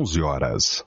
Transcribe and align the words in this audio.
11 0.00 0.22
horas 0.22 0.86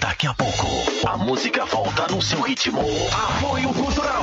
Daqui 0.00 0.26
a 0.26 0.34
pouco, 0.34 0.66
a 1.06 1.16
música 1.16 1.64
volta 1.64 2.06
no 2.08 2.22
seu 2.22 2.40
ritmo. 2.40 2.80
Apoio 3.12 3.72
Cultural. 3.74 4.22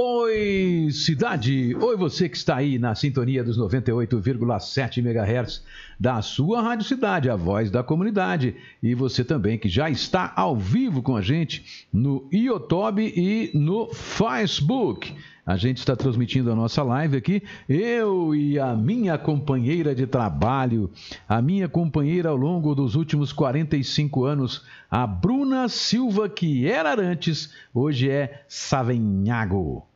Oi, 0.00 0.90
cidade! 0.92 1.74
Oi, 1.74 1.96
você 1.96 2.28
que 2.28 2.36
está 2.36 2.54
aí 2.54 2.78
na 2.78 2.94
sintonia 2.94 3.42
dos 3.42 3.58
98,7 3.58 4.98
MHz 4.98 5.60
da 5.98 6.22
sua 6.22 6.62
Rádio 6.62 6.86
Cidade, 6.86 7.28
a 7.28 7.34
voz 7.34 7.68
da 7.68 7.82
comunidade. 7.82 8.54
E 8.80 8.94
você 8.94 9.24
também 9.24 9.58
que 9.58 9.68
já 9.68 9.90
está 9.90 10.32
ao 10.36 10.56
vivo 10.56 11.02
com 11.02 11.16
a 11.16 11.20
gente 11.20 11.88
no 11.92 12.28
YouTube 12.30 13.12
e 13.12 13.50
no 13.58 13.92
Facebook. 13.92 15.16
A 15.44 15.56
gente 15.56 15.78
está 15.78 15.96
transmitindo 15.96 16.52
a 16.52 16.54
nossa 16.54 16.80
live 16.84 17.16
aqui, 17.16 17.42
eu 17.68 18.36
e 18.36 18.56
a 18.56 18.76
minha 18.76 19.18
companheira 19.18 19.96
de 19.96 20.06
trabalho, 20.06 20.92
a 21.28 21.42
minha 21.42 21.68
companheira 21.68 22.28
ao 22.28 22.36
longo 22.36 22.72
dos 22.72 22.94
últimos 22.94 23.32
45 23.32 24.24
anos, 24.24 24.64
a 24.88 25.08
Bruna 25.08 25.68
Silva, 25.68 26.28
que 26.28 26.68
era 26.68 26.94
antes, 27.00 27.52
hoje 27.74 28.08
é 28.08 28.44
Savenhago. 28.46 29.87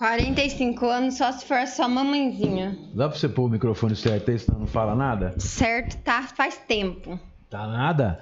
45 0.00 0.86
anos 0.86 1.18
só 1.18 1.30
se 1.30 1.44
for 1.44 1.66
sua 1.66 1.86
mamãezinha. 1.86 2.74
Dá 2.94 3.06
pra 3.06 3.18
você 3.18 3.28
pôr 3.28 3.44
o 3.44 3.48
microfone 3.50 3.94
certo 3.94 4.30
aí, 4.30 4.38
senão 4.38 4.60
não 4.60 4.66
fala 4.66 4.94
nada? 4.94 5.34
Certo, 5.36 5.98
tá 5.98 6.22
faz 6.22 6.56
tempo. 6.56 7.20
Tá 7.50 7.66
nada? 7.66 8.18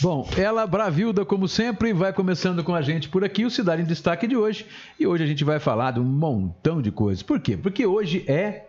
Bom, 0.00 0.26
ela, 0.38 0.66
Bravilda, 0.66 1.22
como 1.22 1.46
sempre, 1.46 1.92
vai 1.92 2.14
começando 2.14 2.64
com 2.64 2.74
a 2.74 2.80
gente 2.80 3.10
por 3.10 3.22
aqui, 3.22 3.44
o 3.44 3.50
Cidade 3.50 3.82
em 3.82 3.84
Destaque 3.84 4.26
de 4.26 4.38
hoje. 4.38 4.64
E 4.98 5.06
hoje 5.06 5.22
a 5.22 5.26
gente 5.26 5.44
vai 5.44 5.58
falar 5.58 5.90
de 5.90 6.00
um 6.00 6.04
montão 6.04 6.80
de 6.80 6.90
coisas. 6.90 7.22
Por 7.22 7.38
quê? 7.40 7.58
Porque 7.58 7.84
hoje 7.84 8.24
é 8.26 8.68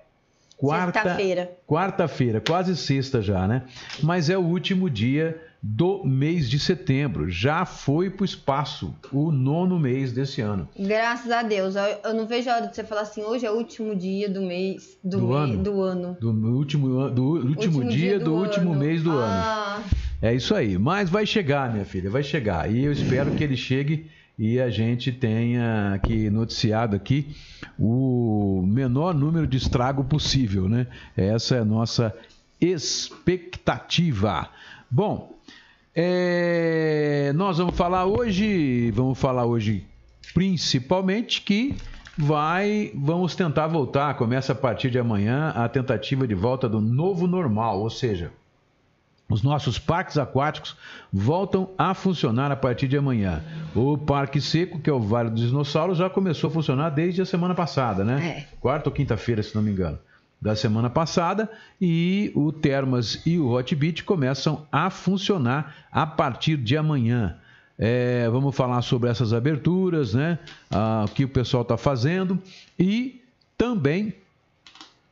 quarta... 0.58 1.02
Sexta-feira. 1.02 1.58
Quarta-feira, 1.66 2.42
quase 2.42 2.76
sexta 2.76 3.22
já, 3.22 3.48
né? 3.48 3.64
Mas 4.02 4.30
é 4.30 4.38
o 4.38 4.44
último 4.44 4.90
dia 4.90 5.42
do 5.66 6.04
mês 6.04 6.50
de 6.50 6.60
setembro. 6.60 7.30
Já 7.30 7.64
foi 7.66 8.10
pro 8.10 8.26
espaço, 8.26 8.94
o 9.14 9.32
nono 9.32 9.80
mês 9.80 10.12
desse 10.12 10.42
ano. 10.42 10.68
Graças 10.78 11.32
a 11.32 11.42
Deus. 11.42 11.76
Eu, 12.04 12.14
não 12.14 12.28
vejo 12.28 12.50
a 12.50 12.56
hora 12.58 12.68
de 12.68 12.76
você 12.76 12.84
falar 12.84 13.02
assim, 13.02 13.22
hoje 13.24 13.46
é 13.46 13.52
o 13.52 13.56
último 13.56 13.96
dia 13.96 14.30
do 14.30 14.42
mês 14.42 14.98
do, 15.02 15.20
Do 15.22 15.28
me- 15.28 15.34
ano? 15.36 15.64
do 15.64 15.82
ano. 15.82 16.18
Do 16.20 16.32
último, 16.54 17.10
do 17.10 17.24
último, 17.48 17.86
dia, 17.88 18.20
do, 18.20 18.34
último 18.34 18.72
ano. 18.72 18.80
mês 18.82 19.02
do 19.02 19.12
ano. 19.12 19.24
Ah, 19.24 19.82
É 20.22 20.34
isso 20.36 20.54
aí. 20.54 20.78
Mas 20.78 21.10
vai 21.10 21.26
chegar, 21.26 21.72
minha 21.72 21.86
filha, 21.86 22.10
vai 22.10 22.24
chegar. 22.24 22.70
E 22.70 22.84
eu 22.84 22.92
espero 22.92 23.32
que 23.32 23.42
ele 23.44 23.56
chegue 23.56 24.08
e 24.38 24.60
a 24.60 24.70
gente 24.70 25.14
tenha 25.14 25.94
aqui 25.94 26.30
noticiado 26.30 26.94
aqui 26.94 27.34
o 27.80 28.64
menor 28.68 29.14
número 29.14 29.48
de 29.48 29.56
estrago 29.58 30.04
possível, 30.04 30.68
né? 30.68 30.88
Essa 31.16 31.56
é 31.56 31.60
a 31.60 31.66
nossa 31.66 32.14
expectativa. 32.60 34.50
Bom, 34.90 35.34
é, 35.96 37.32
nós 37.36 37.58
vamos 37.58 37.76
falar 37.76 38.06
hoje, 38.06 38.92
vamos 38.92 39.20
falar 39.20 39.46
hoje 39.46 39.86
principalmente 40.34 41.42
que 41.42 41.76
vai, 42.18 42.92
vamos 42.96 43.36
tentar 43.36 43.68
voltar, 43.68 44.16
começa 44.16 44.54
a 44.54 44.56
partir 44.56 44.90
de 44.90 45.00
amanhã 45.00 45.50
a 45.50 45.68
tentativa 45.68 46.28
de 46.28 46.36
volta 46.36 46.68
do 46.68 46.82
novo 46.82 47.28
normal, 47.28 47.80
ou 47.80 47.90
seja, 47.90 48.32
os 49.30 49.42
nossos 49.42 49.80
parques 49.80 50.18
aquáticos 50.18 50.76
voltam 51.12 51.70
a 51.78 51.94
funcionar 51.94 52.52
a 52.52 52.56
partir 52.56 52.88
de 52.88 52.98
amanhã. 52.98 53.42
O 53.74 53.98
Parque 53.98 54.40
Seco, 54.40 54.80
que 54.80 54.90
é 54.90 54.94
o 54.94 55.00
Vale 55.00 55.30
dos 55.30 55.48
Dinossauros, 55.48 55.98
já 55.98 56.10
começou 56.10 56.50
a 56.50 56.54
funcionar 56.54 56.90
desde 56.90 57.22
a 57.22 57.26
semana 57.26 57.56
passada, 57.56 58.04
né? 58.04 58.20
Quarta 58.60 58.90
ou 58.90 58.94
quinta-feira, 58.94 59.42
se 59.42 59.56
não 59.56 59.62
me 59.62 59.72
engano. 59.72 59.98
Da 60.44 60.58
semana 60.58 60.90
passada. 60.90 61.50
E 61.80 62.30
o 62.36 62.52
Termas 62.52 63.22
e 63.26 63.40
o 63.40 63.54
Hot 63.54 63.74
Beach 63.74 64.04
começam 64.04 64.68
a 64.70 64.90
funcionar 64.90 65.88
a 65.90 66.06
partir 66.06 66.58
de 66.58 66.76
amanhã. 66.76 67.38
É, 67.80 68.28
vamos 68.30 68.54
falar 68.54 68.82
sobre 68.82 69.10
essas 69.10 69.32
aberturas, 69.32 70.14
né? 70.14 70.38
Ah, 70.70 71.06
o 71.08 71.12
que 71.14 71.24
o 71.24 71.30
pessoal 71.30 71.64
está 71.64 71.78
fazendo. 71.78 72.38
E 72.78 73.22
também 73.58 74.14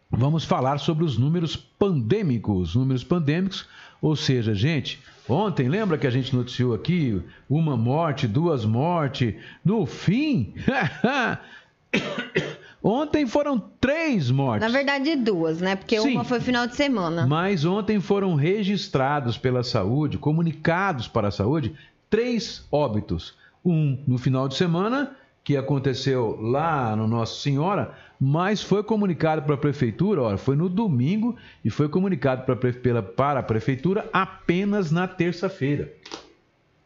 vamos 0.10 0.44
falar 0.44 0.80
sobre 0.80 1.06
os 1.06 1.18
números 1.18 1.56
pandêmicos. 1.56 2.76
Números 2.76 3.06
pandêmicos, 3.06 3.66
ou 4.02 4.18
seja, 4.18 4.54
gente, 4.54 5.02
ontem 5.30 5.70
lembra 5.70 5.98
que 5.98 6.08
a 6.08 6.12
gente 6.12 6.36
noticiou 6.36 6.74
aqui 6.74 7.22
uma 7.50 7.78
morte, 7.78 8.28
duas 8.28 8.66
mortes, 8.66 9.34
no 9.64 9.86
fim, 9.86 10.54
Ontem 12.84 13.28
foram 13.28 13.60
três 13.80 14.32
mortes. 14.32 14.66
Na 14.68 14.74
verdade, 14.76 15.16
duas, 15.16 15.62
né? 15.62 15.76
Porque 15.76 16.00
Sim. 16.00 16.14
uma 16.14 16.24
foi 16.24 16.40
final 16.40 16.66
de 16.66 16.76
semana. 16.76 17.28
Mas 17.28 17.64
ontem 17.64 18.00
foram 18.00 18.34
registrados 18.36 19.38
pela 19.38 19.64
saúde, 19.64 20.18
comunicados 20.18 21.08
para 21.08 21.28
a 21.28 21.32
saúde, 21.32 21.76
três 22.10 22.66
óbitos. 22.72 23.36
Um 23.64 24.00
no 24.08 24.18
final 24.18 24.48
de 24.48 24.56
semana, 24.56 25.16
que 25.44 25.56
aconteceu 25.56 26.40
lá 26.42 26.96
no 26.96 27.08
Nossa 27.08 27.40
Senhora, 27.42 27.94
mas 28.20 28.62
foi 28.64 28.84
comunicado 28.84 29.44
para 29.44 29.54
a 29.56 29.58
prefeitura, 29.58 30.22
olha, 30.24 30.38
foi 30.38 30.56
no 30.56 30.68
domingo 30.70 31.36
e 31.64 31.70
foi 31.70 31.88
comunicado 31.90 32.44
para, 32.44 32.54
a 32.56 32.58
pre- 32.58 32.74
pela- 32.74 33.04
para 33.04 33.40
a 33.40 33.44
prefeitura 33.44 34.10
apenas 34.12 34.92
na 34.92 35.08
terça-feira. 35.08 35.92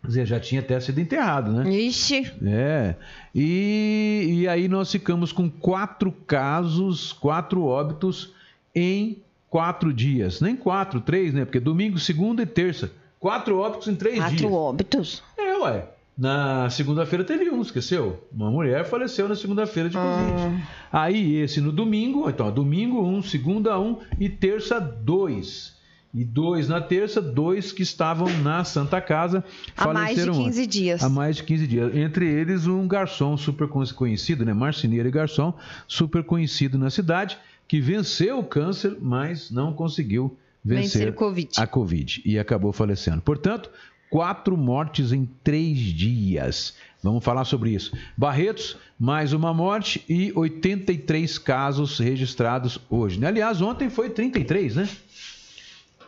Quer 0.05 0.09
dizer, 0.09 0.25
já 0.25 0.39
tinha 0.39 0.61
até 0.61 0.79
sido 0.79 0.99
enterrado, 0.99 1.51
né? 1.51 1.69
Ixi, 1.69 2.31
É. 2.45 2.95
E, 3.33 4.39
e 4.41 4.47
aí 4.47 4.67
nós 4.67 4.91
ficamos 4.91 5.31
com 5.31 5.49
quatro 5.49 6.11
casos, 6.11 7.11
quatro 7.11 7.63
óbitos 7.63 8.33
em 8.73 9.17
quatro 9.49 9.93
dias. 9.93 10.41
Nem 10.41 10.55
quatro, 10.55 11.01
três, 11.01 11.33
né? 11.33 11.45
Porque 11.45 11.59
domingo, 11.59 11.97
segunda 11.97 12.43
e 12.43 12.45
terça. 12.45 12.91
Quatro 13.19 13.57
óbitos 13.57 13.87
em 13.87 13.95
três 13.95 14.17
quatro 14.17 14.35
dias. 14.35 14.51
óbitos. 14.51 15.23
É, 15.37 15.57
ué. 15.57 15.87
Na 16.17 16.69
segunda-feira 16.69 17.25
teve 17.25 17.49
um, 17.49 17.61
esqueceu? 17.61 18.25
Uma 18.31 18.49
mulher 18.49 18.85
faleceu 18.85 19.27
na 19.27 19.35
segunda-feira 19.35 19.89
de 19.89 19.97
Covid. 19.97 20.63
Aí 20.91 21.35
esse 21.35 21.59
no 21.59 21.73
domingo, 21.73 22.29
então, 22.29 22.49
domingo 22.49 23.01
um, 23.01 23.21
segunda 23.21 23.77
um 23.77 23.99
e 24.17 24.29
terça 24.29 24.79
dois. 24.79 25.74
E 26.15 26.23
dois 26.23 26.69
na 26.69 26.79
terça, 26.79 27.21
dois 27.21 27.71
que 27.73 27.83
estavam 27.83 28.29
na 28.41 28.63
Santa 28.63 29.01
Casa 29.01 29.43
Há 29.75 29.91
mais 29.93 30.09
de 30.09 30.21
faleceram 30.21 30.33
ontem. 30.33 30.45
15 30.45 30.67
dias. 30.67 31.03
Há 31.03 31.09
mais 31.09 31.35
de 31.35 31.43
15 31.43 31.67
dias. 31.67 31.95
Entre 31.95 32.25
eles, 32.25 32.65
um 32.67 32.87
garçom 32.87 33.35
super 33.35 33.67
con- 33.67 33.83
conhecido, 33.93 34.45
né? 34.45 34.53
Marceneiro 34.53 35.07
e 35.09 35.11
garçom, 35.11 35.53
super 35.87 36.23
conhecido 36.23 36.77
na 36.77 36.89
cidade, 36.89 37.37
que 37.67 37.81
venceu 37.81 38.39
o 38.39 38.43
câncer, 38.45 38.97
mas 39.01 39.51
não 39.51 39.73
conseguiu 39.73 40.37
vencer 40.63 41.01
Vencer 41.01 41.13
Covid. 41.13 41.49
a 41.59 41.67
Covid 41.67 42.21
e 42.25 42.39
acabou 42.39 42.71
falecendo. 42.71 43.21
Portanto, 43.21 43.69
quatro 44.09 44.55
mortes 44.55 45.11
em 45.11 45.27
três 45.43 45.77
dias. 45.77 46.75
Vamos 47.03 47.23
falar 47.23 47.43
sobre 47.43 47.71
isso. 47.71 47.91
Barretos, 48.17 48.77
mais 48.97 49.33
uma 49.33 49.53
morte 49.53 50.03
e 50.07 50.31
83 50.33 51.37
casos 51.37 51.99
registrados 51.99 52.79
hoje. 52.89 53.19
né? 53.19 53.27
Aliás, 53.27 53.61
ontem 53.61 53.89
foi 53.89 54.09
33, 54.09 54.75
né? 54.77 54.89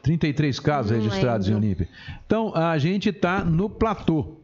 33 0.08 0.60
casos 0.62 0.92
Não 0.92 1.02
registrados 1.04 1.48
lembro. 1.48 1.64
em 1.64 1.68
Olímpia. 1.68 1.90
Então, 2.26 2.56
a 2.56 2.78
gente 2.78 3.10
está 3.10 3.44
no 3.44 3.70
platô. 3.70 4.38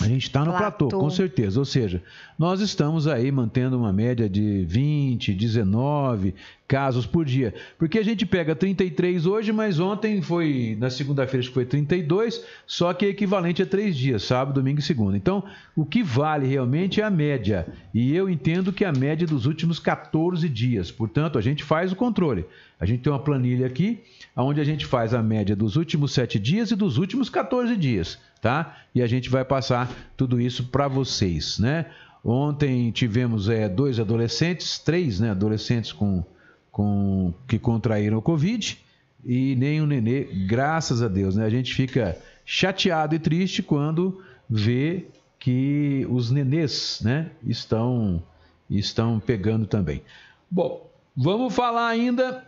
A 0.00 0.06
gente 0.06 0.22
está 0.22 0.40
no 0.40 0.52
platô. 0.52 0.88
Platô. 0.88 0.98
com 0.98 1.10
certeza. 1.10 1.58
Ou 1.58 1.66
seja, 1.66 2.02
nós 2.38 2.60
estamos 2.60 3.06
aí 3.06 3.30
mantendo 3.30 3.78
uma 3.78 3.92
média 3.92 4.28
de 4.28 4.64
20, 4.64 5.32
19 5.32 6.34
casos 6.66 7.06
por 7.06 7.24
dia. 7.24 7.54
Porque 7.78 7.98
a 7.98 8.02
gente 8.02 8.24
pega 8.26 8.54
33 8.54 9.26
hoje, 9.26 9.52
mas 9.52 9.78
ontem 9.78 10.20
foi, 10.20 10.76
na 10.80 10.90
segunda-feira, 10.90 11.46
que 11.46 11.52
foi 11.52 11.64
32, 11.64 12.44
só 12.66 12.92
que 12.92 13.06
é 13.06 13.08
equivalente 13.08 13.62
a 13.62 13.66
três 13.66 13.96
dias, 13.96 14.24
sábado, 14.24 14.54
domingo 14.54 14.80
e 14.80 14.82
segunda. 14.82 15.16
Então, 15.16 15.44
o 15.76 15.84
que 15.84 16.02
vale 16.02 16.46
realmente 16.46 17.00
é 17.00 17.04
a 17.04 17.10
média. 17.10 17.66
E 17.92 18.14
eu 18.14 18.28
entendo 18.28 18.72
que 18.72 18.84
é 18.84 18.88
a 18.88 18.92
média 18.92 19.26
dos 19.26 19.46
últimos 19.46 19.78
14 19.78 20.48
dias. 20.48 20.90
Portanto, 20.90 21.38
a 21.38 21.42
gente 21.42 21.62
faz 21.62 21.92
o 21.92 21.96
controle. 21.96 22.44
A 22.80 22.86
gente 22.86 23.02
tem 23.02 23.12
uma 23.12 23.18
planilha 23.18 23.66
aqui, 23.66 24.00
onde 24.36 24.60
a 24.60 24.64
gente 24.64 24.84
faz 24.84 25.14
a 25.14 25.22
média 25.22 25.54
dos 25.54 25.76
últimos 25.76 26.12
7 26.12 26.38
dias 26.38 26.70
e 26.70 26.76
dos 26.76 26.98
últimos 26.98 27.30
14 27.30 27.76
dias, 27.76 28.18
tá? 28.42 28.78
E 28.94 29.00
a 29.00 29.06
gente 29.06 29.30
vai 29.30 29.44
passar 29.44 29.90
tudo 30.16 30.40
isso 30.40 30.64
para 30.64 30.88
vocês, 30.88 31.58
né? 31.58 31.86
Ontem 32.24 32.90
tivemos 32.90 33.50
é, 33.50 33.68
dois 33.68 34.00
adolescentes, 34.00 34.78
três 34.78 35.20
né, 35.20 35.30
adolescentes 35.30 35.92
com, 35.92 36.24
com, 36.72 37.34
que 37.46 37.58
contraíram 37.58 38.16
o 38.16 38.22
Covid 38.22 38.78
e 39.22 39.54
nem 39.56 39.82
um 39.82 39.86
nenê, 39.86 40.24
graças 40.46 41.02
a 41.02 41.08
Deus, 41.08 41.36
né? 41.36 41.44
A 41.44 41.50
gente 41.50 41.74
fica 41.74 42.16
chateado 42.44 43.14
e 43.14 43.18
triste 43.18 43.62
quando 43.62 44.22
vê 44.48 45.06
que 45.38 46.06
os 46.08 46.30
nenês, 46.30 47.00
né, 47.04 47.30
estão, 47.46 48.22
estão 48.70 49.20
pegando 49.20 49.66
também. 49.66 50.02
Bom, 50.50 50.90
vamos 51.14 51.54
falar 51.54 51.88
ainda 51.88 52.42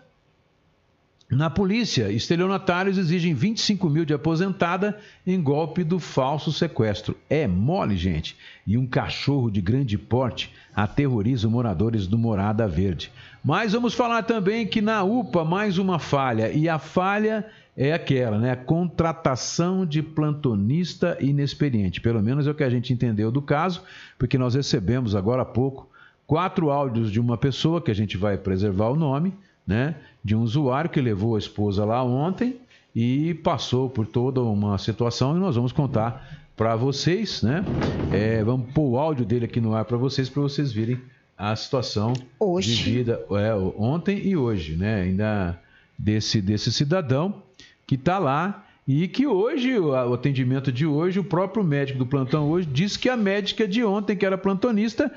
na 1.29 1.51
polícia, 1.51 2.11
estelionatários 2.13 2.97
exigem 2.97 3.35
25 3.35 3.91
mil 3.91 4.05
de 4.05 4.15
aposentada 4.15 4.97
em 5.27 5.43
golpe 5.43 5.83
do 5.83 5.99
falso 5.99 6.53
sequestro. 6.53 7.17
É 7.29 7.49
mole, 7.49 7.97
gente. 7.97 8.37
E 8.65 8.79
um 8.79 8.87
cachorro 8.87 9.51
de 9.51 9.61
grande 9.61 9.99
porte 9.99 10.55
aterroriza 10.75 11.49
moradores 11.49 12.07
do 12.07 12.17
Morada 12.17 12.69
Verde. 12.69 13.11
Mas 13.45 13.73
vamos 13.73 13.93
falar 13.93 14.23
também 14.23 14.69
que 14.69 14.81
na 14.81 15.03
UPA 15.03 15.45
mais 15.45 15.79
uma 15.79 15.99
falha. 15.99 16.53
E 16.53 16.69
a 16.69 16.79
falha 16.79 17.45
é 17.77 17.93
aquela, 17.93 18.39
né? 18.39 18.55
Contratação 18.55 19.85
de 19.85 20.05
plantonista 20.05 21.19
inexperiente. 21.21 22.01
Pelo 22.01 22.23
menos 22.23 22.47
é 22.47 22.53
o 22.53 22.55
que 22.55 22.65
a 22.65 22.71
gente 22.71 22.93
entendeu 22.93 23.33
do 23.33 23.43
caso, 23.43 23.83
porque 24.17 24.39
nós 24.39 24.55
recebemos 24.55 25.17
agora 25.17 25.43
há 25.43 25.47
pouco 25.47 25.91
quatro 26.25 26.71
áudios 26.71 27.11
de 27.11 27.19
uma 27.19 27.37
pessoa, 27.37 27.81
que 27.81 27.91
a 27.91 27.95
gente 27.95 28.17
vai 28.17 28.39
preservar 28.39 28.91
o 28.91 28.97
nome, 28.97 29.35
né? 29.67 29.97
De 30.23 30.35
um 30.35 30.43
usuário 30.43 30.91
que 30.91 31.01
levou 31.01 31.37
a 31.37 31.39
esposa 31.39 31.85
lá 31.85 32.03
ontem 32.03 32.57
e 32.95 33.35
passou 33.35 33.91
por 33.91 34.07
toda 34.07 34.41
uma 34.43 34.79
situação 34.79 35.37
e 35.37 35.41
nós 35.41 35.57
vamos 35.57 35.73
contar 35.73 36.47
para 36.57 36.75
vocês, 36.77 37.43
né? 37.43 37.65
É, 38.13 38.43
vamos 38.43 38.73
pôr 38.73 38.93
o 38.93 38.99
áudio 38.99 39.27
dele 39.27 39.45
aqui 39.45 39.61
no 39.61 39.75
ar 39.75 39.85
para 39.85 39.97
vocês, 39.97 40.29
para 40.29 40.43
vocês 40.43 40.73
verem 40.73 40.99
a 41.37 41.55
situação 41.55 42.15
Hoje. 42.41 42.75
vivida 42.83 43.23
é, 43.33 43.55
ontem 43.77 44.19
e 44.27 44.37
hoje, 44.37 44.77
né? 44.77 45.03
Ainda 45.03 45.61
desse, 45.99 46.41
desse 46.41 46.73
cidadão 46.73 47.43
que 47.87 47.95
está 47.95 48.19
lá 48.19 48.65
e 48.89 49.09
que 49.09 49.27
hoje, 49.27 49.79
o 49.79 50.15
atendimento 50.15 50.71
de 50.71 50.87
hoje, 50.87 51.19
o 51.19 51.25
próprio 51.25 51.65
médico 51.65 51.99
do 51.99 52.07
plantão 52.07 52.49
hoje 52.49 52.69
disse 52.71 52.99
que 52.99 53.09
a 53.09 53.17
médica 53.17 53.67
de 53.67 53.85
ontem, 53.85 54.17
que 54.17 54.25
era 54.25 54.39
plantonista, 54.39 55.13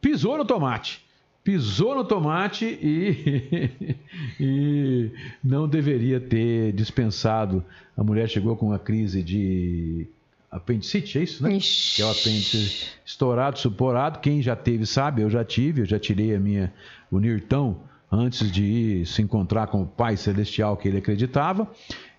pisou 0.00 0.36
no 0.36 0.44
tomate. 0.44 1.03
Pisou 1.44 1.94
no 1.94 2.04
tomate 2.04 2.64
e, 2.64 3.96
e 4.40 5.10
não 5.42 5.68
deveria 5.68 6.18
ter 6.18 6.72
dispensado. 6.72 7.62
A 7.94 8.02
mulher 8.02 8.28
chegou 8.28 8.56
com 8.56 8.68
uma 8.68 8.78
crise 8.78 9.22
de 9.22 10.08
apendicite, 10.50 11.18
é 11.18 11.22
isso, 11.22 11.42
né? 11.42 11.54
Ixi. 11.56 11.96
Que 11.96 12.02
é 12.02 12.06
o 12.06 12.10
apêndice 12.10 12.88
estourado, 13.04 13.58
suporado. 13.58 14.20
Quem 14.20 14.40
já 14.40 14.56
teve 14.56 14.86
sabe, 14.86 15.20
eu 15.20 15.28
já 15.28 15.44
tive, 15.44 15.82
eu 15.82 15.86
já 15.86 15.98
tirei 15.98 16.34
a 16.34 16.40
minha, 16.40 16.72
o 17.10 17.18
Nirtão 17.18 17.78
antes 18.10 18.50
de 18.50 18.62
ir 18.62 19.06
se 19.06 19.20
encontrar 19.20 19.66
com 19.66 19.82
o 19.82 19.86
Pai 19.86 20.16
Celestial 20.16 20.76
que 20.76 20.88
ele 20.88 20.98
acreditava. 20.98 21.68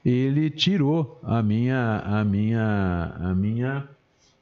Ele 0.05 0.51
tirou 0.51 1.20
a 1.24 1.41
minha, 1.41 2.00
a 2.05 2.24
minha, 2.24 3.15
a 3.20 3.34
minha 3.34 3.88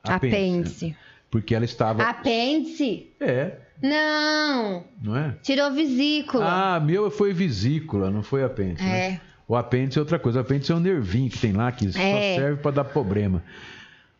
Apêndice. 0.03 0.95
porque 1.31 1.55
ela 1.55 1.63
estava. 1.63 2.03
Apêndice? 2.03 3.07
É, 3.19 3.59
Não. 3.81 4.83
não 5.01 5.15
é? 5.17 5.35
Tirou 5.41 5.71
vesícula. 5.71 6.45
Ah, 6.75 6.79
meu 6.79 7.09
foi 7.11 7.33
vesícula, 7.33 8.09
não 8.09 8.23
foi 8.23 8.43
apêndice. 8.43 8.83
né? 8.83 8.99
É. 9.13 9.21
O 9.47 9.55
apêndice 9.55 9.97
é 9.97 10.01
outra 10.01 10.17
coisa. 10.17 10.39
O 10.39 10.41
apêndice 10.41 10.71
é 10.71 10.75
um 10.75 10.79
nervinho 10.79 11.29
que 11.29 11.37
tem 11.39 11.51
lá 11.51 11.71
que 11.71 11.91
só 11.91 11.99
É. 11.99 12.35
serve 12.35 12.61
para 12.61 12.71
dar 12.71 12.83
problema. 12.85 13.43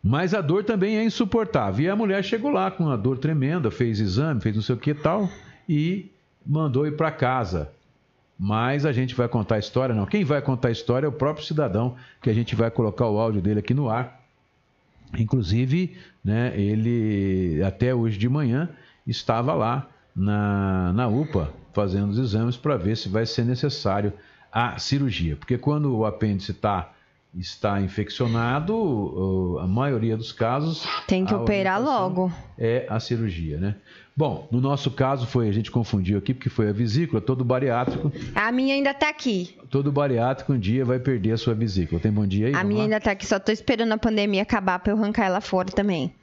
Mas 0.04 0.34
a 0.34 0.42
dor 0.42 0.66
também 0.66 0.98
é 0.98 1.04
insuportável. 1.04 1.86
E 1.86 1.90
a 1.90 1.96
mulher 1.96 2.22
chegou 2.24 2.52
lá 2.52 2.70
com 2.70 2.84
uma 2.86 2.98
dor 2.98 3.18
tremenda, 3.18 3.72
fez 3.72 4.00
exame, 4.02 4.42
fez 4.42 4.54
não 4.56 4.62
sei 4.62 4.76
o 4.76 4.78
que 4.78 4.90
e 4.92 4.96
tal, 4.96 5.30
e 5.68 6.12
mandou 6.46 6.86
ir 6.86 6.98
para 6.98 7.10
casa. 7.10 7.70
Mas 8.38 8.86
a 8.86 8.92
gente 8.92 9.16
vai 9.16 9.30
contar 9.30 9.56
a 9.56 9.60
história, 9.60 9.96
não. 9.96 10.06
Quem 10.06 10.26
vai 10.26 10.42
contar 10.42 10.68
a 10.68 10.72
história 10.72 11.06
é 11.06 11.10
o 11.10 11.14
próprio 11.14 11.46
cidadão, 11.46 11.96
que 12.22 12.30
a 12.30 12.34
gente 12.34 12.54
vai 12.54 12.70
colocar 12.70 13.08
o 13.08 13.18
áudio 13.18 13.42
dele 13.42 13.60
aqui 13.60 13.74
no 13.74 13.90
ar. 13.90 14.22
Inclusive, 15.18 15.96
né, 16.26 16.52
ele 16.60 17.62
até 17.64 17.94
hoje 17.96 18.18
de 18.18 18.28
manhã 18.28 18.68
estava 19.06 19.54
lá 19.54 19.88
na, 20.16 20.94
na 20.94 21.08
UPA 21.08 21.52
fazendo 21.74 22.10
os 22.10 22.20
exames 22.20 22.56
para 22.56 22.78
ver 22.78 22.96
se 22.96 23.10
vai 23.10 23.26
ser 23.26 23.44
necessário 23.44 24.14
a 24.52 24.78
cirurgia. 24.78 25.36
Porque 25.36 25.58
quando 25.58 25.96
o 25.96 26.06
apêndice 26.06 26.54
tá, 26.54 26.92
está 27.36 27.82
infeccionado, 27.82 29.58
a 29.60 29.68
maioria 29.68 30.16
dos 30.16 30.32
casos. 30.32 30.86
Tem 31.08 31.26
que 31.26 31.34
operar 31.34 31.82
logo. 31.82 32.32
É 32.58 32.86
a 32.88 33.00
cirurgia, 33.00 33.58
né? 33.58 33.76
Bom, 34.16 34.48
no 34.52 34.62
nosso 34.62 34.92
caso 34.92 35.26
foi, 35.26 35.50
a 35.50 35.52
gente 35.52 35.72
confundiu 35.72 36.20
aqui, 36.20 36.36
porque 36.36 36.50
foi 36.50 36.70
a 36.70 36.72
vesícula, 36.72 37.20
todo 37.20 37.44
bariátrico. 37.44 38.12
A 38.36 38.52
minha 38.52 38.76
ainda 38.76 38.94
tá 38.94 39.10
aqui. 39.10 39.58
Todo 39.72 39.92
bariátrico 39.92 40.54
um 40.54 40.60
dia 40.60 40.86
vai 40.86 41.00
perder 41.00 41.32
a 41.32 41.38
sua 41.38 41.56
vesícula. 41.56 42.00
Tem 42.00 42.12
bom 42.12 42.28
dia 42.28 42.48
aí? 42.48 42.54
A 42.54 42.64
minha 42.64 42.78
lá? 42.78 42.84
ainda 42.84 43.00
tá 43.00 43.10
aqui. 43.10 43.26
Só 43.26 43.40
tô 43.40 43.52
esperando 43.52 43.92
a 43.92 43.98
pandemia 43.98 44.44
acabar 44.44 44.78
pra 44.78 44.94
eu 44.94 44.98
arrancar 44.98 45.26
ela 45.26 45.42
fora 45.42 45.72
também. 45.72 46.14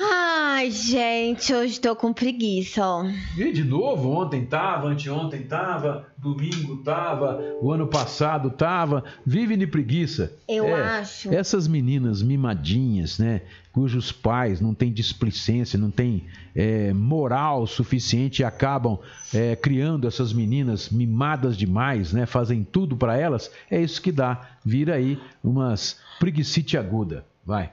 Ai, 0.00 0.70
gente, 0.70 1.52
hoje 1.52 1.80
tô 1.80 1.96
com 1.96 2.12
preguiça, 2.12 2.86
ó. 2.86 3.04
E 3.36 3.52
de 3.52 3.64
novo, 3.64 4.10
ontem 4.12 4.44
tava, 4.46 4.86
anteontem 4.88 5.42
tava, 5.42 6.06
domingo 6.16 6.76
tava, 6.84 7.42
o 7.60 7.72
ano 7.72 7.88
passado 7.88 8.48
tava. 8.50 9.02
Vive 9.26 9.56
de 9.56 9.66
preguiça. 9.66 10.32
Eu 10.48 10.66
É, 10.66 11.00
acho. 11.00 11.34
Essas 11.34 11.66
meninas 11.66 12.22
mimadinhas, 12.22 13.18
né? 13.18 13.42
Cujos 13.72 14.12
pais 14.12 14.60
não 14.60 14.72
têm 14.72 14.92
displicência, 14.92 15.78
não 15.78 15.90
têm 15.90 16.26
é, 16.54 16.92
moral 16.92 17.66
suficiente 17.66 18.42
e 18.42 18.44
acabam 18.44 18.98
é, 19.34 19.56
criando 19.56 20.06
essas 20.06 20.32
meninas 20.32 20.90
mimadas 20.90 21.56
demais, 21.56 22.12
né? 22.12 22.24
Fazem 22.24 22.62
tudo 22.62 22.96
pra 22.96 23.16
elas. 23.18 23.50
É 23.68 23.80
isso 23.80 24.00
que 24.00 24.12
dá. 24.12 24.48
Vira 24.64 24.94
aí 24.94 25.18
umas 25.42 25.98
preguicite 26.20 26.76
aguda. 26.78 27.24
Vai. 27.44 27.72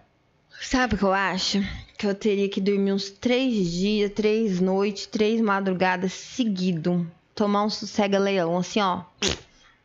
Sabe 0.62 0.96
o 0.96 0.98
que 0.98 1.04
eu 1.04 1.14
acho? 1.14 1.62
Que 1.98 2.08
eu 2.08 2.16
teria 2.16 2.50
que 2.50 2.60
dormir 2.60 2.92
uns 2.94 3.10
três 3.10 3.72
dias, 3.72 4.12
três 4.12 4.60
noites, 4.60 5.06
três 5.06 5.40
madrugadas 5.42 6.12
seguido. 6.14 7.06
Tomar 7.34 7.66
um 7.66 7.70
sossega-leão, 7.70 8.58
assim, 8.58 8.80
ó. 8.82 9.02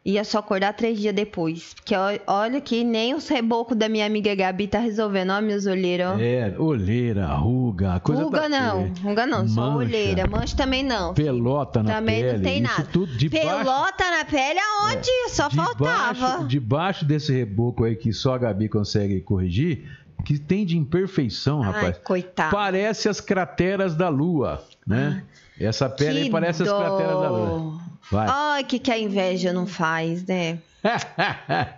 Ia 0.02 0.24
só 0.24 0.38
acordar 0.38 0.72
três 0.72 0.98
dias 0.98 1.14
depois. 1.14 1.74
Porque 1.74 1.94
olha 2.26 2.58
que 2.60 2.82
nem 2.82 3.14
os 3.14 3.28
rebocos 3.28 3.76
da 3.76 3.86
minha 3.88 4.06
amiga 4.06 4.34
Gabi 4.34 4.66
tá 4.66 4.78
resolvendo. 4.78 5.30
Ó, 5.30 5.40
minhas 5.42 5.66
olheiras, 5.66 6.14
ó. 6.16 6.18
É, 6.18 6.54
olheira, 6.58 7.26
ruga, 7.34 8.00
coisa 8.00 8.22
Ruga 8.22 8.40
tá 8.42 8.48
não, 8.48 8.80
feia. 8.94 8.94
ruga 9.02 9.26
não, 9.26 9.46
só 9.46 9.60
Mancha. 9.72 9.76
olheira. 9.76 10.26
Mancha 10.26 10.56
também 10.56 10.82
não. 10.82 11.12
Pelota 11.12 11.82
na 11.82 11.96
Também 11.96 12.22
pele. 12.22 12.32
não 12.38 12.42
tem 12.42 12.60
nada. 12.62 12.88
tudo 12.90 13.14
debaixo, 13.14 13.46
Pelota 13.48 14.10
na 14.10 14.24
pele 14.24 14.58
aonde? 14.58 15.10
Só 15.28 15.50
faltava. 15.50 16.14
debaixo, 16.14 16.46
debaixo 16.46 17.04
desse 17.04 17.32
reboco 17.34 17.84
aí 17.84 17.94
que 17.94 18.10
só 18.12 18.34
a 18.34 18.38
Gabi 18.38 18.70
consegue 18.70 19.20
corrigir, 19.20 19.84
que 20.24 20.38
tem 20.38 20.64
de 20.66 20.76
imperfeição, 20.76 21.62
Ai, 21.62 21.72
rapaz. 21.72 21.98
coitado. 22.04 22.50
Parece 22.54 23.08
as 23.08 23.20
crateras 23.20 23.94
da 23.94 24.08
Lua, 24.08 24.62
né? 24.86 25.22
Essa 25.58 25.88
pele 25.88 26.22
aí 26.22 26.30
parece 26.30 26.62
as 26.62 26.68
dó. 26.68 26.78
crateras 26.78 27.20
da 27.20 27.30
Lua. 27.30 27.80
Vai. 28.10 28.26
Ai, 28.30 28.64
que 28.64 28.78
que 28.78 28.90
a 28.90 28.98
inveja 28.98 29.52
não 29.52 29.66
faz, 29.66 30.24
né? 30.26 30.58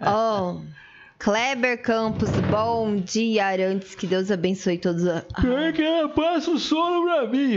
Ó, 0.01 0.57
Kleber 1.19 1.81
Campos, 1.83 2.31
bom 2.51 2.97
dia, 2.97 3.47
Arantes. 3.47 3.95
Que 3.95 4.07
Deus 4.07 4.31
abençoe 4.31 4.79
todos. 4.79 5.07
a- 5.07 5.23
Pior 5.41 5.73
que 5.73 6.09
passa 6.17 6.51
o 6.51 6.59
sono 6.59 7.05
pra 7.05 7.27
mim. 7.29 7.57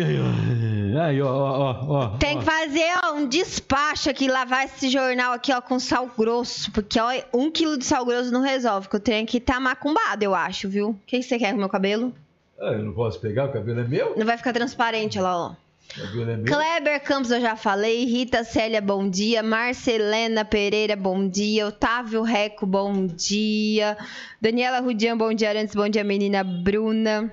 Aí, 0.98 1.22
ó. 1.22 1.28
Ó, 1.28 1.86
ó. 1.88 2.18
Tem 2.18 2.40
que 2.40 2.46
fazer 2.46 2.86
ó, 3.04 3.14
um 3.14 3.28
despacho 3.28 4.10
aqui, 4.10 4.28
lavar 4.28 4.66
esse 4.66 4.90
jornal 4.90 5.34
aqui, 5.34 5.52
ó, 5.54 5.62
com 5.62 5.80
sal 5.80 6.10
grosso. 6.18 6.72
Porque, 6.72 7.00
ó, 7.00 7.12
um 7.34 7.52
quilo 7.52 7.78
de 7.78 7.86
sal 7.86 8.06
grosso 8.06 8.32
não 8.32 8.42
resolve, 8.42 8.90
que 8.90 8.96
eu 8.96 9.00
tenho 9.00 9.26
que 9.26 9.38
estar 9.38 9.60
macumbado, 9.60 10.24
eu 10.24 10.34
acho, 10.34 10.70
viu? 10.70 10.90
O 10.90 11.00
que 11.06 11.18
que 11.18 11.24
você 11.24 11.38
quer 11.38 11.50
com 11.52 11.58
o 11.58 11.60
meu 11.60 11.70
cabelo? 11.70 12.14
Ah, 12.60 12.72
eu 12.72 12.84
não 12.84 12.94
posso 12.94 13.20
pegar, 13.20 13.46
o 13.46 13.52
cabelo 13.52 13.82
é 13.82 13.84
meu? 13.84 14.16
Não 14.18 14.26
vai 14.26 14.38
ficar 14.38 14.54
transparente, 14.54 15.20
olha 15.20 15.28
lá, 15.28 15.38
ó. 15.38 15.52
O 15.98 16.02
cabelo 16.02 16.32
é. 16.32 16.38
Kleber 16.44 17.04
Campos, 17.04 17.32
eu 17.32 17.40
já 17.42 17.56
falei. 17.56 18.06
Rita 18.06 18.44
Célia, 18.44 18.82
bom 18.82 19.08
dia. 19.10 19.44
Marcelena 19.44 20.44
Pereira, 20.44 20.96
bom 20.96 21.28
dia. 21.28 21.68
Otávio 21.68 22.22
Reco, 22.24 22.66
bom 22.66 23.06
dia. 23.06 23.98
Daniela 24.42 24.80
Rudian, 24.80 25.18
bom 25.18 25.34
dia. 25.34 25.50
Arantes, 25.50 25.76
bom 25.76 25.88
dia, 25.88 26.04
menina 26.04 26.44
Bruna. 26.44 27.32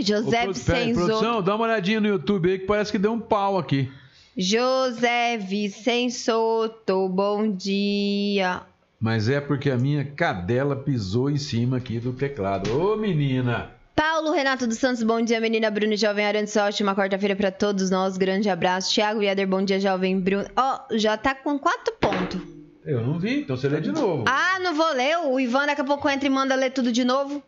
José 0.00 0.46
Vicenzo. 0.46 0.94
produção, 0.94 1.42
dá 1.42 1.54
uma 1.54 1.64
olhadinha 1.64 2.00
no 2.00 2.08
YouTube 2.08 2.50
aí 2.50 2.58
que 2.58 2.66
parece 2.66 2.92
que 2.92 2.98
deu 2.98 3.12
um 3.12 3.20
pau 3.20 3.58
aqui. 3.58 3.90
José 4.36 5.36
Vicensoto, 5.38 7.08
bom 7.08 7.50
dia. 7.50 8.62
Mas 9.00 9.28
é 9.28 9.40
porque 9.40 9.70
a 9.70 9.76
minha 9.76 10.04
cadela 10.04 10.76
pisou 10.76 11.30
em 11.30 11.36
cima 11.36 11.76
aqui 11.76 11.98
do 11.98 12.12
teclado. 12.12 12.70
Ô, 12.76 12.96
menina! 12.96 13.70
Paulo 13.94 14.30
Renato 14.30 14.66
dos 14.66 14.78
Santos, 14.78 15.02
bom 15.02 15.20
dia, 15.20 15.40
menina 15.40 15.70
Bruna 15.70 15.94
e 15.94 15.96
Jovem 15.96 16.24
Arantes. 16.24 16.56
Ótima 16.56 16.94
quarta-feira 16.94 17.34
pra 17.34 17.50
todos 17.50 17.90
nós. 17.90 18.16
Grande 18.16 18.48
abraço. 18.48 18.94
Thiago 18.94 19.22
Yader, 19.22 19.46
bom 19.46 19.62
dia, 19.62 19.80
Jovem 19.80 20.20
Bruna. 20.20 20.48
Ó, 20.56 20.80
já 20.92 21.16
tá 21.16 21.34
com 21.34 21.58
quatro 21.58 21.92
pontos. 22.00 22.40
Eu 22.84 23.04
não 23.04 23.18
vi, 23.18 23.40
então 23.40 23.56
você 23.56 23.68
lê 23.68 23.80
de 23.80 23.92
novo. 23.92 24.24
Ah, 24.26 24.58
não 24.60 24.74
vou 24.74 24.92
ler. 24.94 25.18
O 25.18 25.38
Ivan 25.38 25.66
daqui 25.66 25.80
a 25.80 25.84
pouco 25.84 26.08
entra 26.08 26.26
e 26.26 26.30
manda 26.30 26.54
ler 26.54 26.70
tudo 26.70 26.90
de 26.92 27.04
novo. 27.04 27.42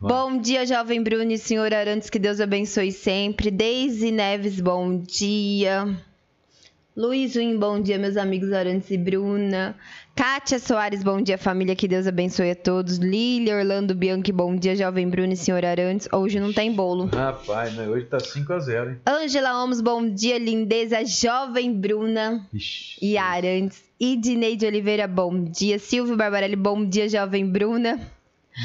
Bom 0.00 0.38
dia, 0.40 0.64
jovem 0.64 1.02
Bruno 1.02 1.30
e 1.30 1.36
senhor 1.36 1.74
Arantes, 1.74 2.08
que 2.08 2.18
Deus 2.18 2.40
abençoe 2.40 2.90
sempre. 2.90 3.50
Deise 3.50 4.10
Neves, 4.10 4.58
bom 4.58 4.96
dia. 4.96 5.94
Luiz 6.96 7.34
Win, 7.34 7.58
bom 7.58 7.78
dia, 7.80 7.98
meus 7.98 8.16
amigos 8.16 8.50
Arantes 8.50 8.90
e 8.90 8.96
Bruna. 8.96 9.76
Kátia 10.16 10.58
Soares, 10.58 11.02
bom 11.04 11.20
dia, 11.20 11.36
família, 11.36 11.76
que 11.76 11.86
Deus 11.86 12.06
abençoe 12.06 12.50
a 12.50 12.54
todos. 12.56 12.96
Lília 12.96 13.56
Orlando 13.56 13.94
Bianchi, 13.94 14.32
bom 14.32 14.56
dia, 14.56 14.74
jovem 14.74 15.06
Bruno 15.06 15.34
e 15.34 15.36
senhor 15.36 15.64
Arantes. 15.66 16.08
Hoje 16.10 16.40
não 16.40 16.50
tem 16.52 16.72
bolo. 16.72 17.04
Rapaz, 17.04 17.74
né, 17.74 17.86
hoje 17.86 18.06
tá 18.06 18.16
5x0, 18.18 18.90
hein? 18.92 18.96
Ângela 19.06 19.52
Holmes, 19.52 19.82
bom 19.82 20.08
dia, 20.08 20.38
lindeza, 20.38 21.04
jovem 21.04 21.74
Bruna 21.74 22.46
Ixi. 22.54 22.96
e 23.02 23.18
Arantes. 23.18 23.82
Idineide 24.00 24.64
Oliveira, 24.64 25.06
bom 25.06 25.44
dia. 25.44 25.78
Silvio 25.78 26.16
Barbarelli, 26.16 26.56
bom 26.56 26.84
dia, 26.86 27.06
jovem 27.06 27.46
Bruna. 27.46 28.00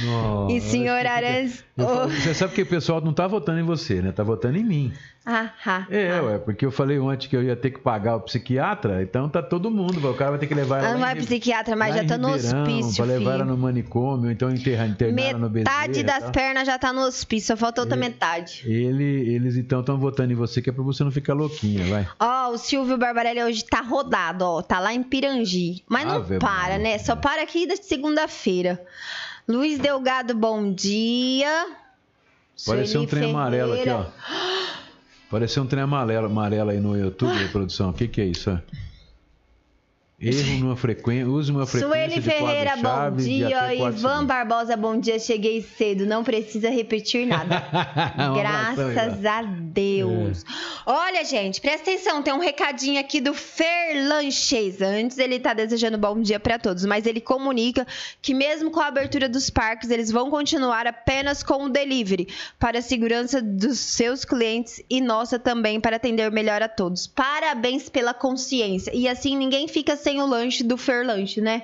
Nossa, 0.04 0.52
E 0.54 0.62
senhor 0.62 1.06
Arantes. 1.06 1.64
Oh. 1.78 2.08
Você 2.10 2.34
sabe 2.34 2.54
que 2.54 2.62
o 2.64 2.66
pessoal 2.66 3.00
não 3.02 3.14
tá 3.14 3.28
votando 3.28 3.60
em 3.60 3.64
você, 3.64 4.02
né? 4.02 4.12
Tá 4.12 4.24
votando 4.24 4.58
em 4.58 4.64
mim. 4.64 4.94
Ah, 5.28 5.50
ah, 5.66 5.88
É, 5.90 6.18
ah. 6.18 6.22
ué, 6.24 6.38
porque 6.38 6.64
eu 6.66 6.72
falei 6.72 7.00
ontem 7.00 7.28
que 7.28 7.36
eu 7.36 7.42
ia 7.42 7.56
ter 7.56 7.72
que 7.72 7.80
pagar 7.80 8.16
o 8.16 8.22
psiquiatra, 8.22 9.02
então 9.02 9.28
tá 9.28 9.42
todo 9.42 9.72
mundo, 9.72 9.98
o 10.08 10.14
cara 10.14 10.32
vai 10.32 10.40
ter 10.40 10.46
que 10.46 10.54
levar 10.54 10.84
ela 10.84 10.94
não 10.94 11.00
vai 11.00 11.14
em 11.14 11.16
pro 11.16 11.22
Ri- 11.22 11.26
psiquiatra, 11.28 11.76
mas 11.76 11.96
já 11.96 12.06
tá 12.06 12.16
no 12.16 12.32
Ribeirão, 12.36 12.62
hospício, 12.62 12.96
Pra 12.98 13.06
levar 13.06 13.34
ela 13.34 13.46
no 13.46 13.58
manicômio, 13.58 14.30
então 14.30 14.52
internar 14.52 15.22
ela 15.24 15.40
no 15.40 15.50
Bezerra. 15.50 15.78
Metade 15.80 16.04
das 16.04 16.24
tá? 16.26 16.32
pernas 16.32 16.68
já 16.68 16.78
tá 16.78 16.94
no 16.94 17.02
hospício, 17.02 17.48
só 17.48 17.58
falta 17.58 17.82
outra 17.82 17.98
metade. 17.98 18.62
Ele, 18.68 19.04
eles 19.34 19.58
então 19.58 19.80
estão 19.80 19.98
votando 19.98 20.32
em 20.32 20.36
você, 20.36 20.62
que 20.62 20.70
é 20.70 20.74
pra 20.74 20.84
você 20.84 21.04
não 21.04 21.12
ficar 21.12 21.34
louquinha, 21.34 21.84
vai. 21.86 22.08
Ó, 22.20 22.50
o 22.52 22.58
Silvio 22.60 22.96
Barbarelli 22.96 23.42
hoje 23.44 23.66
tá 23.66 23.82
rodado, 23.82 24.46
ó. 24.46 24.62
Tá 24.62 24.80
lá 24.80 24.94
em 24.94 25.02
Pirangi. 25.02 25.84
Mas 25.90 26.06
não 26.06 26.18
Ave 26.18 26.38
para, 26.38 26.74
Maria. 26.74 26.78
né? 26.78 26.98
Só 27.00 27.16
para 27.16 27.42
aqui 27.42 27.66
da 27.66 27.76
segunda-feira. 27.76 28.80
Luiz 29.48 29.78
Delgado, 29.80 30.34
bom 30.34 30.74
dia. 30.74 31.68
Pareceu 32.66 33.02
um 33.02 33.06
trem 33.06 33.30
amarelo 33.30 33.74
aqui, 33.74 33.84
Ferreira. 33.84 34.12
ó. 34.22 34.76
Pareceu 35.30 35.64
um 35.64 35.68
trem 35.68 35.84
amarelo, 35.84 36.26
amarelo 36.28 36.70
aí 36.72 36.80
no 36.80 36.98
YouTube, 36.98 37.48
produção. 37.50 37.90
O 37.90 37.94
que 37.94 38.08
que 38.08 38.22
é 38.22 38.26
isso, 38.26 38.52
ó? 38.52 38.58
Erro 40.18 40.60
numa 40.60 40.78
frequência, 40.78 41.28
use 41.28 41.52
uma 41.52 41.66
frequência 41.66 41.90
Sueli 41.90 42.16
de 42.16 42.22
Ferreira, 42.22 42.78
bom 42.78 43.18
dia. 43.18 43.76
Ivan. 43.76 44.26
Barbosa, 44.26 44.78
bom 44.78 44.98
dia. 44.98 45.20
Cheguei 45.20 45.62
cedo, 45.62 46.06
não 46.06 46.24
precisa 46.24 46.70
repetir 46.70 47.28
nada. 47.28 47.58
Abração, 48.18 48.94
Graças 48.94 49.26
a 49.26 49.42
Deus. 49.42 50.46
Olha, 50.86 51.26
gente, 51.26 51.60
presta 51.60 51.92
atenção, 51.92 52.24
tem 52.24 52.34
um 52.34 52.40
recadinho 52.40 52.98
aqui 52.98 53.20
do 53.20 53.34
Ferlanches. 53.34 54.82
Antes 54.82 55.18
ele 55.18 55.38
tá 55.38 55.54
desejando 55.54 55.98
bom 55.98 56.22
dia 56.22 56.40
para 56.40 56.58
todos, 56.58 56.86
mas 56.86 57.06
ele 57.06 57.20
comunica 57.20 57.86
que 58.22 58.34
mesmo 58.34 58.72
com 58.72 58.80
a 58.80 58.88
abertura 58.88 59.28
dos 59.28 59.50
parques, 59.50 59.90
eles 59.90 60.10
vão 60.10 60.30
continuar 60.30 60.88
apenas 60.88 61.44
com 61.44 61.66
o 61.66 61.70
delivery 61.70 62.30
para 62.58 62.80
a 62.80 62.82
segurança 62.82 63.42
dos 63.42 63.80
seus 63.80 64.24
clientes 64.24 64.82
e 64.90 65.02
nossa 65.02 65.38
também 65.38 65.82
para 65.82 65.98
atender 65.98 66.32
melhor 66.32 66.62
a 66.62 66.70
todos. 66.70 67.06
Parabéns 67.06 67.90
pela 67.90 68.14
consciência. 68.14 68.92
E 68.96 69.10
assim 69.10 69.36
ninguém 69.36 69.68
fica 69.68 69.98
sem 70.06 70.22
o 70.22 70.26
lanche 70.28 70.64
do 70.64 70.78
Ferlanche, 70.78 71.42
né? 71.42 71.64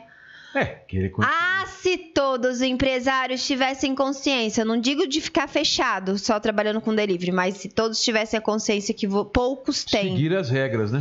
É, 0.55 0.65
querer 0.65 1.11
continuar. 1.11 1.61
Ah, 1.61 1.67
se 1.67 1.95
todos 1.95 2.55
os 2.57 2.61
empresários 2.63 3.45
tivessem 3.45 3.93
consciência, 3.93 4.65
não 4.65 4.81
digo 4.81 5.07
de 5.07 5.21
ficar 5.21 5.47
fechado 5.47 6.17
só 6.17 6.39
trabalhando 6.39 6.81
com 6.81 6.93
delivery, 6.93 7.31
mas 7.31 7.57
se 7.57 7.69
todos 7.69 8.03
tivessem 8.03 8.39
a 8.39 8.41
consciência 8.41 8.95
que 8.95 9.07
poucos 9.31 9.85
têm. 9.85 10.15
Seguir 10.15 10.35
as 10.35 10.49
regras, 10.49 10.91
né? 10.91 10.99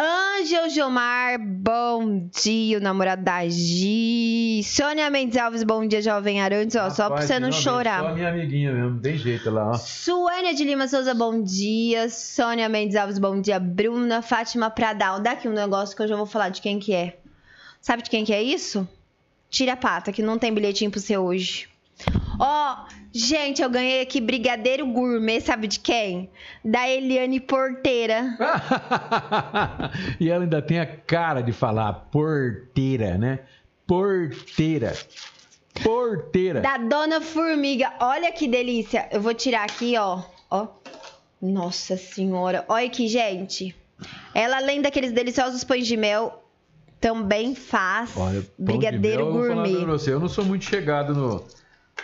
Ângel 0.00 0.70
Gilmar, 0.70 1.40
bom 1.40 2.28
dia, 2.32 2.78
o 2.78 2.80
namorado 2.80 3.24
da 3.24 3.48
Gi. 3.48 4.62
Sônia 4.62 5.10
Mendes 5.10 5.36
Alves, 5.36 5.64
bom 5.64 5.84
dia, 5.84 6.00
jovem 6.00 6.40
Arantes, 6.40 6.76
ó, 6.76 6.88
só 6.88 7.06
pra 7.06 7.16
Rapaz, 7.16 7.24
você 7.24 7.40
não 7.40 7.50
chorar. 7.50 8.04
Só 8.04 8.14
minha 8.14 8.28
amiguinha 8.28 8.72
mesmo, 8.72 9.00
tem 9.00 9.18
jeito 9.18 9.50
lá, 9.50 9.70
ó. 9.70 9.74
Suênia 9.74 10.54
de 10.54 10.62
Lima 10.62 10.86
Souza, 10.86 11.12
bom 11.14 11.42
dia. 11.42 12.08
Sônia 12.08 12.68
Mendes 12.68 12.94
Alves, 12.94 13.18
bom 13.18 13.40
dia. 13.40 13.58
Bruna 13.58 14.22
Fátima 14.22 14.70
Pradal. 14.70 15.18
Dá 15.18 15.32
aqui 15.32 15.48
um 15.48 15.52
negócio 15.52 15.96
que 15.96 16.02
eu 16.04 16.06
já 16.06 16.14
vou 16.14 16.26
falar 16.26 16.50
de 16.50 16.60
quem 16.60 16.78
que 16.78 16.94
é. 16.94 17.18
Sabe 17.80 18.04
de 18.04 18.10
quem 18.10 18.24
que 18.24 18.32
é 18.32 18.40
isso? 18.40 18.86
Tira 19.50 19.72
a 19.72 19.76
pata, 19.76 20.12
que 20.12 20.22
não 20.22 20.38
tem 20.38 20.54
bilhetinho 20.54 20.92
pro 20.92 21.00
seu 21.00 21.24
hoje. 21.24 21.68
Ó, 22.38 22.86
gente, 23.12 23.62
eu 23.62 23.68
ganhei 23.68 24.00
aqui 24.00 24.20
brigadeiro 24.20 24.86
gourmet, 24.86 25.40
sabe 25.40 25.66
de 25.66 25.80
quem? 25.80 26.30
Da 26.64 26.88
Eliane 26.88 27.40
Porteira. 27.40 28.36
e 30.20 30.30
ela 30.30 30.44
ainda 30.44 30.62
tem 30.62 30.78
a 30.78 30.86
cara 30.86 31.40
de 31.40 31.52
falar 31.52 31.92
porteira, 31.92 33.18
né? 33.18 33.40
Porteira. 33.86 34.96
Porteira. 35.82 36.60
Da 36.60 36.76
Dona 36.76 37.20
Formiga. 37.20 37.92
Olha 38.00 38.30
que 38.32 38.46
delícia. 38.46 39.08
Eu 39.10 39.20
vou 39.20 39.34
tirar 39.34 39.64
aqui, 39.64 39.96
ó. 39.96 40.22
Ó. 40.50 40.68
Nossa 41.40 41.96
senhora. 41.96 42.64
Olha 42.68 42.86
aqui, 42.86 43.08
gente. 43.08 43.74
Ela, 44.34 44.56
além 44.56 44.80
daqueles 44.82 45.12
deliciosos 45.12 45.64
pães 45.64 45.86
de 45.86 45.96
mel, 45.96 46.44
também 47.00 47.54
faz 47.54 48.16
Olha, 48.16 48.44
brigadeiro 48.58 49.26
mel, 49.26 49.44
eu 49.44 49.54
gourmet. 49.54 49.76
pra 49.76 49.92
você, 49.92 50.12
eu 50.12 50.20
não 50.20 50.28
sou 50.28 50.44
muito 50.44 50.64
chegado 50.64 51.14
no. 51.14 51.44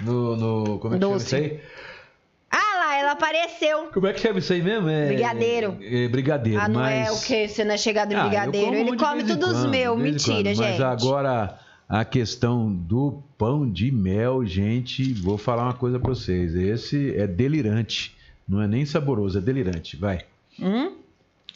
No. 0.00 0.36
no 0.36 0.78
como 0.78 0.94
é 0.94 0.98
que 0.98 1.00
Doce. 1.04 1.30
chama 1.30 1.42
isso 1.46 1.54
aí? 1.54 1.60
Ah, 2.50 3.12
apareceu. 3.12 3.88
Como 3.92 4.06
é 4.06 4.12
que 4.12 4.20
chama 4.20 4.38
isso 4.38 4.52
aí 4.52 4.62
mesmo? 4.62 4.88
É... 4.88 5.06
Brigadeiro. 5.06 5.76
É, 5.80 6.08
brigadeiro, 6.08 6.60
Ah, 6.60 6.68
não 6.68 6.80
mas... 6.80 7.08
é 7.08 7.12
o 7.12 7.20
que? 7.20 7.48
Você 7.48 7.64
não 7.64 7.74
é 7.74 7.78
chegado 7.78 8.12
em 8.12 8.16
Ah, 8.16 8.24
brigadeiro. 8.26 8.74
Ele 8.74 8.96
come 8.96 9.24
todos 9.24 9.60
os 9.60 9.66
meus. 9.66 9.98
Mentira, 9.98 10.34
quando. 10.36 10.46
gente. 10.56 10.58
Mas 10.58 10.80
agora, 10.80 11.58
a 11.88 12.04
questão 12.04 12.72
do 12.72 13.22
pão 13.38 13.68
de 13.68 13.90
mel, 13.92 14.44
gente, 14.44 15.12
vou 15.14 15.38
falar 15.38 15.64
uma 15.64 15.74
coisa 15.74 15.98
pra 15.98 16.08
vocês. 16.10 16.54
Esse 16.54 17.14
é 17.16 17.26
delirante. 17.26 18.16
Não 18.48 18.60
é 18.60 18.66
nem 18.66 18.84
saboroso, 18.84 19.38
é 19.38 19.40
delirante. 19.40 19.96
Vai. 19.96 20.20
Hum? 20.60 20.92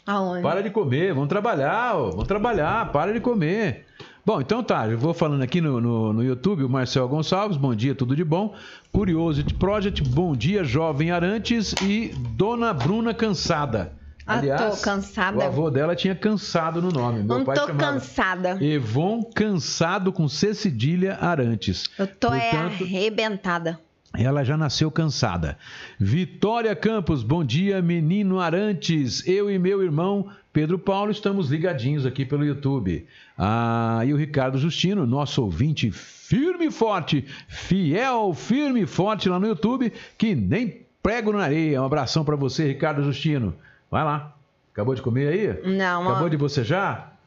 Aonde? 0.05 0.41
Para 0.41 0.63
de 0.63 0.69
comer, 0.71 1.13
vamos 1.13 1.29
trabalhar, 1.29 1.95
ó, 1.95 2.09
vamos 2.11 2.27
trabalhar, 2.27 2.91
para 2.91 3.13
de 3.13 3.19
comer. 3.19 3.85
Bom, 4.29 4.39
então 4.39 4.61
tá, 4.61 4.87
eu 4.87 4.95
vou 4.95 5.11
falando 5.11 5.41
aqui 5.41 5.59
no, 5.59 5.81
no, 5.81 6.13
no 6.13 6.23
YouTube, 6.23 6.63
o 6.63 6.69
Marcel 6.69 7.07
Gonçalves, 7.07 7.57
bom 7.57 7.73
dia, 7.73 7.95
tudo 7.95 8.15
de 8.15 8.23
bom. 8.23 8.53
Curiosity 8.91 9.55
Project, 9.55 10.03
bom 10.03 10.35
dia, 10.35 10.63
Jovem 10.63 11.09
Arantes 11.09 11.73
e 11.81 12.13
Dona 12.37 12.71
Bruna 12.71 13.11
Cansada. 13.11 13.91
Ah, 14.27 14.39
tô 14.39 14.77
cansada. 14.77 15.35
O 15.35 15.41
avô 15.41 15.71
dela 15.71 15.95
tinha 15.95 16.13
cansado 16.13 16.79
no 16.79 16.91
nome. 16.91 17.23
Meu 17.23 17.39
Não 17.39 17.43
pai 17.43 17.57
tô 17.57 17.73
cansada. 17.73 18.63
Evon 18.63 19.23
Cansado 19.23 20.13
com 20.13 20.27
C 20.27 20.53
cedilha 20.53 21.17
Arantes. 21.19 21.89
Eu 21.97 22.05
tô 22.05 22.31
é 22.31 22.51
Portanto, 22.51 22.83
arrebentada. 22.83 23.79
Ela 24.17 24.43
já 24.43 24.57
nasceu 24.57 24.89
cansada. 24.89 25.57
Vitória 25.99 26.75
Campos, 26.75 27.23
bom 27.23 27.43
dia, 27.43 27.81
menino 27.81 28.39
Arantes. 28.39 29.25
Eu 29.27 29.49
e 29.51 29.59
meu 29.59 29.83
irmão 29.83 30.29
Pedro 30.51 30.79
Paulo 30.79 31.11
estamos 31.11 31.49
ligadinhos 31.51 32.05
aqui 32.05 32.25
pelo 32.25 32.43
YouTube. 32.43 33.05
Ah, 33.37 34.01
e 34.05 34.13
o 34.13 34.17
Ricardo 34.17 34.57
Justino, 34.57 35.05
nosso 35.05 35.43
ouvinte 35.43 35.91
firme 35.91 36.67
e 36.67 36.71
forte, 36.71 37.25
fiel, 37.47 38.33
firme 38.33 38.81
e 38.81 38.85
forte 38.85 39.29
lá 39.29 39.39
no 39.39 39.47
YouTube, 39.47 39.93
que 40.17 40.33
nem 40.33 40.81
prego 41.03 41.31
na 41.31 41.43
areia. 41.43 41.81
Um 41.81 41.85
abração 41.85 42.25
pra 42.25 42.35
você, 42.35 42.67
Ricardo 42.67 43.03
Justino. 43.03 43.55
Vai 43.91 44.03
lá. 44.03 44.35
Acabou 44.73 44.95
de 44.95 45.01
comer 45.01 45.27
aí? 45.27 45.75
Não, 45.77 46.05
ó. 46.05 46.09
Acabou 46.09 46.29
de 46.29 46.37
bocejar? 46.37 47.18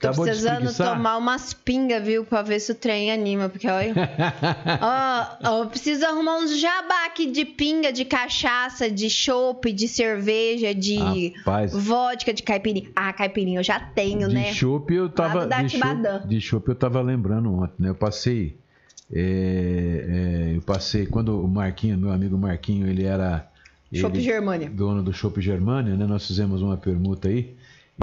Tô 0.00 0.08
Acabou 0.08 0.24
de 0.24 0.30
precisando 0.30 0.74
tomar 0.74 1.18
umas 1.18 1.52
pingas, 1.52 2.02
viu? 2.02 2.24
Pra 2.24 2.40
ver 2.40 2.58
se 2.58 2.72
o 2.72 2.74
trem 2.74 3.12
anima. 3.12 3.50
Porque, 3.50 3.68
olha. 3.68 3.92
Ó, 4.80 5.48
ó, 5.50 5.62
eu 5.62 5.66
preciso 5.68 6.06
arrumar 6.06 6.38
uns 6.38 6.58
jabá 6.58 7.04
aqui 7.06 7.26
de 7.30 7.44
pinga, 7.44 7.92
de 7.92 8.04
cachaça, 8.06 8.90
de 8.90 9.10
chopp, 9.10 9.70
de 9.70 9.86
cerveja, 9.86 10.74
de 10.74 11.34
Rapaz. 11.36 11.72
vodka, 11.74 12.32
de 12.32 12.42
caipirinha. 12.42 12.88
Ah, 12.96 13.12
caipirinha 13.12 13.58
eu 13.60 13.62
já 13.64 13.78
tenho, 13.78 14.28
de 14.28 14.34
né? 14.34 14.52
chopp 14.54 14.92
eu 14.94 15.08
tava 15.10 15.46
de 15.46 15.68
chopp, 15.68 15.80
Datibadã. 15.80 16.26
de 16.26 16.40
chopp 16.40 16.68
eu 16.68 16.74
tava 16.74 17.00
lembrando 17.02 17.52
ontem, 17.52 17.74
né? 17.78 17.90
Eu 17.90 17.94
passei 17.94 18.56
é, 19.12 20.50
é, 20.52 20.56
eu 20.56 20.62
passei 20.62 21.04
quando 21.06 21.42
o 21.44 21.48
Marquinho, 21.48 21.98
meu 21.98 22.10
amigo 22.12 22.38
Marquinho, 22.38 22.88
ele 22.88 23.04
era 23.04 23.46
Chopp 23.92 24.16
ele- 24.16 24.24
Germânia. 24.24 24.70
dono 24.70 25.02
do 25.02 25.12
Chopp 25.12 25.40
Germânia, 25.40 25.94
né? 25.96 26.06
Nós 26.06 26.26
fizemos 26.26 26.62
uma 26.62 26.76
permuta 26.76 27.28
aí 27.28 27.54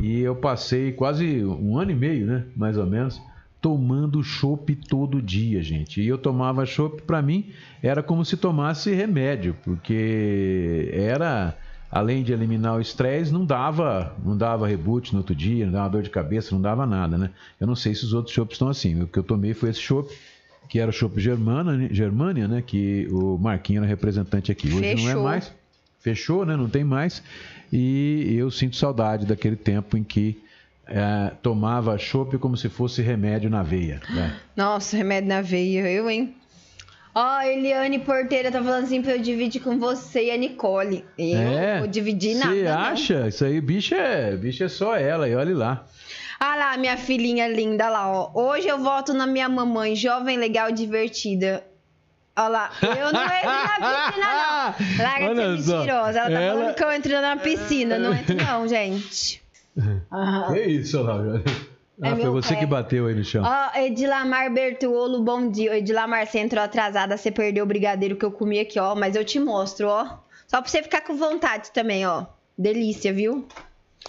e 0.01 0.21
eu 0.21 0.35
passei 0.35 0.91
quase 0.91 1.43
um 1.43 1.77
ano 1.77 1.91
e 1.91 1.95
meio, 1.95 2.25
né? 2.25 2.45
Mais 2.55 2.77
ou 2.77 2.85
menos, 2.85 3.21
tomando 3.61 4.23
chopp 4.23 4.75
todo 4.75 5.21
dia, 5.21 5.61
gente. 5.61 6.01
E 6.01 6.07
eu 6.07 6.17
tomava 6.17 6.65
chopp, 6.65 7.01
para 7.01 7.21
mim, 7.21 7.51
era 7.81 8.03
como 8.03 8.23
se 8.23 8.37
tomasse 8.37 8.93
remédio, 8.93 9.55
porque 9.63 10.89
era 10.93 11.57
além 11.91 12.23
de 12.23 12.33
eliminar 12.33 12.75
o 12.75 12.81
estresse, 12.81 13.31
não 13.31 13.45
dava, 13.45 14.15
não 14.23 14.37
dava 14.37 14.67
reboot 14.67 15.13
no 15.13 15.19
outro 15.19 15.33
dia, 15.33 15.65
não 15.65 15.73
dava 15.73 15.89
dor 15.89 16.03
de 16.03 16.09
cabeça, 16.09 16.53
não 16.53 16.61
dava 16.61 16.85
nada, 16.85 17.17
né? 17.17 17.31
Eu 17.59 17.65
não 17.65 17.75
sei 17.75 17.95
se 17.95 18.03
os 18.03 18.13
outros 18.13 18.33
chopps 18.33 18.55
estão 18.55 18.67
assim. 18.67 19.01
O 19.01 19.07
que 19.07 19.17
eu 19.17 19.23
tomei 19.23 19.53
foi 19.53 19.69
esse 19.69 19.79
chopp 19.79 20.13
que 20.67 20.79
era 20.79 20.89
o 20.89 20.93
chopp 20.93 21.19
Germana, 21.19 21.87
Germânia, 21.91 22.47
né? 22.47 22.61
Que 22.65 23.07
o 23.09 23.37
Marquinho 23.37 23.79
era 23.79 23.87
representante 23.87 24.51
aqui. 24.51 24.67
Hoje 24.67 24.81
não 24.81 24.87
é 24.87 24.95
Fechou. 24.95 25.23
mais. 25.23 25.53
Fechou, 25.99 26.45
né? 26.45 26.55
Não 26.55 26.69
tem 26.69 26.83
mais. 26.83 27.23
E 27.71 28.35
eu 28.37 28.49
sinto 28.51 28.75
saudade 28.75 29.25
daquele 29.25 29.55
tempo 29.55 29.97
em 29.97 30.03
que 30.03 30.41
eh, 30.87 31.31
tomava 31.41 31.97
chopp 31.97 32.37
como 32.37 32.55
se 32.55 32.69
fosse 32.69 33.01
remédio 33.01 33.49
na 33.49 33.61
veia. 33.63 34.01
né? 34.09 34.37
Nossa, 34.55 34.95
remédio 34.95 35.29
na 35.29 35.41
veia, 35.41 35.89
eu, 35.89 36.09
hein? 36.09 36.33
Ó, 37.13 37.41
Eliane 37.41 37.97
Porteira 37.99 38.51
tá 38.51 38.61
falando 38.63 38.83
assim 38.83 39.01
pra 39.01 39.13
eu 39.13 39.19
dividir 39.19 39.59
com 39.61 39.79
você 39.79 40.25
e 40.25 40.31
a 40.31 40.37
Nicole. 40.37 41.03
Eu 41.17 41.37
É. 41.39 41.79
vou 41.79 41.87
dividir 41.87 42.35
nada. 42.35 42.53
Você 42.53 42.63
não. 42.63 42.77
acha? 42.79 43.27
Isso 43.27 43.43
aí, 43.43 43.59
bicho 43.59 43.95
é, 43.95 44.35
bicho 44.37 44.63
é 44.63 44.67
só 44.69 44.95
ela, 44.95 45.27
e 45.27 45.35
olhe 45.35 45.53
lá. 45.53 45.85
Ah 46.39 46.55
lá, 46.55 46.77
minha 46.77 46.95
filhinha 46.95 47.47
linda 47.47 47.89
lá, 47.89 48.07
ó. 48.11 48.29
Hoje 48.35 48.67
eu 48.67 48.77
voto 48.77 49.11
na 49.15 49.25
minha 49.25 49.49
mamãe, 49.49 49.95
jovem, 49.95 50.37
legal, 50.37 50.71
divertida. 50.71 51.63
Olha 52.37 52.47
lá, 52.49 52.71
eu 52.81 53.11
não 53.11 53.23
entro 53.23 53.49
na 53.49 53.67
piscina, 54.07 54.27
não. 54.27 55.03
Larga 55.05 55.25
de 55.25 55.29
Olha 55.41 55.57
ser 55.57 55.63
só, 55.63 55.77
mentirosa. 55.79 56.19
Ela 56.19 56.29
tá 56.29 56.39
ela- 56.41 56.59
falando 56.59 56.75
que 56.75 56.83
eu 56.83 56.91
entro 56.91 57.21
na 57.21 57.37
piscina. 57.37 57.97
Não 57.99 58.13
entro, 58.13 58.35
não, 58.35 58.67
gente. 58.67 59.41
Ah. 60.11 60.49
Que 60.53 60.59
isso, 60.61 61.01
Laura? 61.01 61.41
Ah, 62.01 62.09
É 62.09 62.15
foi 62.15 62.29
você 62.29 62.53
pé. 62.53 62.59
que 62.59 62.65
bateu 62.67 63.07
aí 63.07 63.15
no 63.15 63.23
chão. 63.23 63.43
Ó, 63.43 63.77
Edilamar 63.79 64.53
Bertuolo, 64.53 65.21
bom 65.23 65.49
dia. 65.49 65.77
Edilamar, 65.77 66.27
você 66.27 66.39
entrou 66.39 66.63
atrasada, 66.63 67.17
você 67.17 67.31
perdeu 67.31 67.63
o 67.63 67.67
brigadeiro 67.67 68.15
que 68.15 68.23
eu 68.25 68.31
comi 68.31 68.59
aqui, 68.59 68.79
ó. 68.79 68.93
Mas 68.95 69.15
eu 69.15 69.25
te 69.25 69.39
mostro, 69.39 69.87
ó. 69.87 70.05
Só 70.47 70.61
pra 70.61 70.69
você 70.69 70.83
ficar 70.83 71.01
com 71.01 71.15
vontade 71.15 71.71
também, 71.71 72.05
ó. 72.05 72.25
Delícia, 72.57 73.11
viu? 73.11 73.47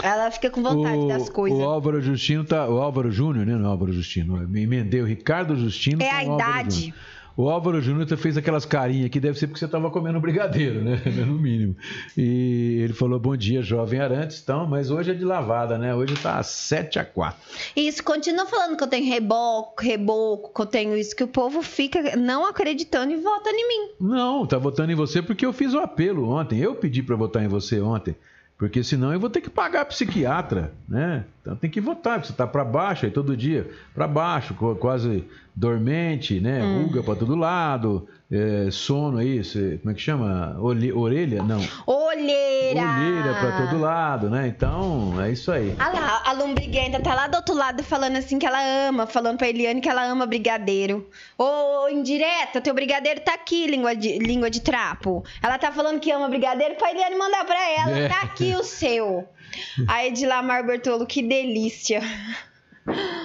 Ela 0.02 0.30
fica 0.30 0.48
com 0.50 0.62
vontade 0.62 1.08
das 1.08 1.28
coisas. 1.28 1.58
O 1.58 1.62
Álvaro 1.64 2.00
Justino 2.00 2.44
tá. 2.44 2.68
O 2.68 2.78
Álvaro 2.80 3.10
Júnior, 3.10 3.44
né? 3.46 3.54
Não 3.54 3.64
é 3.64 3.68
o 3.68 3.70
Álvaro 3.72 3.92
Justino. 3.92 4.40
Eu 4.40 4.48
me 4.48 4.62
emendei 4.62 5.00
o 5.00 5.04
Ricardo 5.06 5.56
Justino. 5.56 6.02
É 6.02 6.08
com 6.08 6.14
a 6.14 6.18
o 6.24 6.30
Álvaro 6.32 6.50
idade. 6.60 6.80
Júnior. 6.80 6.94
O 7.38 7.48
Álvaro 7.48 7.80
Júnior 7.80 8.04
fez 8.16 8.36
aquelas 8.36 8.66
carinhas 8.66 9.06
aqui, 9.06 9.20
deve 9.20 9.38
ser 9.38 9.46
porque 9.46 9.60
você 9.60 9.68
tava 9.68 9.88
comendo 9.92 10.18
brigadeiro, 10.18 10.82
né? 10.82 11.00
No 11.24 11.34
mínimo. 11.34 11.76
E 12.16 12.80
ele 12.82 12.92
falou: 12.92 13.16
bom 13.20 13.36
dia, 13.36 13.62
jovem 13.62 14.00
Arantes, 14.00 14.40
então, 14.42 14.66
mas 14.66 14.90
hoje 14.90 15.12
é 15.12 15.14
de 15.14 15.24
lavada, 15.24 15.78
né? 15.78 15.94
Hoje 15.94 16.16
tá 16.16 16.42
7 16.42 16.98
a 16.98 17.04
4 17.04 17.38
Isso, 17.76 18.02
continua 18.02 18.44
falando 18.44 18.76
que 18.76 18.82
eu 18.82 18.88
tenho 18.88 19.08
reboco, 19.08 19.80
reboco, 19.80 20.52
que 20.52 20.60
eu 20.60 20.66
tenho 20.66 20.96
isso, 20.96 21.14
que 21.14 21.22
o 21.22 21.28
povo 21.28 21.62
fica 21.62 22.16
não 22.16 22.44
acreditando 22.44 23.12
e 23.12 23.16
vota 23.16 23.50
em 23.50 23.68
mim. 23.68 23.90
Não, 24.00 24.44
tá 24.44 24.58
votando 24.58 24.90
em 24.90 24.96
você 24.96 25.22
porque 25.22 25.46
eu 25.46 25.52
fiz 25.52 25.74
o 25.74 25.78
apelo 25.78 26.28
ontem. 26.28 26.58
Eu 26.58 26.74
pedi 26.74 27.04
para 27.04 27.14
votar 27.14 27.44
em 27.44 27.48
você 27.48 27.80
ontem. 27.80 28.16
Porque 28.58 28.82
senão 28.82 29.12
eu 29.12 29.20
vou 29.20 29.30
ter 29.30 29.40
que 29.40 29.48
pagar 29.48 29.84
psiquiatra, 29.84 30.72
né? 30.88 31.24
Então 31.48 31.56
tem 31.56 31.70
que 31.70 31.80
votar, 31.80 32.16
porque 32.18 32.26
você 32.28 32.34
tá 32.36 32.46
para 32.46 32.62
baixo 32.62 33.06
aí 33.06 33.10
todo 33.10 33.34
dia, 33.34 33.70
para 33.94 34.06
baixo, 34.06 34.52
quase 34.78 35.24
dormente, 35.56 36.38
né? 36.40 36.62
Hum. 36.62 36.82
Ruga 36.84 37.02
para 37.02 37.14
todo 37.16 37.34
lado, 37.34 38.06
é, 38.30 38.68
sono 38.70 39.16
aí, 39.16 39.42
você- 39.42 39.78
como 39.78 39.90
é 39.90 39.94
que 39.94 40.00
chama? 40.02 40.56
Olhe- 40.60 40.92
orelha? 40.92 41.42
Não. 41.42 41.58
Olheira! 41.86 42.80
Olheira 42.82 43.34
para 43.40 43.66
todo 43.66 43.80
lado, 43.80 44.28
né? 44.28 44.46
Então, 44.46 45.14
é 45.22 45.32
isso 45.32 45.50
aí. 45.50 45.74
Ah 45.78 45.88
lá, 45.88 46.22
a 46.26 46.32
lombriguenta 46.32 47.00
tá 47.00 47.14
lá 47.14 47.26
do 47.26 47.36
outro 47.36 47.54
lado 47.54 47.82
falando 47.82 48.16
assim 48.16 48.38
que 48.38 48.46
ela 48.46 48.60
ama, 48.88 49.06
falando 49.06 49.38
pra 49.38 49.48
Eliane 49.48 49.80
que 49.80 49.88
ela 49.88 50.04
ama 50.04 50.26
brigadeiro. 50.26 51.08
Ô, 51.38 51.88
indireta, 51.88 52.60
teu 52.60 52.74
brigadeiro 52.74 53.20
tá 53.20 53.32
aqui, 53.34 53.66
língua 53.66 53.96
de, 53.96 54.18
língua 54.18 54.50
de 54.50 54.60
trapo. 54.60 55.24
Ela 55.42 55.56
tá 55.58 55.72
falando 55.72 55.98
que 55.98 56.10
ama 56.10 56.28
brigadeiro 56.28 56.74
pra 56.74 56.90
Eliane 56.90 57.16
mandar 57.16 57.44
pra 57.46 57.70
ela. 57.70 57.98
É. 57.98 58.08
Tá 58.08 58.20
aqui 58.22 58.54
o 58.54 58.62
seu. 58.62 59.26
A 59.86 60.06
Edilamar 60.06 60.66
Bertolo, 60.66 61.06
que 61.06 61.22
delícia. 61.22 62.00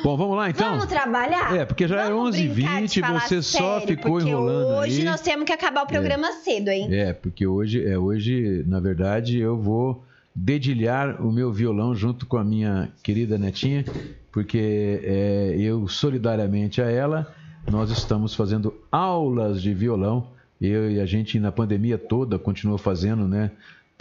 Bom, 0.04 0.18
vamos 0.18 0.36
lá 0.36 0.50
então? 0.50 0.72
Vamos 0.72 0.88
trabalhar? 0.88 1.56
É, 1.56 1.66
porque 1.66 1.88
já 1.88 2.02
era 2.02 2.14
Vamos 2.14 2.36
11h20, 2.36 2.88
de 2.88 3.02
falar 3.02 3.20
você 3.22 3.42
só 3.42 3.80
sério, 3.80 3.96
ficou 3.96 4.12
porque 4.14 4.30
enrolando 4.30 4.68
hoje 4.78 5.00
aí. 5.00 5.06
nós 5.06 5.22
temos 5.22 5.46
que 5.46 5.54
acabar 5.54 5.84
o 5.84 5.88
programa 5.88 6.32
cedo, 6.44 6.70
hein? 6.70 6.88
É, 6.92 7.14
porque 7.14 7.48
hoje, 7.48 7.86
é, 7.86 7.98
hoje, 7.98 8.64
na 8.68 8.80
verdade, 8.80 9.40
eu 9.40 9.58
vou 9.58 10.04
dedilhar 10.36 11.22
o 11.26 11.32
meu 11.32 11.52
violão 11.52 11.96
junto 11.96 12.26
com 12.26 12.38
a 12.38 12.44
minha 12.44 12.90
querida 13.02 13.38
netinha, 13.38 13.86
porque 14.32 15.00
é, 15.04 15.56
eu, 15.58 15.88
solidariamente 15.88 16.82
a 16.82 16.90
ela, 16.90 17.34
nós 17.72 17.90
estamos 17.92 18.36
fazendo 18.36 18.74
aulas 18.92 19.62
de 19.62 19.74
violão. 19.74 20.28
Eu 20.60 20.92
e 20.92 21.00
a 21.00 21.06
gente, 21.06 21.40
na 21.40 21.52
pandemia 21.52 21.98
toda, 21.98 22.40
continuou 22.40 22.78
fazendo, 22.78 23.28
né, 23.28 23.52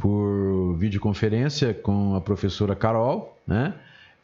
por 0.02 0.74
videoconferência 0.76 1.72
com 1.72 2.16
a 2.16 2.20
professora 2.20 2.74
Carol, 2.74 3.38
né? 3.46 3.72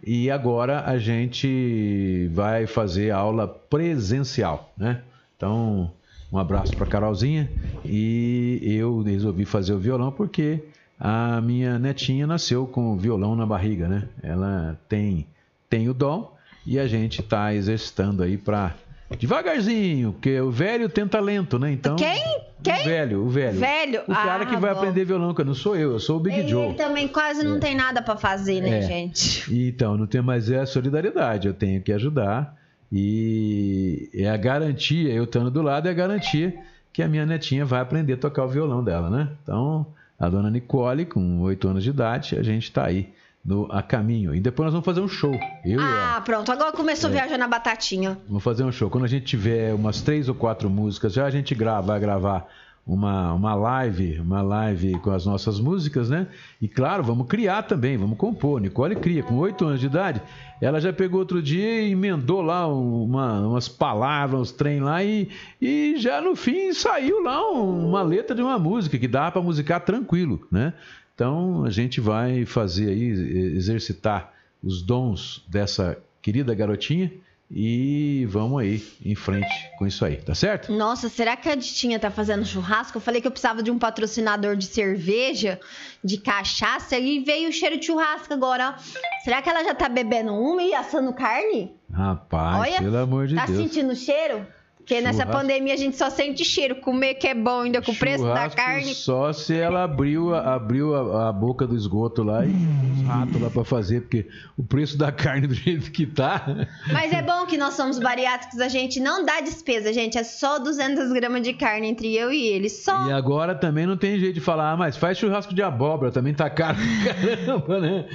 E 0.04 0.28
agora 0.28 0.84
a 0.84 0.98
gente 0.98 2.28
vai 2.32 2.66
fazer 2.66 3.12
aula 3.12 3.46
presencial, 3.46 4.72
né? 4.76 5.02
Então, 5.36 5.92
um 6.32 6.38
abraço 6.38 6.76
para 6.76 6.84
Carolzinha. 6.84 7.48
E 7.84 8.58
eu 8.60 9.02
resolvi 9.02 9.44
fazer 9.44 9.72
o 9.72 9.78
violão 9.78 10.10
porque 10.10 10.64
a 10.98 11.40
minha 11.40 11.78
netinha 11.78 12.26
nasceu 12.26 12.66
com 12.66 12.92
o 12.92 12.96
violão 12.96 13.36
na 13.36 13.46
barriga, 13.46 13.86
né? 13.86 14.08
Ela 14.20 14.76
tem, 14.88 15.28
tem 15.70 15.88
o 15.88 15.94
dom 15.94 16.34
e 16.66 16.76
a 16.76 16.88
gente 16.88 17.20
está 17.20 17.54
exercitando 17.54 18.24
aí 18.24 18.36
para 18.36 18.74
devagarzinho, 19.16 20.12
porque 20.12 20.40
o 20.40 20.50
velho 20.50 20.88
tem 20.88 21.06
talento, 21.08 21.58
né? 21.58 21.72
Então, 21.72 21.96
Quem? 21.96 22.22
Quem? 22.62 22.80
O 22.80 22.84
velho, 22.84 23.24
o 23.24 23.28
velho. 23.28 23.58
Velho? 23.58 24.00
O 24.08 24.12
cara 24.12 24.42
Ah, 24.42 24.46
que 24.46 24.56
vai 24.56 24.72
bom. 24.74 24.78
aprender 24.80 25.04
violão, 25.04 25.32
que 25.32 25.44
não 25.44 25.54
sou 25.54 25.76
eu, 25.76 25.92
eu 25.92 26.00
sou 26.00 26.16
o 26.16 26.20
Big 26.20 26.38
Ele, 26.40 26.48
Joe. 26.48 26.64
ele 26.66 26.74
também 26.74 27.06
quase 27.08 27.44
não 27.44 27.58
tem 27.60 27.74
nada 27.74 28.02
pra 28.02 28.16
fazer, 28.16 28.60
né, 28.60 28.78
É. 28.78 28.82
gente? 28.82 29.52
Então, 29.68 29.96
não 29.96 30.06
tem 30.06 30.20
mais 30.20 30.50
é 30.50 30.58
a 30.58 30.66
solidariedade, 30.66 31.46
eu 31.46 31.54
tenho 31.54 31.80
que 31.80 31.92
ajudar. 31.92 32.56
E 32.90 34.10
é 34.14 34.28
a 34.28 34.36
garantia, 34.36 35.12
eu 35.12 35.24
estando 35.24 35.50
do 35.50 35.62
lado, 35.62 35.88
é 35.88 35.90
a 35.90 35.94
garantia 35.94 36.54
que 36.92 37.02
a 37.02 37.08
minha 37.08 37.24
netinha 37.24 37.64
vai 37.64 37.80
aprender 37.80 38.14
a 38.14 38.16
tocar 38.16 38.44
o 38.44 38.48
violão 38.48 38.82
dela, 38.82 39.08
né? 39.08 39.28
Então, 39.42 39.86
a 40.18 40.28
dona 40.28 40.50
Nicole, 40.50 41.04
com 41.06 41.40
8 41.40 41.68
anos 41.68 41.84
de 41.84 41.90
idade, 41.90 42.36
a 42.36 42.42
gente 42.42 42.64
está 42.64 42.86
aí 42.86 43.08
no, 43.48 43.66
a 43.70 43.82
caminho. 43.82 44.34
E 44.34 44.40
depois 44.40 44.66
nós 44.66 44.72
vamos 44.74 44.84
fazer 44.84 45.00
um 45.00 45.08
show. 45.08 45.34
Eu 45.64 45.80
ah, 45.80 46.20
pronto. 46.22 46.52
Agora 46.52 46.70
começou 46.70 47.08
a 47.08 47.12
viajar 47.14 47.38
na 47.38 47.48
batatinha. 47.48 48.18
Vamos 48.28 48.44
fazer 48.44 48.62
um 48.62 48.70
show. 48.70 48.90
Quando 48.90 49.04
a 49.04 49.08
gente 49.08 49.24
tiver 49.24 49.72
umas 49.72 50.02
três 50.02 50.28
ou 50.28 50.34
quatro 50.34 50.68
músicas, 50.68 51.14
já 51.14 51.24
a 51.24 51.30
gente 51.30 51.54
grava, 51.54 51.86
vai 51.86 51.98
gravar 51.98 52.46
uma, 52.86 53.32
uma 53.32 53.54
live, 53.54 54.20
uma 54.20 54.42
live 54.42 54.98
com 54.98 55.10
as 55.10 55.24
nossas 55.24 55.58
músicas, 55.58 56.10
né? 56.10 56.26
E 56.60 56.68
claro, 56.68 57.02
vamos 57.02 57.26
criar 57.26 57.62
também, 57.62 57.96
vamos 57.96 58.18
compor. 58.18 58.60
Nicole 58.60 58.96
cria, 58.96 59.22
com 59.22 59.36
oito 59.36 59.64
anos 59.64 59.80
de 59.80 59.86
idade, 59.86 60.20
ela 60.60 60.78
já 60.78 60.92
pegou 60.92 61.20
outro 61.20 61.40
dia 61.40 61.82
e 61.82 61.92
emendou 61.92 62.42
lá 62.42 62.66
uma, 62.66 63.40
umas 63.46 63.66
palavras, 63.66 64.40
uns 64.40 64.52
trem 64.52 64.80
lá 64.80 65.02
e, 65.02 65.30
e 65.58 65.94
já 65.96 66.20
no 66.20 66.36
fim 66.36 66.72
saiu 66.74 67.22
lá 67.22 67.50
uma 67.50 68.02
letra 68.02 68.36
de 68.36 68.42
uma 68.42 68.58
música 68.58 68.98
que 68.98 69.08
dá 69.08 69.30
para 69.30 69.40
musicar 69.40 69.80
tranquilo, 69.80 70.46
né? 70.50 70.74
Então 71.18 71.64
a 71.64 71.70
gente 71.70 72.00
vai 72.00 72.46
fazer 72.46 72.90
aí, 72.90 73.08
exercitar 73.56 74.32
os 74.62 74.82
dons 74.82 75.44
dessa 75.48 75.98
querida 76.22 76.54
garotinha 76.54 77.10
e 77.50 78.24
vamos 78.30 78.60
aí 78.60 78.86
em 79.04 79.16
frente 79.16 79.68
com 79.76 79.84
isso 79.84 80.04
aí, 80.04 80.18
tá 80.18 80.32
certo? 80.32 80.72
Nossa, 80.72 81.08
será 81.08 81.34
que 81.34 81.48
a 81.48 81.56
Ditinha 81.56 81.98
tá 81.98 82.08
fazendo 82.08 82.44
churrasco? 82.44 82.98
Eu 82.98 83.02
falei 83.02 83.20
que 83.20 83.26
eu 83.26 83.32
precisava 83.32 83.64
de 83.64 83.70
um 83.70 83.80
patrocinador 83.80 84.54
de 84.54 84.66
cerveja, 84.66 85.58
de 86.04 86.18
cachaça, 86.18 86.96
e 86.96 87.18
veio 87.18 87.48
o 87.48 87.52
cheiro 87.52 87.80
de 87.80 87.86
churrasco 87.86 88.32
agora, 88.32 88.76
ó. 88.76 89.22
Será 89.24 89.42
que 89.42 89.50
ela 89.50 89.64
já 89.64 89.74
tá 89.74 89.88
bebendo 89.88 90.32
uma 90.32 90.62
e 90.62 90.72
assando 90.72 91.12
carne? 91.12 91.74
Rapaz, 91.92 92.60
Olha, 92.60 92.78
pelo 92.78 92.96
amor 92.96 93.26
de 93.26 93.34
tá 93.34 93.44
Deus. 93.44 93.58
Tá 93.58 93.64
sentindo 93.64 93.92
o 93.92 93.96
cheiro? 93.96 94.46
Porque 94.88 95.02
nessa 95.02 95.26
pandemia 95.26 95.74
a 95.74 95.76
gente 95.76 95.98
só 95.98 96.08
sente 96.08 96.46
cheiro. 96.46 96.76
Comer 96.76 97.14
que 97.14 97.28
é 97.28 97.34
bom 97.34 97.60
ainda 97.60 97.82
com 97.82 97.92
o 97.92 97.94
preço 97.94 98.24
da 98.24 98.48
carne. 98.48 98.94
Só 98.94 99.34
se 99.34 99.54
ela 99.54 99.84
abriu, 99.84 100.34
abriu 100.34 100.94
a, 100.94 101.28
a 101.28 101.32
boca 101.32 101.66
do 101.66 101.76
esgoto 101.76 102.22
lá 102.22 102.46
e 102.46 102.48
os 102.48 103.06
ratos 103.06 103.38
lá 103.38 103.50
para 103.50 103.64
fazer, 103.64 104.00
porque 104.00 104.26
o 104.56 104.64
preço 104.64 104.96
da 104.96 105.12
carne 105.12 105.46
do 105.46 105.52
jeito 105.52 105.92
que 105.92 106.06
tá. 106.06 106.66
Mas 106.90 107.12
é 107.12 107.20
bom 107.20 107.44
que 107.44 107.58
nós 107.58 107.74
somos 107.74 107.98
bariátricos, 107.98 108.60
a 108.60 108.68
gente 108.68 108.98
não 108.98 109.26
dá 109.26 109.42
despesa, 109.42 109.92
gente. 109.92 110.16
É 110.16 110.24
só 110.24 110.58
200 110.58 111.12
gramas 111.12 111.42
de 111.42 111.52
carne 111.52 111.88
entre 111.88 112.16
eu 112.16 112.32
e 112.32 112.46
ele. 112.46 112.70
Só. 112.70 113.08
E 113.08 113.12
agora 113.12 113.54
também 113.54 113.86
não 113.86 113.96
tem 113.96 114.18
jeito 114.18 114.36
de 114.36 114.40
falar, 114.40 114.72
ah, 114.72 114.76
mas 114.76 114.96
faz 114.96 115.18
churrasco 115.18 115.54
de 115.54 115.62
abóbora, 115.62 116.10
também 116.10 116.32
tá 116.32 116.48
caro 116.48 116.78
caramba, 117.04 117.78
né? 117.78 118.06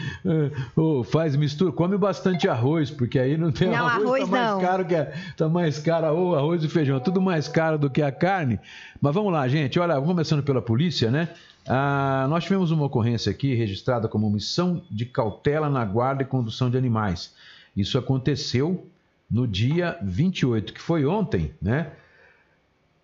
Ou 0.75 1.03
faz 1.03 1.35
mistura, 1.35 1.71
come 1.71 1.97
bastante 1.99 2.49
arroz, 2.49 2.89
porque 2.89 3.19
aí 3.19 3.37
não 3.37 3.51
tem 3.51 3.69
não, 3.69 3.85
arroz, 3.85 4.05
arroz 4.05 4.23
tá 4.23 4.27
mais 4.27 4.51
não. 4.51 4.59
caro 4.59 4.85
que 4.85 5.07
tá 5.37 5.47
mais 5.47 5.77
caro 5.77 6.15
ou 6.15 6.35
arroz 6.35 6.62
e 6.63 6.69
feijão, 6.69 6.99
tudo 6.99 7.21
mais 7.21 7.47
caro 7.47 7.77
do 7.77 7.89
que 7.89 8.01
a 8.01 8.11
carne. 8.11 8.59
Mas 9.01 9.13
vamos 9.13 9.31
lá, 9.31 9.47
gente. 9.47 9.79
Olha, 9.79 9.99
começando 10.01 10.43
pela 10.43 10.61
polícia, 10.61 11.11
né? 11.11 11.29
Ah, 11.67 12.25
nós 12.29 12.43
tivemos 12.43 12.71
uma 12.71 12.85
ocorrência 12.85 13.31
aqui 13.31 13.53
registrada 13.55 14.07
como 14.07 14.29
missão 14.29 14.83
de 14.91 15.05
cautela 15.05 15.69
na 15.69 15.85
guarda 15.85 16.23
e 16.23 16.25
condução 16.25 16.69
de 16.69 16.77
animais. 16.77 17.33
Isso 17.75 17.97
aconteceu 17.97 18.87
no 19.29 19.47
dia 19.47 19.97
28, 20.03 20.73
que 20.73 20.81
foi 20.81 21.05
ontem, 21.05 21.53
né? 21.61 21.91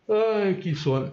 Ai, 0.08 0.56
que 0.56 0.76
sono. 0.76 1.12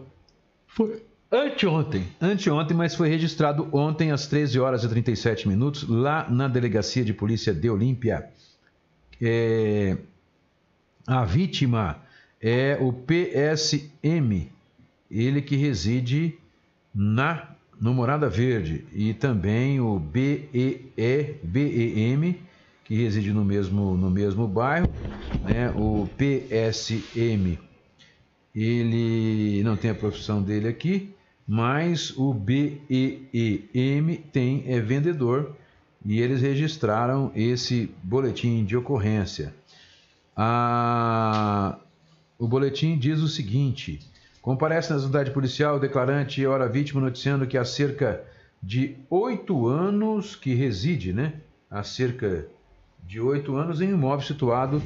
Foi 0.67 1.03
anteontem, 1.31 2.07
anteontem, 2.21 2.77
mas 2.77 2.95
foi 2.95 3.09
registrado 3.09 3.69
ontem 3.73 4.11
às 4.11 4.27
13 4.27 4.59
horas 4.61 4.85
e 4.85 4.89
37 4.89 5.49
minutos 5.49 5.89
lá 5.89 6.29
na 6.29 6.49
delegacia 6.49 7.05
de 7.05 7.15
polícia 7.15 7.55
de 7.55 7.69
Olímpia. 7.71 8.29
É, 9.21 9.97
a 11.07 11.25
vítima 11.25 12.03
é 12.41 12.77
o 12.81 12.93
PSM, 12.93 14.51
ele 15.11 15.43
que 15.43 15.57
reside 15.57 16.39
na 16.95 17.57
no 17.81 17.93
Morada 17.93 18.29
Verde 18.29 18.85
e 18.93 19.13
também 19.13 19.81
o 19.81 19.99
BEE, 19.99 20.93
BEM, 21.43 22.39
que 22.85 22.95
reside 22.95 23.33
no 23.33 23.45
mesmo, 23.45 23.97
no 23.97 24.11
mesmo 24.11 24.49
bairro, 24.49 24.89
né? 25.43 25.71
o 25.77 26.09
PSM, 26.17 27.59
ele 28.55 29.63
não 29.63 29.77
tem 29.77 29.91
a 29.91 29.95
profissão 29.95 30.43
dele 30.43 30.69
aqui, 30.69 31.11
mas 31.47 32.17
o 32.17 32.33
BEEM 32.33 34.17
tem, 34.33 34.65
é 34.67 34.81
vendedor 34.81 35.55
e 36.05 36.21
eles 36.21 36.41
registraram 36.41 37.31
esse 37.35 37.91
boletim 38.03 38.65
de 38.65 38.77
ocorrência. 38.77 39.55
A, 40.37 41.79
o 42.39 42.47
boletim 42.47 42.99
diz 42.99 43.21
o 43.21 43.29
seguinte: 43.29 44.01
comparece 44.43 44.93
na 44.93 44.99
unidade 44.99 45.31
policial 45.31 45.77
o 45.77 45.81
declarante 45.81 46.41
e 46.41 46.47
hora 46.47 46.69
vítima 46.69 47.01
noticiando 47.01 47.47
que 47.47 47.59
há 47.59 47.65
cerca 47.65 48.23
de 48.63 48.97
oito 49.09 49.67
anos 49.67 50.35
que 50.37 50.55
reside, 50.55 51.13
né? 51.13 51.35
Há 51.71 51.83
cerca 51.83 52.47
de 53.05 53.21
oito 53.21 53.57
anos 53.57 53.81
em 53.81 53.91
imóvel 53.91 54.27
situado 54.27 54.83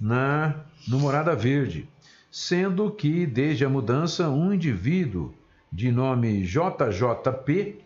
na 0.00 0.64
no 0.88 0.98
Morada 0.98 1.34
Verde, 1.34 1.88
sendo 2.30 2.90
que 2.90 3.26
desde 3.26 3.64
a 3.64 3.68
mudança 3.68 4.28
um 4.30 4.52
indivíduo 4.52 5.34
de 5.72 5.92
nome 5.92 6.42
JJP 6.42 7.80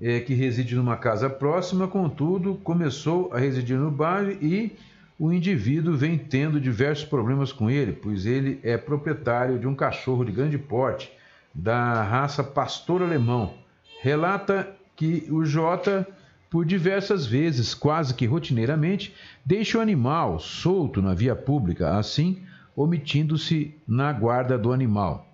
é, 0.00 0.20
que 0.20 0.34
reside 0.34 0.74
numa 0.74 0.96
casa 0.96 1.28
próxima, 1.28 1.88
contudo, 1.88 2.54
começou 2.56 3.32
a 3.32 3.38
residir 3.38 3.76
no 3.76 3.90
bairro 3.90 4.32
e 4.42 4.76
o 5.18 5.32
indivíduo 5.32 5.96
vem 5.96 6.16
tendo 6.16 6.60
diversos 6.60 7.04
problemas 7.04 7.52
com 7.52 7.68
ele, 7.68 7.92
pois 7.92 8.24
ele 8.24 8.60
é 8.62 8.76
proprietário 8.76 9.58
de 9.58 9.66
um 9.66 9.74
cachorro 9.74 10.24
de 10.24 10.30
grande 10.30 10.56
porte, 10.56 11.10
da 11.52 12.02
raça 12.02 12.44
pastor 12.44 13.02
alemão. 13.02 13.54
Relata 14.00 14.68
que 14.94 15.26
o 15.30 15.44
Jota, 15.44 16.06
por 16.48 16.64
diversas 16.64 17.26
vezes, 17.26 17.74
quase 17.74 18.14
que 18.14 18.26
rotineiramente, 18.26 19.12
deixa 19.44 19.78
o 19.78 19.80
animal 19.80 20.38
solto 20.38 21.02
na 21.02 21.14
via 21.14 21.34
pública, 21.34 21.96
assim 21.96 22.42
omitindo-se 22.76 23.74
na 23.88 24.12
guarda 24.12 24.56
do 24.56 24.72
animal. 24.72 25.26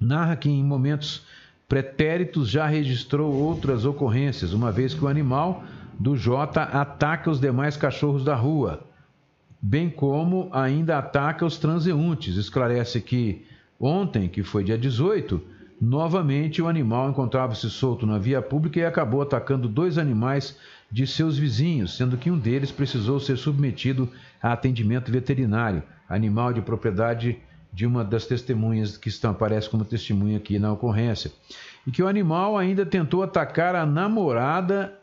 Narra 0.00 0.34
que 0.34 0.50
em 0.50 0.64
momentos 0.64 1.24
pretéritos 1.68 2.50
já 2.50 2.66
registrou 2.66 3.32
outras 3.32 3.84
ocorrências, 3.84 4.52
uma 4.52 4.72
vez 4.72 4.92
que 4.92 5.04
o 5.04 5.08
animal 5.08 5.62
do 5.96 6.16
Jota 6.16 6.62
ataca 6.62 7.30
os 7.30 7.38
demais 7.38 7.76
cachorros 7.76 8.24
da 8.24 8.34
rua, 8.34 8.87
bem 9.60 9.90
como 9.90 10.48
ainda 10.52 10.98
ataca 10.98 11.44
os 11.44 11.58
transeuntes. 11.58 12.36
Esclarece 12.36 13.00
que 13.00 13.44
ontem, 13.78 14.28
que 14.28 14.42
foi 14.42 14.64
dia 14.64 14.78
18, 14.78 15.40
novamente 15.80 16.62
o 16.62 16.68
animal 16.68 17.10
encontrava-se 17.10 17.68
solto 17.70 18.06
na 18.06 18.18
via 18.18 18.40
pública 18.40 18.80
e 18.80 18.84
acabou 18.84 19.22
atacando 19.22 19.68
dois 19.68 19.98
animais 19.98 20.56
de 20.90 21.06
seus 21.06 21.36
vizinhos, 21.36 21.96
sendo 21.96 22.16
que 22.16 22.30
um 22.30 22.38
deles 22.38 22.72
precisou 22.72 23.20
ser 23.20 23.36
submetido 23.36 24.08
a 24.42 24.52
atendimento 24.52 25.12
veterinário, 25.12 25.82
animal 26.08 26.52
de 26.52 26.62
propriedade 26.62 27.38
de 27.72 27.86
uma 27.86 28.02
das 28.02 28.26
testemunhas 28.26 28.96
que 28.96 29.08
estão, 29.08 29.32
aparece 29.32 29.68
como 29.68 29.84
testemunha 29.84 30.38
aqui 30.38 30.58
na 30.58 30.72
ocorrência. 30.72 31.30
E 31.86 31.90
que 31.90 32.02
o 32.02 32.08
animal 32.08 32.56
ainda 32.56 32.86
tentou 32.86 33.22
atacar 33.22 33.74
a 33.74 33.84
namorada, 33.84 34.94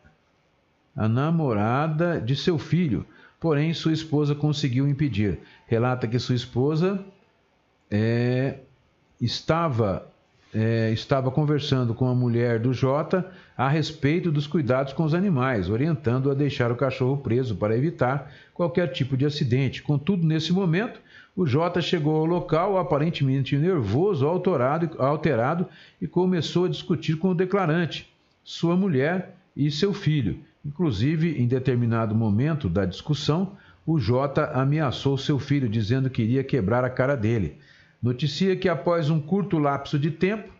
a 0.94 1.08
namorada 1.08 2.20
de 2.20 2.34
seu 2.34 2.58
filho, 2.58 3.06
porém 3.40 3.74
sua 3.74 3.92
esposa 3.92 4.34
conseguiu 4.34 4.88
impedir. 4.88 5.38
Relata 5.66 6.08
que 6.08 6.18
sua 6.18 6.34
esposa 6.34 7.04
é, 7.90 8.58
estava 9.20 10.10
é, 10.54 10.90
estava 10.90 11.30
conversando 11.30 11.92
com 11.92 12.08
a 12.08 12.14
mulher 12.14 12.58
do 12.58 12.72
Jota 12.72 13.30
a 13.56 13.68
respeito 13.68 14.32
dos 14.32 14.46
cuidados 14.46 14.94
com 14.94 15.04
os 15.04 15.12
animais, 15.12 15.68
orientando-a 15.68 16.32
a 16.32 16.34
deixar 16.34 16.72
o 16.72 16.76
cachorro 16.76 17.18
preso 17.18 17.56
para 17.56 17.76
evitar 17.76 18.32
qualquer 18.54 18.90
tipo 18.92 19.18
de 19.18 19.26
acidente. 19.26 19.82
Contudo, 19.82 20.26
nesse 20.26 20.54
momento, 20.54 20.98
o 21.36 21.46
Jota 21.46 21.82
chegou 21.82 22.16
ao 22.16 22.24
local 22.24 22.78
aparentemente 22.78 23.54
nervoso, 23.54 24.26
alterado, 24.26 24.90
alterado 24.98 25.66
e 26.00 26.06
começou 26.06 26.64
a 26.64 26.70
discutir 26.70 27.18
com 27.18 27.28
o 27.28 27.34
declarante, 27.34 28.10
sua 28.42 28.74
mulher 28.74 29.36
e 29.54 29.70
seu 29.70 29.92
filho. 29.92 30.38
Inclusive, 30.66 31.40
em 31.40 31.46
determinado 31.46 32.12
momento 32.12 32.68
da 32.68 32.84
discussão, 32.84 33.52
o 33.86 34.00
Jota 34.00 34.46
ameaçou 34.46 35.16
seu 35.16 35.38
filho, 35.38 35.68
dizendo 35.68 36.10
que 36.10 36.22
iria 36.22 36.42
quebrar 36.42 36.84
a 36.84 36.90
cara 36.90 37.16
dele. 37.16 37.58
Noticia 38.02 38.56
que 38.56 38.68
após 38.68 39.08
um 39.08 39.20
curto 39.20 39.58
lapso 39.58 39.96
de 39.96 40.10
tempo, 40.10 40.52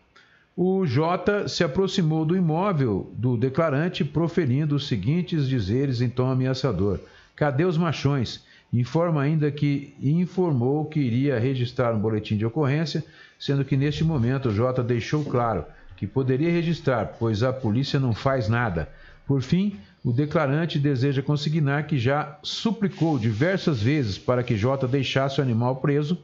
o 0.57 0.87
Jota 0.87 1.49
se 1.49 1.65
aproximou 1.65 2.25
do 2.25 2.37
imóvel 2.37 3.13
do 3.17 3.37
declarante, 3.37 4.05
proferindo 4.05 4.77
os 4.77 4.87
seguintes 4.87 5.49
dizeres 5.49 6.01
em 6.01 6.09
tom 6.09 6.31
ameaçador: 6.31 7.01
Cadê 7.35 7.65
os 7.65 7.77
machões? 7.77 8.45
Informa 8.73 9.23
ainda 9.23 9.51
que 9.51 9.93
informou 10.01 10.85
que 10.85 11.01
iria 11.01 11.37
registrar 11.39 11.93
um 11.93 11.99
boletim 11.99 12.37
de 12.37 12.47
ocorrência, 12.47 13.05
sendo 13.41 13.65
que 13.65 13.77
neste 13.77 14.05
momento 14.05 14.51
o 14.51 14.55
Jota 14.55 14.85
deixou 14.85 15.25
claro 15.25 15.65
que 15.97 16.07
poderia 16.07 16.51
registrar, 16.51 17.17
pois 17.19 17.43
a 17.43 17.53
polícia 17.53 17.99
não 17.99 18.15
faz 18.15 18.49
nada. 18.49 18.89
Por 19.27 19.43
fim, 19.43 19.77
o 20.05 20.13
declarante 20.13 20.79
deseja 20.79 21.21
consignar 21.21 21.87
que 21.87 21.99
já 21.99 22.39
suplicou 22.43 23.19
diversas 23.19 23.83
vezes 23.83 24.17
para 24.17 24.43
que 24.43 24.57
Jota 24.57 24.87
deixasse 24.87 25.41
o 25.41 25.43
animal 25.43 25.77
preso 25.77 26.17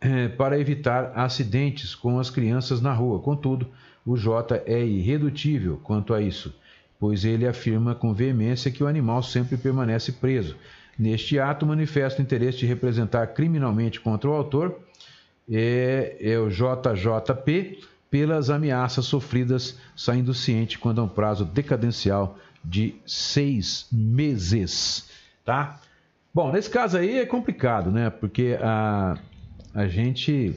eh, 0.00 0.28
para 0.28 0.60
evitar 0.60 1.12
acidentes 1.16 1.96
com 1.96 2.20
as 2.20 2.30
crianças 2.30 2.80
na 2.80 2.92
rua. 2.92 3.18
Contudo, 3.18 3.66
o 4.06 4.16
J 4.16 4.62
é 4.64 4.80
irredutível 4.84 5.80
quanto 5.82 6.14
a 6.14 6.22
isso, 6.22 6.54
pois 7.00 7.24
ele 7.24 7.48
afirma 7.48 7.96
com 7.96 8.14
veemência 8.14 8.70
que 8.70 8.84
o 8.84 8.86
animal 8.86 9.22
sempre 9.22 9.56
permanece 9.56 10.12
preso. 10.12 10.54
Neste 10.96 11.38
ato, 11.38 11.66
manifesta 11.66 12.20
o 12.20 12.24
interesse 12.24 12.58
de 12.58 12.66
representar 12.66 13.26
criminalmente 13.28 14.00
contra 14.00 14.30
o 14.30 14.32
autor, 14.32 14.78
é, 15.50 16.16
é 16.20 16.38
o 16.38 16.48
JJP, 16.48 17.80
pelas 18.10 18.50
ameaças 18.50 19.04
sofridas, 19.04 19.78
saindo 19.96 20.32
ciente 20.32 20.78
quando 20.78 21.00
há 21.00 21.04
um 21.04 21.08
prazo 21.08 21.44
decadencial 21.44 22.38
de 22.64 22.96
seis 23.06 23.86
meses, 23.92 25.08
tá? 25.44 25.80
Bom, 26.32 26.52
nesse 26.52 26.70
caso 26.70 26.96
aí 26.96 27.18
é 27.18 27.26
complicado, 27.26 27.90
né? 27.90 28.10
Porque 28.10 28.58
a, 28.60 29.18
a 29.74 29.86
gente, 29.86 30.54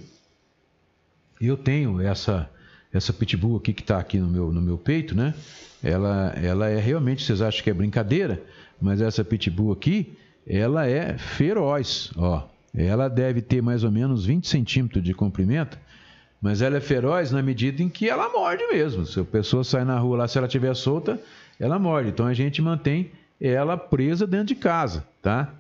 eu 1.39 1.57
tenho 1.57 2.01
essa 2.01 2.49
essa 2.93 3.13
pitbull 3.13 3.57
aqui 3.57 3.73
que 3.73 3.81
está 3.81 3.97
aqui 3.99 4.17
no 4.17 4.27
meu, 4.27 4.51
no 4.51 4.61
meu 4.61 4.77
peito, 4.77 5.15
né? 5.15 5.33
Ela, 5.81 6.33
ela 6.35 6.69
é 6.69 6.79
realmente, 6.79 7.23
vocês 7.23 7.41
acham 7.41 7.63
que 7.63 7.69
é 7.69 7.73
brincadeira, 7.73 8.43
mas 8.81 9.01
essa 9.01 9.23
pitbull 9.23 9.71
aqui, 9.71 10.17
ela 10.45 10.85
é 10.85 11.17
feroz, 11.17 12.11
ó. 12.17 12.47
Ela 12.73 13.09
deve 13.09 13.41
ter 13.41 13.61
mais 13.61 13.83
ou 13.83 13.91
menos 13.91 14.25
20 14.25 14.47
centímetros 14.47 15.03
de 15.03 15.13
comprimento, 15.13 15.77
mas 16.41 16.61
ela 16.61 16.77
é 16.77 16.81
feroz 16.81 17.31
na 17.31 17.41
medida 17.41 17.83
em 17.83 17.89
que 17.89 18.09
ela 18.09 18.27
morde 18.29 18.65
mesmo. 18.67 19.05
Se 19.05 19.19
a 19.19 19.23
pessoa 19.23 19.63
sai 19.63 19.85
na 19.85 19.99
rua 19.99 20.17
lá, 20.17 20.27
se 20.27 20.37
ela 20.37 20.47
estiver 20.47 20.75
solta, 20.75 21.19
ela 21.59 21.77
morde. 21.77 22.09
Então 22.09 22.25
a 22.25 22.33
gente 22.33 22.61
mantém 22.61 23.11
ela 23.39 23.77
presa 23.77 24.25
dentro 24.25 24.47
de 24.47 24.55
casa, 24.55 25.05
tá? 25.21 25.53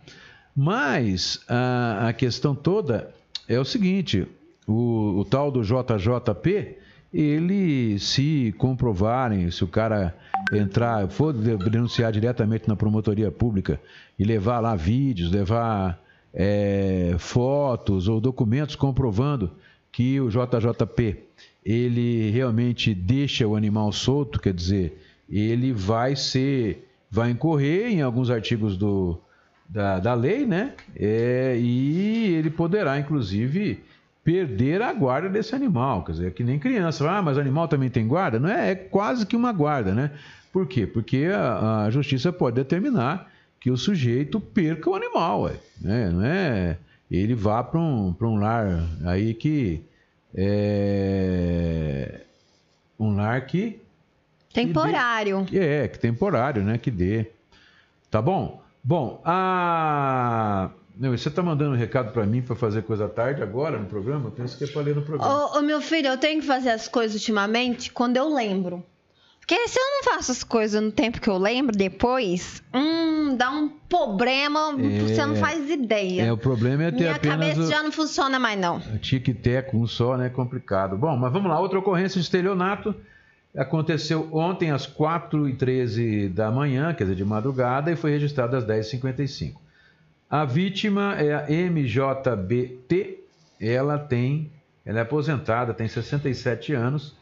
Mas 0.55 1.39
a, 1.47 2.07
a 2.09 2.13
questão 2.13 2.55
toda 2.55 3.13
é 3.47 3.59
o 3.59 3.65
seguinte: 3.65 4.27
o, 4.67 5.19
o 5.19 5.25
tal 5.25 5.51
do 5.51 5.61
JJP, 5.61 6.77
ele 7.13 7.99
se 7.99 8.53
comprovarem, 8.57 9.51
se 9.51 9.63
o 9.63 9.67
cara 9.67 10.15
entrar, 10.51 11.07
for 11.09 11.31
denunciar 11.31 12.11
diretamente 12.11 12.67
na 12.67 12.75
promotoria 12.75 13.31
pública 13.31 13.79
e 14.17 14.23
levar 14.23 14.59
lá 14.59 14.75
vídeos, 14.75 15.31
levar 15.31 16.01
é, 16.33 17.15
fotos 17.19 18.07
ou 18.07 18.19
documentos 18.19 18.75
comprovando 18.75 19.51
que 19.91 20.19
o 20.19 20.29
JJP 20.29 21.17
ele 21.63 22.31
realmente 22.31 22.93
deixa 22.93 23.47
o 23.47 23.55
animal 23.55 23.91
solto, 23.91 24.39
quer 24.39 24.53
dizer, 24.53 24.99
ele 25.29 25.71
vai 25.71 26.15
ser, 26.15 26.87
vai 27.09 27.29
incorrer 27.29 27.87
em 27.87 28.01
alguns 28.01 28.29
artigos 28.29 28.77
do, 28.77 29.19
da, 29.69 29.99
da 29.99 30.13
lei, 30.13 30.45
né? 30.45 30.73
É, 30.95 31.55
e 31.59 32.33
ele 32.33 32.49
poderá, 32.49 32.99
inclusive, 32.99 33.83
perder 34.23 34.81
a 34.81 34.91
guarda 34.93 35.29
desse 35.29 35.55
animal. 35.55 36.03
Quer 36.03 36.11
dizer, 36.13 36.27
é 36.27 36.31
que 36.31 36.43
nem 36.43 36.59
criança. 36.59 37.09
Ah, 37.09 37.21
mas 37.21 37.37
animal 37.37 37.67
também 37.67 37.89
tem 37.89 38.07
guarda? 38.07 38.39
Não 38.39 38.49
é? 38.49 38.71
É 38.71 38.75
quase 38.75 39.25
que 39.25 39.35
uma 39.35 39.53
guarda, 39.53 39.93
né? 39.93 40.11
Por 40.51 40.67
quê? 40.67 40.85
Porque 40.85 41.25
a, 41.33 41.85
a 41.85 41.89
justiça 41.89 42.33
pode 42.33 42.55
determinar 42.55 43.31
que 43.59 43.71
o 43.71 43.77
sujeito 43.77 44.39
perca 44.39 44.89
o 44.89 44.95
animal, 44.95 45.43
ué, 45.43 45.53
né? 45.79 46.09
Não 46.09 46.25
é? 46.25 46.77
Ele 47.11 47.35
vá 47.35 47.63
para 47.63 47.79
um, 47.79 48.15
um 48.19 48.35
lar 48.37 48.87
aí 49.05 49.33
que 49.33 49.83
é 50.33 52.21
um 52.97 53.15
lar 53.15 53.45
que 53.45 53.81
Temporário. 54.53 55.45
Que, 55.45 55.59
dê, 55.59 55.65
é, 55.65 55.87
que 55.87 55.99
temporário, 55.99 56.63
né? 56.63 56.77
Que 56.77 56.91
dê. 56.91 57.27
Tá 58.09 58.21
bom? 58.21 58.61
Bom, 58.83 59.21
a. 59.23 60.71
Não, 60.97 61.11
você 61.17 61.29
tá 61.29 61.41
mandando 61.41 61.71
um 61.71 61.77
recado 61.77 62.11
para 62.11 62.25
mim 62.25 62.41
para 62.41 62.55
fazer 62.55 62.83
coisa 62.83 63.07
tarde 63.07 63.41
agora 63.41 63.79
no 63.79 63.85
programa? 63.85 64.27
Eu 64.27 64.31
penso 64.31 64.57
que 64.57 64.65
é 64.65 64.67
pra 64.67 64.81
ler 64.81 64.95
no 64.95 65.01
programa. 65.01 65.45
Ô, 65.45 65.57
ô, 65.57 65.61
meu 65.61 65.79
filho, 65.81 66.07
eu 66.07 66.17
tenho 66.17 66.41
que 66.41 66.45
fazer 66.45 66.69
as 66.69 66.87
coisas 66.87 67.15
ultimamente 67.15 67.91
quando 67.91 68.17
eu 68.17 68.31
lembro. 68.33 68.83
Porque 69.41 69.67
se 69.67 69.77
eu 69.77 69.83
não 69.83 70.03
faço 70.03 70.31
as 70.31 70.43
coisas 70.43 70.81
no 70.81 70.91
tempo 70.91 71.19
que 71.19 71.27
eu 71.29 71.37
lembro, 71.37 71.75
depois, 71.75 72.63
hum, 72.73 73.35
dá 73.35 73.49
um 73.51 73.67
problema, 73.67 74.73
É, 74.79 74.99
você 74.99 75.25
não 75.25 75.35
faz 75.35 75.69
ideia. 75.69 76.23
É, 76.23 76.31
o 76.31 76.37
problema 76.37 76.83
é 76.83 76.91
ter 76.91 76.99
Minha 76.99 77.15
apenas 77.15 77.39
cabeça 77.39 77.61
o... 77.61 77.67
já 77.67 77.83
não 77.83 77.91
funciona 77.91 78.39
mais, 78.39 78.57
não. 78.59 78.79
tic-tac, 79.01 79.75
um 79.75 79.85
só, 79.85 80.15
né? 80.15 80.29
Complicado. 80.29 80.95
Bom, 80.95 81.17
mas 81.17 81.33
vamos 81.33 81.49
lá. 81.49 81.59
Outra 81.59 81.79
ocorrência 81.79 82.19
de 82.19 82.25
estelionato 82.25 82.95
aconteceu 83.57 84.29
ontem 84.31 84.71
às 84.71 84.87
4h13 84.87 86.29
da 86.29 86.49
manhã, 86.49 86.93
quer 86.93 87.03
dizer, 87.03 87.15
de 87.15 87.25
madrugada, 87.25 87.91
e 87.91 87.95
foi 87.95 88.11
registrada 88.11 88.57
às 88.57 88.65
10h55. 88.65 89.55
A 90.29 90.45
vítima 90.45 91.15
é 91.15 91.33
a 91.33 91.45
MJBT, 91.49 93.19
ela 93.59 93.97
tem, 93.97 94.49
ela 94.85 94.99
é 94.99 95.01
aposentada, 95.01 95.73
tem 95.73 95.89
67 95.89 96.73
anos 96.73 97.15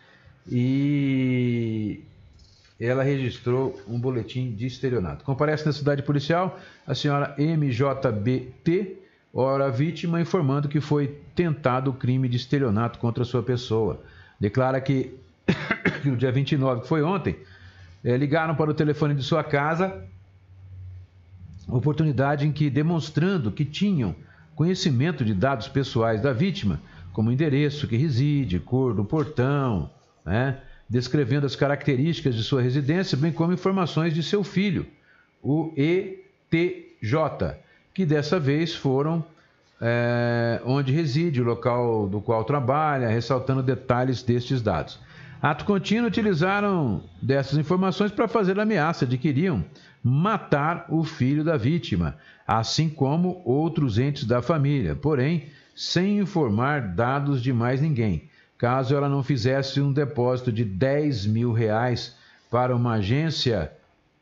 e 0.51 2.03
ela 2.79 3.03
registrou 3.03 3.79
um 3.87 3.99
boletim 3.99 4.51
de 4.51 4.65
estelionato. 4.65 5.25
Comparece 5.25 5.65
na 5.65 5.73
cidade 5.73 6.01
policial 6.01 6.57
a 6.87 6.95
senhora 6.95 7.35
MJBT, 7.37 8.97
ora 9.33 9.69
vítima, 9.69 10.21
informando 10.21 10.69
que 10.69 10.79
foi 10.79 11.19
tentado 11.35 11.91
o 11.91 11.93
crime 11.93 12.29
de 12.29 12.37
estelionato 12.37 12.97
contra 12.97 13.25
sua 13.25 13.43
pessoa. 13.43 14.01
Declara 14.39 14.79
que 14.79 15.13
no 16.05 16.15
dia 16.15 16.31
29, 16.31 16.81
que 16.81 16.87
foi 16.87 17.03
ontem, 17.03 17.35
eh, 18.03 18.15
ligaram 18.15 18.55
para 18.55 18.71
o 18.71 18.73
telefone 18.73 19.13
de 19.13 19.23
sua 19.23 19.43
casa, 19.43 20.01
oportunidade 21.67 22.47
em 22.47 22.51
que, 22.51 22.69
demonstrando 22.69 23.51
que 23.51 23.65
tinham 23.65 24.15
conhecimento 24.55 25.25
de 25.25 25.33
dados 25.33 25.67
pessoais 25.67 26.21
da 26.21 26.31
vítima, 26.31 26.81
como 27.11 27.31
endereço 27.31 27.87
que 27.87 27.97
reside, 27.97 28.59
cor 28.59 28.93
do 28.93 29.03
portão, 29.03 29.89
né, 30.25 30.59
descrevendo 30.89 31.45
as 31.45 31.55
características 31.55 32.35
de 32.35 32.43
sua 32.43 32.61
residência, 32.61 33.17
bem 33.17 33.31
como 33.31 33.53
informações 33.53 34.13
de 34.13 34.23
seu 34.23 34.43
filho, 34.43 34.87
o 35.41 35.71
ETJ, 35.77 37.55
que 37.93 38.05
dessa 38.05 38.39
vez 38.39 38.73
foram 38.73 39.23
eh, 39.79 40.61
onde 40.65 40.91
reside, 40.91 41.41
o 41.41 41.45
local 41.45 42.07
do 42.07 42.19
qual 42.19 42.43
trabalha, 42.43 43.07
ressaltando 43.07 43.61
detalhes 43.61 44.23
destes 44.23 44.61
dados. 44.61 44.99
Ato 45.41 45.63
contínuo 45.63 46.07
utilizaram 46.07 47.03
dessas 47.21 47.57
informações 47.57 48.11
para 48.11 48.27
fazer 48.27 48.59
a 48.59 48.63
ameaça 48.63 49.05
de 49.05 49.17
que 49.17 49.29
iriam 49.29 49.63
matar 50.03 50.85
o 50.89 51.03
filho 51.03 51.43
da 51.43 51.55
vítima, 51.55 52.17
assim 52.45 52.89
como 52.89 53.41
outros 53.45 53.97
entes 53.97 54.25
da 54.25 54.41
família, 54.41 54.95
porém 54.95 55.47
sem 55.73 56.19
informar 56.19 56.81
dados 56.93 57.41
de 57.41 57.53
mais 57.53 57.79
ninguém, 57.79 58.28
caso 58.59 58.93
ela 58.93 59.07
não 59.07 59.23
fizesse 59.23 59.79
um 59.79 59.91
depósito 59.91 60.51
de 60.51 60.65
10 60.65 61.25
mil 61.25 61.53
reais 61.53 62.15
para 62.51 62.75
uma 62.75 62.95
agência 62.95 63.71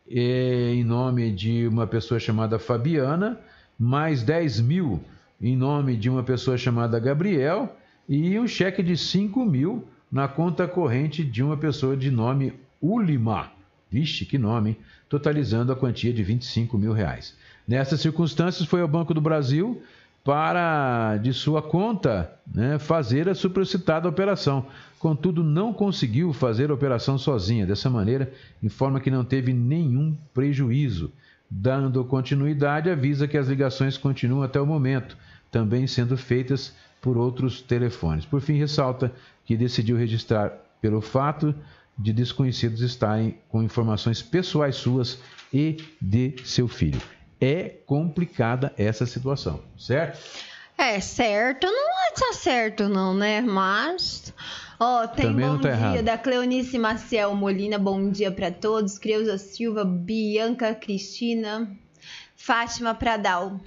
em 0.10 0.84
nome 0.84 1.32
de 1.32 1.67
uma 1.67 1.86
pessoa 1.86 2.19
chamada 2.19 2.58
Fabiana, 2.58 3.38
mais 3.78 4.23
10 4.23 4.62
mil 4.62 5.02
em 5.41 5.58
nome 5.58 5.97
de 5.97 6.10
uma 6.10 6.23
pessoa 6.23 6.58
chamada 6.58 7.00
Gabriel 7.00 7.76
e 8.08 8.39
um 8.39 8.47
cheque 8.47 8.82
de 8.82 8.95
5 8.95 9.43
mil 9.43 9.86
na 10.10 10.28
conta 10.28 10.67
corrente 10.67 11.23
de 11.23 11.43
uma 11.43 11.58
pessoa 11.58 11.97
de 11.97 12.10
nome 12.12 12.54
Ulima. 12.82 13.52
Vixe, 13.89 14.23
que 14.23 14.38
nome, 14.38 14.69
hein? 14.71 14.78
Totalizando 15.10 15.71
a 15.71 15.76
quantia 15.76 16.13
de 16.13 16.21
25 16.21 16.78
mil 16.78 16.93
reais. 16.93 17.36
Nessas 17.67 18.02
circunstâncias, 18.02 18.67
foi 18.67 18.82
ao 18.82 18.88
Banco 18.88 19.13
do 19.13 19.21
Brasil 19.21 19.82
para, 20.28 21.16
de 21.16 21.32
sua 21.32 21.62
conta, 21.62 22.30
né, 22.54 22.78
fazer 22.78 23.30
a 23.30 23.34
supracitada 23.34 24.10
operação. 24.10 24.66
Contudo, 25.00 25.42
não 25.42 25.72
conseguiu 25.72 26.34
fazer 26.34 26.70
a 26.70 26.74
operação 26.74 27.18
sozinha. 27.18 27.66
Dessa 27.66 27.90
maneira, 27.90 28.30
informa 28.62 29.00
que 29.00 29.10
não 29.10 29.24
teve 29.24 29.54
nenhum 29.54 30.18
prejuízo. 30.34 31.13
Dando 31.50 32.04
continuidade, 32.04 32.90
avisa 32.90 33.26
que 33.26 33.38
as 33.38 33.48
ligações 33.48 33.98
continuam 33.98 34.44
até 34.44 34.60
o 34.60 34.66
momento, 34.66 35.18
também 35.50 35.88
sendo 35.88 36.18
feitas 36.18 36.76
por 37.02 37.16
outros 37.16 37.62
telefones. 37.62 38.26
Por 38.26 38.42
fim, 38.42 38.58
ressalta 38.58 39.13
que 39.46 39.56
decidiu 39.56 39.96
registrar 39.96 40.52
pelo 40.82 41.00
fato 41.00 41.56
de 41.98 42.12
desconhecidos 42.12 42.82
estarem 42.82 43.38
com 43.48 43.63
informações 43.63 44.22
pessoais 44.22 44.76
suas 44.76 45.22
e 45.54 45.78
de 46.02 46.36
seu 46.44 46.68
filho. 46.68 47.00
É 47.39 47.69
complicada 47.86 48.73
essa 48.78 49.06
situação, 49.06 49.62
certo? 49.78 50.19
É, 50.78 51.00
certo 51.00 51.65
não 51.67 51.89
é 52.30 52.34
certo, 52.34 52.88
não, 52.88 53.13
né? 53.13 53.41
Mas. 53.41 54.34
Ó, 54.80 55.08
tem 55.08 55.26
Também 55.28 55.47
bom 55.47 55.58
tá 55.58 55.69
dia 55.69 55.71
errado. 55.71 56.04
da 56.04 56.17
Cleonice 56.17 56.78
Maciel 56.78 57.34
Molina, 57.36 57.78
bom 57.80 58.10
dia 58.12 58.32
pra 58.32 58.52
todos. 58.52 58.97
Creuza 59.00 59.38
Silva, 59.38 59.84
Bianca 59.84 60.73
Cristina, 60.76 61.69
Fátima 62.36 62.93
Pradal. 62.93 63.60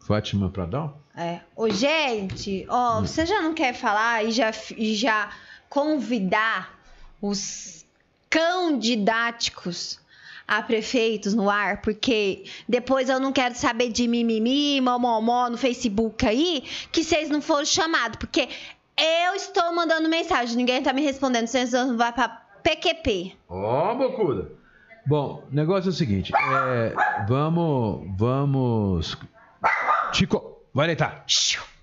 Fátima 0.00 0.50
Pradal? 0.50 1.00
É. 1.16 1.40
Ô, 1.56 1.68
gente, 1.70 2.64
ó, 2.68 2.98
Hum. 2.98 3.06
você 3.06 3.24
já 3.26 3.40
não 3.40 3.54
quer 3.54 3.72
falar 3.74 4.24
e 4.24 4.30
já, 4.30 4.50
e 4.76 4.94
já 4.94 5.30
convidar 5.68 6.78
os 7.20 7.84
candidáticos 8.28 9.98
a 10.46 10.62
prefeitos 10.62 11.34
no 11.34 11.48
ar, 11.48 11.80
porque 11.80 12.44
depois 12.68 13.08
eu 13.08 13.18
não 13.18 13.32
quero 13.32 13.54
saber 13.54 13.90
de 13.90 14.06
mimimi, 14.06 14.80
momomó 14.80 15.48
no 15.48 15.56
Facebook 15.56 16.26
aí, 16.26 16.64
que 16.92 17.02
vocês 17.02 17.28
não 17.30 17.40
foram 17.40 17.64
chamados, 17.64 18.16
porque 18.18 18.48
eu 18.96 19.34
estou 19.34 19.74
mandando 19.74 20.08
mensagem, 20.08 20.56
ninguém 20.56 20.82
tá 20.82 20.92
me 20.92 21.02
respondendo, 21.02 21.46
vocês 21.46 21.72
não 21.72 21.96
vai 21.96 22.12
pra 22.12 22.28
PQP. 22.62 23.32
Ó, 23.48 23.92
oh, 23.92 23.94
bocuda. 23.96 24.52
Bom, 25.06 25.44
o 25.50 25.54
negócio 25.54 25.88
é 25.88 25.90
o 25.90 25.94
seguinte, 25.94 26.32
é, 26.34 26.94
vamos, 27.26 28.06
vamos... 28.16 29.18
Chico, 30.12 30.62
vai 30.72 30.86
deitar. 30.86 31.24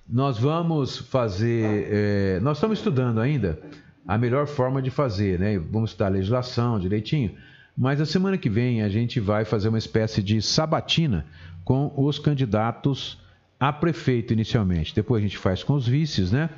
Nós 0.07 0.37
vamos 0.37 0.97
fazer, 0.97 1.87
é, 1.91 2.39
nós 2.41 2.57
estamos 2.57 2.79
estudando 2.79 3.19
ainda 3.19 3.59
a 4.07 4.17
melhor 4.17 4.47
forma 4.47 4.81
de 4.81 4.89
fazer, 4.89 5.39
né? 5.39 5.57
Vamos 5.57 5.91
estudar 5.91 6.07
a 6.07 6.09
legislação 6.09 6.79
direitinho, 6.79 7.37
mas 7.77 8.01
a 8.01 8.05
semana 8.05 8.37
que 8.37 8.49
vem 8.49 8.81
a 8.81 8.89
gente 8.89 9.19
vai 9.19 9.45
fazer 9.45 9.69
uma 9.69 9.77
espécie 9.77 10.21
de 10.21 10.41
sabatina 10.41 11.25
com 11.63 11.93
os 11.95 12.19
candidatos 12.19 13.19
a 13.59 13.71
prefeito 13.71 14.33
inicialmente. 14.33 14.93
Depois 14.93 15.23
a 15.23 15.27
gente 15.27 15.37
faz 15.37 15.63
com 15.63 15.73
os 15.73 15.87
vices, 15.87 16.31
né? 16.31 16.49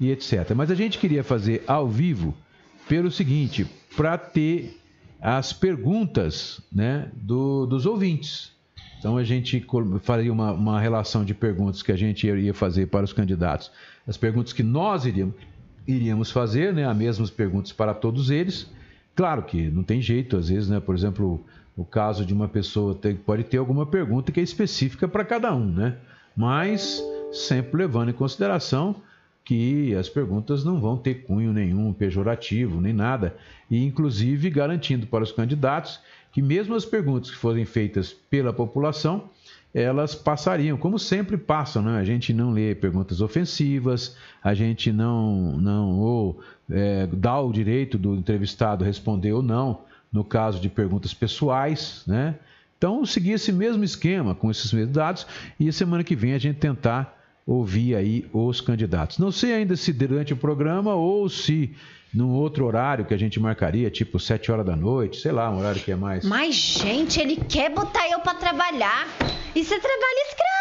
E 0.00 0.10
etc. 0.10 0.52
Mas 0.54 0.70
a 0.70 0.74
gente 0.74 0.98
queria 0.98 1.24
fazer 1.24 1.62
ao 1.66 1.88
vivo 1.88 2.34
pelo 2.88 3.10
seguinte, 3.10 3.66
para 3.94 4.16
ter 4.16 4.80
as 5.20 5.52
perguntas 5.52 6.60
né, 6.72 7.10
do, 7.12 7.66
dos 7.66 7.84
ouvintes. 7.84 8.52
Então 8.98 9.16
a 9.16 9.22
gente 9.22 9.64
faria 10.00 10.32
uma, 10.32 10.52
uma, 10.52 10.80
relação 10.80 11.24
de 11.24 11.34
perguntas 11.34 11.82
que 11.82 11.92
a 11.92 11.96
gente 11.96 12.26
iria 12.26 12.54
fazer 12.54 12.86
para 12.86 13.04
os 13.04 13.12
candidatos, 13.12 13.70
as 14.06 14.16
perguntas 14.16 14.52
que 14.52 14.62
nós 14.62 15.04
iríamos, 15.04 15.34
iríamos 15.86 16.30
fazer, 16.30 16.72
né, 16.72 16.86
as 16.86 16.96
mesmas 16.96 17.30
perguntas 17.30 17.72
para 17.72 17.94
todos 17.94 18.30
eles. 18.30 18.68
Claro 19.18 19.42
que 19.42 19.68
não 19.68 19.82
tem 19.82 20.00
jeito, 20.00 20.36
às 20.36 20.48
vezes, 20.48 20.68
né, 20.68 20.78
por 20.78 20.94
exemplo, 20.94 21.44
o 21.76 21.84
caso 21.84 22.24
de 22.24 22.32
uma 22.32 22.46
pessoa 22.46 22.94
tem, 22.94 23.16
pode 23.16 23.42
ter 23.42 23.56
alguma 23.56 23.84
pergunta 23.84 24.30
que 24.30 24.38
é 24.38 24.42
específica 24.44 25.08
para 25.08 25.24
cada 25.24 25.52
um, 25.52 25.66
né? 25.66 25.96
Mas 26.36 27.02
sempre 27.32 27.78
levando 27.78 28.10
em 28.10 28.12
consideração 28.12 28.94
que 29.44 29.92
as 29.96 30.08
perguntas 30.08 30.64
não 30.64 30.80
vão 30.80 30.96
ter 30.96 31.24
cunho 31.24 31.52
nenhum 31.52 31.92
pejorativo, 31.92 32.80
nem 32.80 32.92
nada, 32.92 33.36
e 33.68 33.84
inclusive 33.84 34.48
garantindo 34.50 35.04
para 35.04 35.24
os 35.24 35.32
candidatos 35.32 35.98
que 36.30 36.40
mesmo 36.40 36.76
as 36.76 36.84
perguntas 36.84 37.28
que 37.28 37.36
forem 37.36 37.64
feitas 37.64 38.12
pela 38.12 38.52
população, 38.52 39.28
elas 39.74 40.14
passariam, 40.14 40.76
como 40.78 40.98
sempre 40.98 41.36
passam, 41.36 41.82
né? 41.82 41.98
A 41.98 42.04
gente 42.04 42.32
não 42.32 42.50
lê 42.50 42.74
perguntas 42.74 43.20
ofensivas, 43.20 44.16
a 44.42 44.54
gente 44.54 44.90
não, 44.90 45.56
não 45.58 45.98
ou, 45.98 46.40
é, 46.70 47.06
dá 47.06 47.38
o 47.40 47.52
direito 47.52 47.98
do 47.98 48.14
entrevistado 48.14 48.84
responder 48.84 49.32
ou 49.32 49.42
não, 49.42 49.82
no 50.12 50.24
caso 50.24 50.60
de 50.60 50.68
perguntas 50.68 51.12
pessoais, 51.12 52.02
né? 52.06 52.36
Então, 52.76 53.04
seguir 53.04 53.32
esse 53.32 53.52
mesmo 53.52 53.82
esquema 53.82 54.34
com 54.34 54.50
esses 54.50 54.72
mesmos 54.72 54.94
dados 54.94 55.26
e 55.58 55.70
semana 55.72 56.04
que 56.04 56.14
vem 56.14 56.32
a 56.32 56.38
gente 56.38 56.58
tentar 56.58 57.18
ouvir 57.44 57.94
aí 57.94 58.26
os 58.32 58.60
candidatos. 58.60 59.18
Não 59.18 59.32
sei 59.32 59.54
ainda 59.54 59.74
se 59.74 59.92
durante 59.92 60.32
o 60.32 60.36
programa 60.36 60.94
ou 60.94 61.28
se 61.28 61.74
num 62.12 62.30
outro 62.30 62.64
horário 62.66 63.04
que 63.04 63.12
a 63.12 63.18
gente 63.18 63.38
marcaria, 63.38 63.90
tipo 63.90 64.18
7 64.18 64.50
horas 64.50 64.66
da 64.66 64.74
noite, 64.74 65.20
sei 65.20 65.32
lá, 65.32 65.50
um 65.50 65.58
horário 65.58 65.80
que 65.80 65.92
é 65.92 65.96
mais. 65.96 66.24
Mas, 66.24 66.54
gente, 66.54 67.20
ele 67.20 67.36
quer 67.36 67.70
botar 67.70 68.08
eu 68.08 68.20
para 68.20 68.34
trabalhar. 68.34 69.06
E 69.54 69.64
você 69.64 69.78
trabalha 69.78 70.28
escravo. 70.28 70.58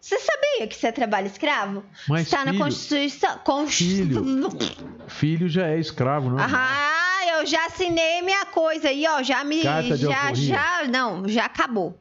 Você 0.00 0.18
sabia 0.18 0.66
que 0.66 0.74
você 0.74 0.88
é 0.88 0.92
trabalho 0.92 1.26
escravo? 1.26 1.84
Mas 2.08 2.22
Está 2.22 2.40
filho, 2.40 2.52
na 2.52 2.64
Constituição. 2.64 3.66
Filho, 3.68 4.48
filho 5.06 5.48
já 5.48 5.68
é 5.68 5.78
escravo, 5.78 6.28
não? 6.28 6.38
Ah, 6.38 7.38
eu 7.38 7.46
já 7.46 7.66
assinei 7.66 8.20
minha 8.22 8.44
coisa 8.46 8.88
aí, 8.88 9.06
ó. 9.08 9.22
Já 9.22 9.44
me. 9.44 9.62
Carta 9.62 9.96
de 9.96 10.02
já, 10.02 10.22
alforria. 10.22 10.48
já. 10.48 10.88
Não, 10.88 11.28
já 11.28 11.44
acabou. 11.44 11.98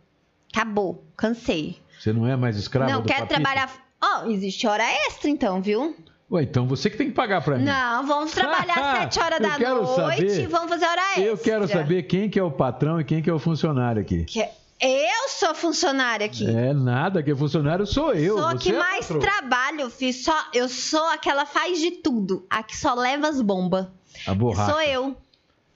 Acabou. 0.52 1.06
Cansei. 1.16 1.80
Você 2.00 2.12
não 2.12 2.28
é 2.28 2.36
mais 2.36 2.58
escravo 2.58 2.92
Não, 2.92 3.04
quer 3.04 3.28
trabalhar. 3.28 3.72
Ó, 4.04 4.26
existe 4.26 4.66
hora 4.68 4.84
extra 5.08 5.30
então, 5.30 5.62
viu? 5.62 5.96
Ué, 6.32 6.44
então 6.44 6.66
você 6.66 6.90
que 6.90 6.98
tem 6.98 7.08
que 7.10 7.14
pagar 7.14 7.42
pra 7.44 7.58
mim. 7.58 7.66
Não, 7.66 8.06
vamos 8.08 8.32
trabalhar 8.32 8.78
às 8.78 9.12
7 9.14 9.20
horas 9.20 9.40
da 9.42 9.58
noite 9.60 9.96
saber- 9.96 10.44
e 10.44 10.48
vamos 10.48 10.70
fazer 10.70 10.86
hora 10.86 11.02
extra. 11.10 11.24
Eu 11.24 11.38
quero 11.38 11.68
saber 11.68 12.04
quem 12.04 12.30
que 12.30 12.40
é 12.40 12.44
o 12.44 12.50
patrão 12.52 13.00
e 13.02 13.04
quem 13.04 13.22
que 13.22 13.30
é 13.30 13.34
o 13.34 13.40
funcionário 13.40 14.02
aqui. 14.02 14.24
Que 14.24 14.40
eu 14.80 15.30
sou 15.30 15.54
funcionária 15.54 16.26
aqui. 16.26 16.48
É 16.50 16.74
nada, 16.74 17.22
que 17.22 17.32
é 17.32 17.36
funcionário 17.36 17.86
sou 17.86 18.14
eu. 18.14 18.38
sou 18.38 18.48
a 18.48 18.56
que 18.56 18.72
é 18.72 18.78
mais 18.80 19.06
patroa. 19.08 19.20
trabalho, 19.22 19.90
filho. 19.90 20.14
Só, 20.14 20.36
eu 20.54 20.70
sou 20.70 21.06
a 21.10 21.18
que 21.18 21.30
ela 21.30 21.46
faz 21.46 21.80
de 21.80 21.92
tudo. 21.92 22.46
A 22.50 22.64
que 22.64 22.76
só 22.78 22.94
leva 22.94 23.28
as 23.28 23.42
bombas. 23.42 23.88
A 24.26 24.34
borracha. 24.34 24.72
Sou 24.72 24.82
eu. 24.82 25.18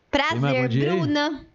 Prazer, 0.10 0.70
dia 0.70 0.92
aí? 0.94 1.00
Bruna. 1.00 1.46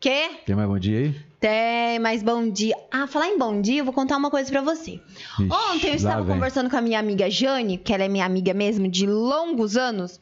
Quê? 0.00 0.30
Tem 0.44 0.54
mais 0.56 0.68
bom 0.68 0.78
dia 0.78 0.98
aí? 0.98 1.16
Tem, 1.44 1.98
mas 1.98 2.22
bom 2.22 2.48
dia. 2.48 2.74
Ah, 2.90 3.06
falar 3.06 3.28
em 3.28 3.36
bom 3.38 3.60
dia, 3.60 3.80
eu 3.80 3.84
vou 3.84 3.92
contar 3.92 4.16
uma 4.16 4.30
coisa 4.30 4.50
pra 4.50 4.62
você. 4.62 4.92
Ixi, 4.92 5.48
Ontem 5.52 5.88
eu 5.88 5.94
estava 5.94 6.22
vem. 6.22 6.34
conversando 6.34 6.70
com 6.70 6.76
a 6.78 6.80
minha 6.80 6.98
amiga 6.98 7.28
Jane, 7.28 7.76
que 7.76 7.92
ela 7.92 8.02
é 8.02 8.08
minha 8.08 8.24
amiga 8.24 8.54
mesmo 8.54 8.88
de 8.88 9.06
longos 9.06 9.76
anos. 9.76 10.18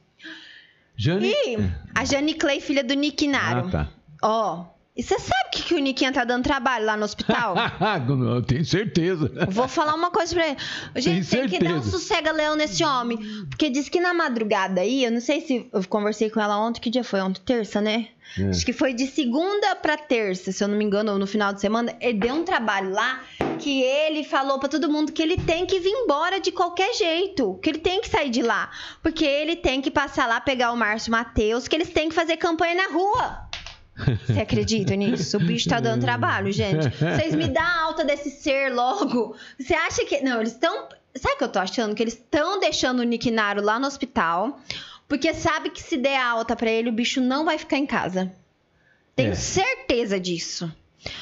Jane... 0.96 1.28
E 1.28 1.58
a 1.94 2.04
Jane 2.04 2.34
Clay, 2.34 2.60
filha 2.60 2.82
do 2.82 2.94
Nick 2.94 3.28
Naro. 3.28 3.68
Ah, 3.68 3.70
tá. 3.70 3.88
Ó, 4.20 4.64
e 4.94 5.02
você 5.02 5.18
sabe 5.18 5.50
que, 5.52 5.62
que 5.62 5.74
o 5.74 5.78
Niquinha 5.78 6.12
tá 6.12 6.22
dando 6.22 6.44
trabalho 6.44 6.84
lá 6.84 6.98
no 6.98 7.04
hospital? 7.04 7.54
eu 8.36 8.42
tenho 8.42 8.62
certeza. 8.62 9.32
Vou 9.48 9.66
falar 9.66 9.94
uma 9.94 10.10
coisa 10.10 10.34
pra 10.34 10.48
ele. 10.48 10.56
Gente, 10.96 11.30
tem 11.30 11.48
que 11.48 11.58
dar 11.58 11.76
um 11.76 11.82
sossega-leão 11.82 12.56
nesse 12.56 12.84
homem. 12.84 13.18
Porque 13.48 13.70
diz 13.70 13.88
que 13.88 14.00
na 14.00 14.12
madrugada 14.12 14.82
aí, 14.82 15.04
eu 15.04 15.10
não 15.10 15.20
sei 15.20 15.40
se 15.40 15.66
eu 15.72 15.82
conversei 15.88 16.28
com 16.28 16.40
ela 16.40 16.58
ontem, 16.58 16.78
que 16.78 16.90
dia 16.90 17.02
foi? 17.02 17.22
Ontem, 17.22 17.40
terça, 17.42 17.80
né? 17.80 18.08
É. 18.38 18.50
Acho 18.50 18.66
que 18.66 18.72
foi 18.74 18.92
de 18.92 19.06
segunda 19.06 19.74
pra 19.76 19.96
terça, 19.96 20.52
se 20.52 20.62
eu 20.62 20.68
não 20.68 20.76
me 20.76 20.84
engano, 20.84 21.12
ou 21.12 21.18
no 21.18 21.26
final 21.26 21.54
de 21.54 21.62
semana. 21.62 21.94
Ele 21.98 22.18
deu 22.18 22.34
um 22.34 22.44
trabalho 22.44 22.90
lá 22.90 23.22
que 23.58 23.82
ele 23.82 24.24
falou 24.24 24.58
pra 24.58 24.68
todo 24.68 24.90
mundo 24.90 25.10
que 25.10 25.22
ele 25.22 25.38
tem 25.38 25.64
que 25.64 25.80
vir 25.80 25.90
embora 25.90 26.38
de 26.38 26.52
qualquer 26.52 26.92
jeito. 26.94 27.58
Que 27.62 27.70
ele 27.70 27.78
tem 27.78 28.02
que 28.02 28.10
sair 28.10 28.28
de 28.28 28.42
lá. 28.42 28.70
Porque 29.02 29.24
ele 29.24 29.56
tem 29.56 29.80
que 29.80 29.90
passar 29.90 30.26
lá, 30.26 30.38
pegar 30.38 30.70
o 30.70 30.76
Márcio 30.76 31.10
Matheus, 31.12 31.66
que 31.66 31.76
eles 31.76 31.88
têm 31.88 32.10
que 32.10 32.14
fazer 32.14 32.36
campanha 32.36 32.74
na 32.74 32.92
rua. 32.92 33.51
Você 34.26 34.40
acredita 34.40 34.96
nisso? 34.96 35.36
O 35.36 35.40
bicho 35.40 35.68
tá 35.68 35.78
dando 35.78 36.00
trabalho, 36.00 36.50
gente. 36.52 36.88
Vocês 36.90 37.34
me 37.34 37.48
dão 37.48 37.62
a 37.62 37.82
alta 37.82 38.04
desse 38.04 38.30
ser 38.30 38.72
logo. 38.72 39.36
Você 39.58 39.74
acha 39.74 40.04
que. 40.04 40.20
Não, 40.22 40.40
eles 40.40 40.52
estão. 40.52 40.88
Sabe 41.14 41.34
o 41.34 41.38
que 41.38 41.44
eu 41.44 41.48
tô 41.48 41.58
achando? 41.58 41.94
Que 41.94 42.02
eles 42.02 42.14
estão 42.14 42.58
deixando 42.58 43.00
o 43.00 43.04
Nick 43.04 43.30
Naro 43.30 43.62
lá 43.62 43.78
no 43.78 43.86
hospital. 43.86 44.58
Porque 45.06 45.34
sabe 45.34 45.68
que 45.70 45.82
se 45.82 45.98
der 45.98 46.18
alta 46.18 46.56
pra 46.56 46.70
ele, 46.70 46.88
o 46.88 46.92
bicho 46.92 47.20
não 47.20 47.44
vai 47.44 47.58
ficar 47.58 47.76
em 47.76 47.84
casa. 47.84 48.32
Tenho 49.14 49.32
É. 49.32 49.34
certeza 49.34 50.18
disso. 50.18 50.72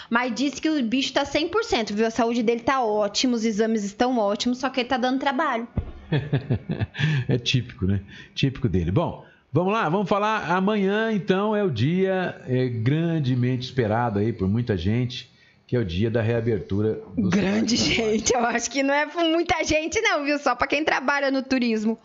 Mas 0.08 0.32
disse 0.32 0.60
que 0.60 0.68
o 0.70 0.80
bicho 0.84 1.12
tá 1.12 1.24
100%, 1.24 1.92
viu? 1.92 2.06
A 2.06 2.10
saúde 2.10 2.42
dele 2.42 2.60
tá 2.60 2.84
ótima, 2.84 3.34
os 3.34 3.44
exames 3.44 3.82
estão 3.82 4.16
ótimos, 4.18 4.58
só 4.58 4.68
que 4.70 4.78
ele 4.80 4.88
tá 4.88 4.96
dando 4.96 5.18
trabalho. 5.18 5.66
é 7.28 7.38
típico, 7.38 7.86
né? 7.86 8.00
Típico 8.34 8.68
dele. 8.68 8.90
Bom, 8.90 9.24
vamos 9.52 9.72
lá, 9.72 9.88
vamos 9.88 10.08
falar. 10.08 10.50
Amanhã, 10.50 11.12
então, 11.12 11.54
é 11.54 11.62
o 11.62 11.70
dia 11.70 12.40
é, 12.46 12.66
grandemente 12.68 13.64
esperado 13.64 14.18
aí 14.18 14.32
por 14.32 14.48
muita 14.48 14.76
gente, 14.76 15.30
que 15.66 15.76
é 15.76 15.78
o 15.78 15.84
dia 15.84 16.10
da 16.10 16.20
reabertura 16.20 17.00
dos 17.16 17.30
Grande 17.30 17.76
gente, 17.76 18.32
eu 18.34 18.40
acho 18.44 18.70
que 18.70 18.82
não 18.82 18.92
é 18.94 19.06
muita 19.06 19.62
gente, 19.64 20.00
não, 20.00 20.24
viu? 20.24 20.38
Só 20.38 20.54
pra 20.54 20.66
quem 20.66 20.84
trabalha 20.84 21.30
no 21.30 21.42
turismo. 21.42 21.98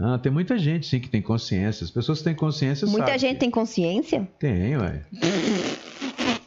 Ah, 0.00 0.18
tem 0.18 0.32
muita 0.32 0.56
gente, 0.56 0.86
sim, 0.86 0.98
que 1.00 1.08
tem 1.10 1.20
consciência. 1.20 1.84
As 1.84 1.90
pessoas 1.90 2.18
que 2.18 2.24
têm 2.24 2.34
consciência 2.34 2.86
Muita 2.86 3.06
sabem 3.08 3.18
gente 3.18 3.32
que- 3.34 3.40
tem 3.40 3.50
consciência? 3.50 4.26
Tem, 4.38 4.76
ué. 4.76 5.02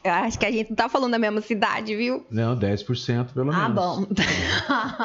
Eu 0.03 0.11
acho 0.13 0.37
que 0.37 0.45
a 0.45 0.51
gente 0.51 0.69
não 0.69 0.75
tá 0.75 0.87
falando 0.87 1.11
da 1.11 1.17
mesma 1.19 1.41
cidade, 1.41 1.95
viu? 1.95 2.23
Não, 2.29 2.55
10% 2.55 3.33
pelo 3.33 3.47
menos. 3.47 3.59
Ah, 3.61 3.69
bom. 3.69 4.05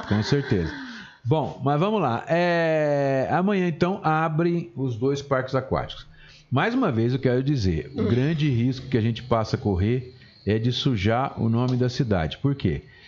Com 0.08 0.22
certeza. 0.22 0.70
Bom, 1.24 1.60
mas 1.64 1.78
vamos 1.78 2.00
lá. 2.00 2.24
É, 2.28 3.28
Amanhã, 3.30 3.68
então, 3.68 4.00
abre 4.02 4.72
os 4.74 4.96
dois 4.96 5.20
parques 5.20 5.54
aquáticos. 5.54 6.06
Mais 6.50 6.74
uma 6.74 6.90
vez, 6.90 7.12
eu 7.12 7.18
quero 7.18 7.42
dizer: 7.42 7.92
o 7.94 8.04
grande 8.04 8.48
risco 8.50 8.88
que 8.88 8.98
a 8.98 9.00
gente 9.00 9.22
passa 9.22 9.56
a 9.56 9.58
correr 9.58 10.14
é 10.46 10.58
de 10.58 10.72
sujar 10.72 11.40
o 11.40 11.48
nome 11.48 11.76
da 11.76 11.88
cidade. 11.88 12.38
Por 12.38 12.54
quê? 12.54 12.82
Porque 12.82 12.99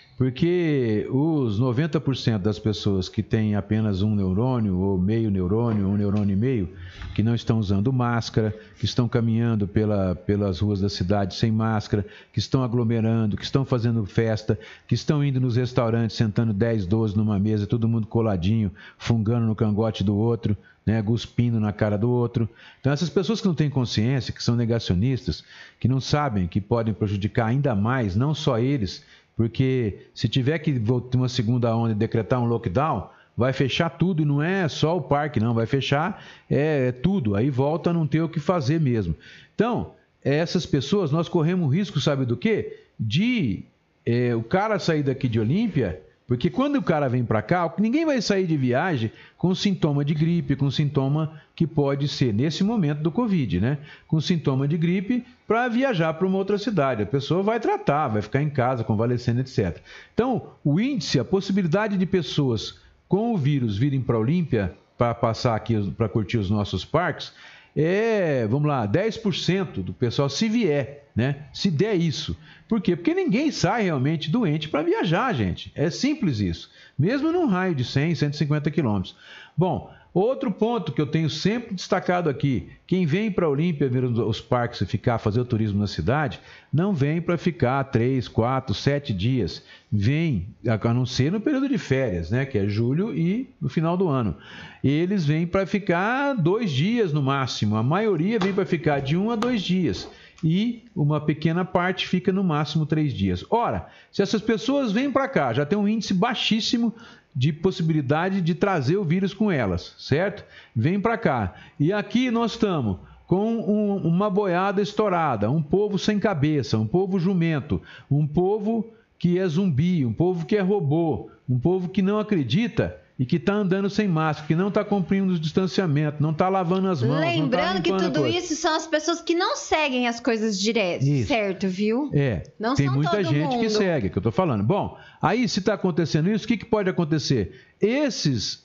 os 1.10 1.60
90% 1.60 2.38
das 2.38 2.58
pessoas 2.58 3.08
que 3.08 3.22
têm 3.22 3.56
apenas 3.56 4.02
um 4.02 4.14
neurônio, 4.14 4.78
ou 4.78 4.98
meio 4.98 5.30
neurônio, 5.30 5.88
um 5.88 5.96
neurônio 5.96 6.34
e 6.34 6.36
meio, 6.36 6.68
que 7.14 7.22
não 7.22 7.34
estão 7.34 7.58
usando 7.58 7.92
máscara, 7.92 8.54
que 8.78 8.84
estão 8.84 9.08
caminhando 9.08 9.66
pela, 9.66 10.14
pelas 10.14 10.60
ruas 10.60 10.80
da 10.80 10.88
cidade 10.88 11.34
sem 11.34 11.50
máscara, 11.50 12.06
que 12.32 12.38
estão 12.38 12.62
aglomerando, 12.62 13.36
que 13.36 13.44
estão 13.44 13.64
fazendo 13.64 14.04
festa, 14.06 14.58
que 14.86 14.94
estão 14.94 15.24
indo 15.24 15.40
nos 15.40 15.56
restaurantes, 15.56 16.16
sentando 16.16 16.52
10, 16.52 16.86
12 16.86 17.16
numa 17.16 17.38
mesa, 17.38 17.66
todo 17.66 17.88
mundo 17.88 18.06
coladinho, 18.06 18.70
fungando 18.98 19.46
no 19.46 19.56
cangote 19.56 20.04
do 20.04 20.16
outro, 20.16 20.56
né, 20.84 21.02
cuspindo 21.02 21.60
na 21.60 21.72
cara 21.72 21.96
do 21.96 22.10
outro. 22.10 22.48
Então, 22.80 22.92
essas 22.92 23.08
pessoas 23.08 23.40
que 23.40 23.46
não 23.46 23.54
têm 23.54 23.70
consciência, 23.70 24.32
que 24.32 24.42
são 24.42 24.56
negacionistas, 24.56 25.44
que 25.78 25.88
não 25.88 26.00
sabem 26.00 26.48
que 26.48 26.60
podem 26.60 26.92
prejudicar 26.92 27.46
ainda 27.46 27.74
mais, 27.74 28.16
não 28.16 28.34
só 28.34 28.58
eles, 28.58 29.04
porque 29.36 30.06
se 30.14 30.28
tiver 30.28 30.58
que 30.58 30.72
voltar 30.72 31.18
uma 31.18 31.28
segunda 31.28 31.74
onda 31.76 31.92
e 31.92 31.94
decretar 31.94 32.40
um 32.40 32.46
lockdown, 32.46 33.08
vai 33.36 33.52
fechar 33.52 33.90
tudo 33.90 34.22
e 34.22 34.24
não 34.24 34.42
é 34.42 34.68
só 34.68 34.96
o 34.96 35.02
parque, 35.02 35.40
não, 35.40 35.54
vai 35.54 35.66
fechar 35.66 36.22
é, 36.50 36.88
é 36.88 36.92
tudo. 36.92 37.34
Aí 37.34 37.50
volta 37.50 37.90
a 37.90 37.92
não 37.92 38.06
ter 38.06 38.20
o 38.20 38.28
que 38.28 38.40
fazer 38.40 38.80
mesmo. 38.80 39.14
Então, 39.54 39.92
essas 40.22 40.66
pessoas, 40.66 41.10
nós 41.10 41.28
corremos 41.28 41.74
risco, 41.74 42.00
sabe 42.00 42.24
do 42.24 42.36
quê? 42.36 42.80
De 42.98 43.64
é, 44.04 44.34
o 44.34 44.42
cara 44.42 44.78
sair 44.78 45.02
daqui 45.02 45.28
de 45.28 45.40
Olímpia, 45.40 46.00
porque 46.26 46.48
quando 46.48 46.76
o 46.76 46.82
cara 46.82 47.08
vem 47.08 47.24
para 47.24 47.42
cá, 47.42 47.72
ninguém 47.78 48.06
vai 48.06 48.20
sair 48.22 48.46
de 48.46 48.56
viagem 48.56 49.12
com 49.36 49.54
sintoma 49.54 50.04
de 50.04 50.14
gripe, 50.14 50.56
com 50.56 50.70
sintoma 50.70 51.40
que 51.54 51.66
pode 51.66 52.08
ser 52.08 52.32
nesse 52.32 52.64
momento 52.64 53.00
do 53.00 53.10
Covid, 53.10 53.60
né? 53.60 53.78
Com 54.06 54.20
sintoma 54.20 54.66
de 54.66 54.78
gripe 54.78 55.24
para 55.46 55.68
viajar 55.68 56.14
para 56.14 56.26
uma 56.26 56.38
outra 56.38 56.56
cidade. 56.56 57.02
A 57.02 57.06
pessoa 57.06 57.42
vai 57.42 57.60
tratar, 57.60 58.08
vai 58.08 58.22
ficar 58.22 58.42
em 58.42 58.48
casa, 58.48 58.84
convalescendo, 58.84 59.40
etc. 59.40 59.78
Então, 60.14 60.50
o 60.64 60.80
índice, 60.80 61.18
a 61.18 61.24
possibilidade 61.24 61.98
de 61.98 62.06
pessoas 62.06 62.80
com 63.08 63.34
o 63.34 63.36
vírus 63.36 63.76
virem 63.76 64.00
para 64.00 64.18
Olímpia 64.18 64.72
para 64.96 65.14
passar 65.14 65.56
aqui, 65.56 65.90
para 65.90 66.08
curtir 66.08 66.38
os 66.38 66.48
nossos 66.48 66.84
parques, 66.84 67.32
é, 67.74 68.46
vamos 68.46 68.68
lá, 68.68 68.86
10% 68.86 69.82
do 69.82 69.92
pessoal 69.92 70.28
se 70.28 70.48
vier, 70.48 71.08
né? 71.16 71.46
Se 71.52 71.70
der 71.70 71.94
isso. 71.94 72.36
Por 72.68 72.80
quê? 72.80 72.96
Porque 72.96 73.14
ninguém 73.14 73.50
sai 73.50 73.84
realmente 73.84 74.30
doente 74.30 74.68
para 74.68 74.82
viajar, 74.82 75.34
gente. 75.34 75.72
É 75.74 75.90
simples 75.90 76.40
isso. 76.40 76.70
Mesmo 76.98 77.32
num 77.32 77.46
raio 77.46 77.74
de 77.74 77.84
100, 77.84 78.14
150 78.14 78.70
quilômetros. 78.70 79.16
Bom, 79.56 79.90
Outro 80.14 80.50
ponto 80.50 80.92
que 80.92 81.00
eu 81.00 81.06
tenho 81.06 81.30
sempre 81.30 81.74
destacado 81.74 82.28
aqui: 82.28 82.68
quem 82.86 83.06
vem 83.06 83.30
para 83.30 83.46
a 83.46 83.48
Olímpia 83.48 83.88
ver 83.88 84.04
os 84.04 84.40
parques 84.40 84.80
e 84.82 84.86
ficar, 84.86 85.18
fazer 85.18 85.40
o 85.40 85.44
turismo 85.44 85.80
na 85.80 85.86
cidade, 85.86 86.38
não 86.70 86.92
vem 86.92 87.20
para 87.20 87.38
ficar 87.38 87.82
três, 87.84 88.28
quatro, 88.28 88.74
sete 88.74 89.12
dias. 89.12 89.62
Vem, 89.90 90.48
a 90.66 90.94
não 90.94 91.06
ser 91.06 91.32
no 91.32 91.40
período 91.40 91.68
de 91.68 91.78
férias, 91.78 92.30
né? 92.30 92.44
Que 92.44 92.58
é 92.58 92.68
julho 92.68 93.14
e 93.16 93.48
no 93.60 93.68
final 93.68 93.96
do 93.96 94.08
ano. 94.08 94.36
Eles 94.84 95.24
vêm 95.24 95.46
para 95.46 95.66
ficar 95.66 96.34
dois 96.34 96.70
dias 96.70 97.12
no 97.12 97.22
máximo. 97.22 97.76
A 97.76 97.82
maioria 97.82 98.38
vem 98.38 98.52
para 98.52 98.66
ficar 98.66 99.00
de 99.00 99.16
um 99.16 99.30
a 99.30 99.36
dois 99.36 99.62
dias 99.62 100.08
e 100.44 100.82
uma 100.94 101.20
pequena 101.20 101.64
parte 101.64 102.06
fica 102.06 102.32
no 102.32 102.42
máximo 102.42 102.84
três 102.84 103.14
dias. 103.14 103.44
Ora, 103.48 103.86
se 104.10 104.22
essas 104.22 104.42
pessoas 104.42 104.90
vêm 104.90 105.10
para 105.10 105.28
cá, 105.28 105.52
já 105.52 105.64
tem 105.64 105.78
um 105.78 105.86
índice 105.86 106.12
baixíssimo 106.12 106.92
de 107.34 107.52
possibilidade 107.52 108.40
de 108.40 108.54
trazer 108.54 108.96
o 108.96 109.04
vírus 109.04 109.32
com 109.32 109.50
elas, 109.50 109.94
certo? 109.98 110.44
Vem 110.74 111.00
para 111.00 111.16
cá. 111.16 111.54
E 111.78 111.92
aqui 111.92 112.30
nós 112.30 112.52
estamos 112.52 112.98
com 113.26 113.56
um, 113.56 113.96
uma 113.96 114.28
boiada 114.28 114.82
estourada, 114.82 115.50
um 115.50 115.62
povo 115.62 115.98
sem 115.98 116.18
cabeça, 116.18 116.76
um 116.78 116.86
povo 116.86 117.18
jumento, 117.18 117.80
um 118.10 118.26
povo 118.26 118.92
que 119.18 119.38
é 119.38 119.48
zumbi, 119.48 120.04
um 120.04 120.12
povo 120.12 120.44
que 120.44 120.56
é 120.56 120.60
robô, 120.60 121.30
um 121.48 121.58
povo 121.58 121.88
que 121.88 122.02
não 122.02 122.18
acredita 122.18 123.00
e 123.18 123.26
que 123.26 123.36
está 123.36 123.52
andando 123.52 123.88
sem 123.90 124.08
máscara, 124.08 124.46
que 124.48 124.54
não 124.54 124.68
está 124.68 124.82
cumprindo 124.84 125.34
o 125.34 125.38
distanciamento, 125.38 126.22
não 126.22 126.30
está 126.30 126.48
lavando 126.48 126.88
as 126.88 127.02
mãos. 127.02 127.20
tá 127.20 127.26
Lembrando 127.26 127.76
tá 127.76 127.80
que 127.82 127.92
tudo 127.96 128.26
isso 128.26 128.56
são 128.56 128.74
as 128.74 128.86
pessoas 128.86 129.20
que 129.20 129.34
não 129.34 129.54
seguem 129.54 130.08
as 130.08 130.18
coisas 130.18 130.58
direto, 130.58 131.02
Isso. 131.04 131.28
certo, 131.28 131.68
viu? 131.68 132.10
É, 132.12 132.42
Não 132.58 132.74
tem 132.74 132.86
são 132.86 132.94
muita 132.96 133.22
gente 133.22 133.50
que 133.50 133.56
mundo. 133.56 133.70
segue, 133.70 134.08
que 134.10 134.16
eu 134.16 134.20
estou 134.20 134.32
falando. 134.32 134.64
Bom, 134.64 134.96
aí 135.20 135.46
se 135.48 135.58
está 135.60 135.74
acontecendo 135.74 136.30
isso, 136.30 136.44
o 136.44 136.48
que, 136.48 136.56
que 136.56 136.64
pode 136.64 136.88
acontecer? 136.90 137.60
Esses 137.80 138.64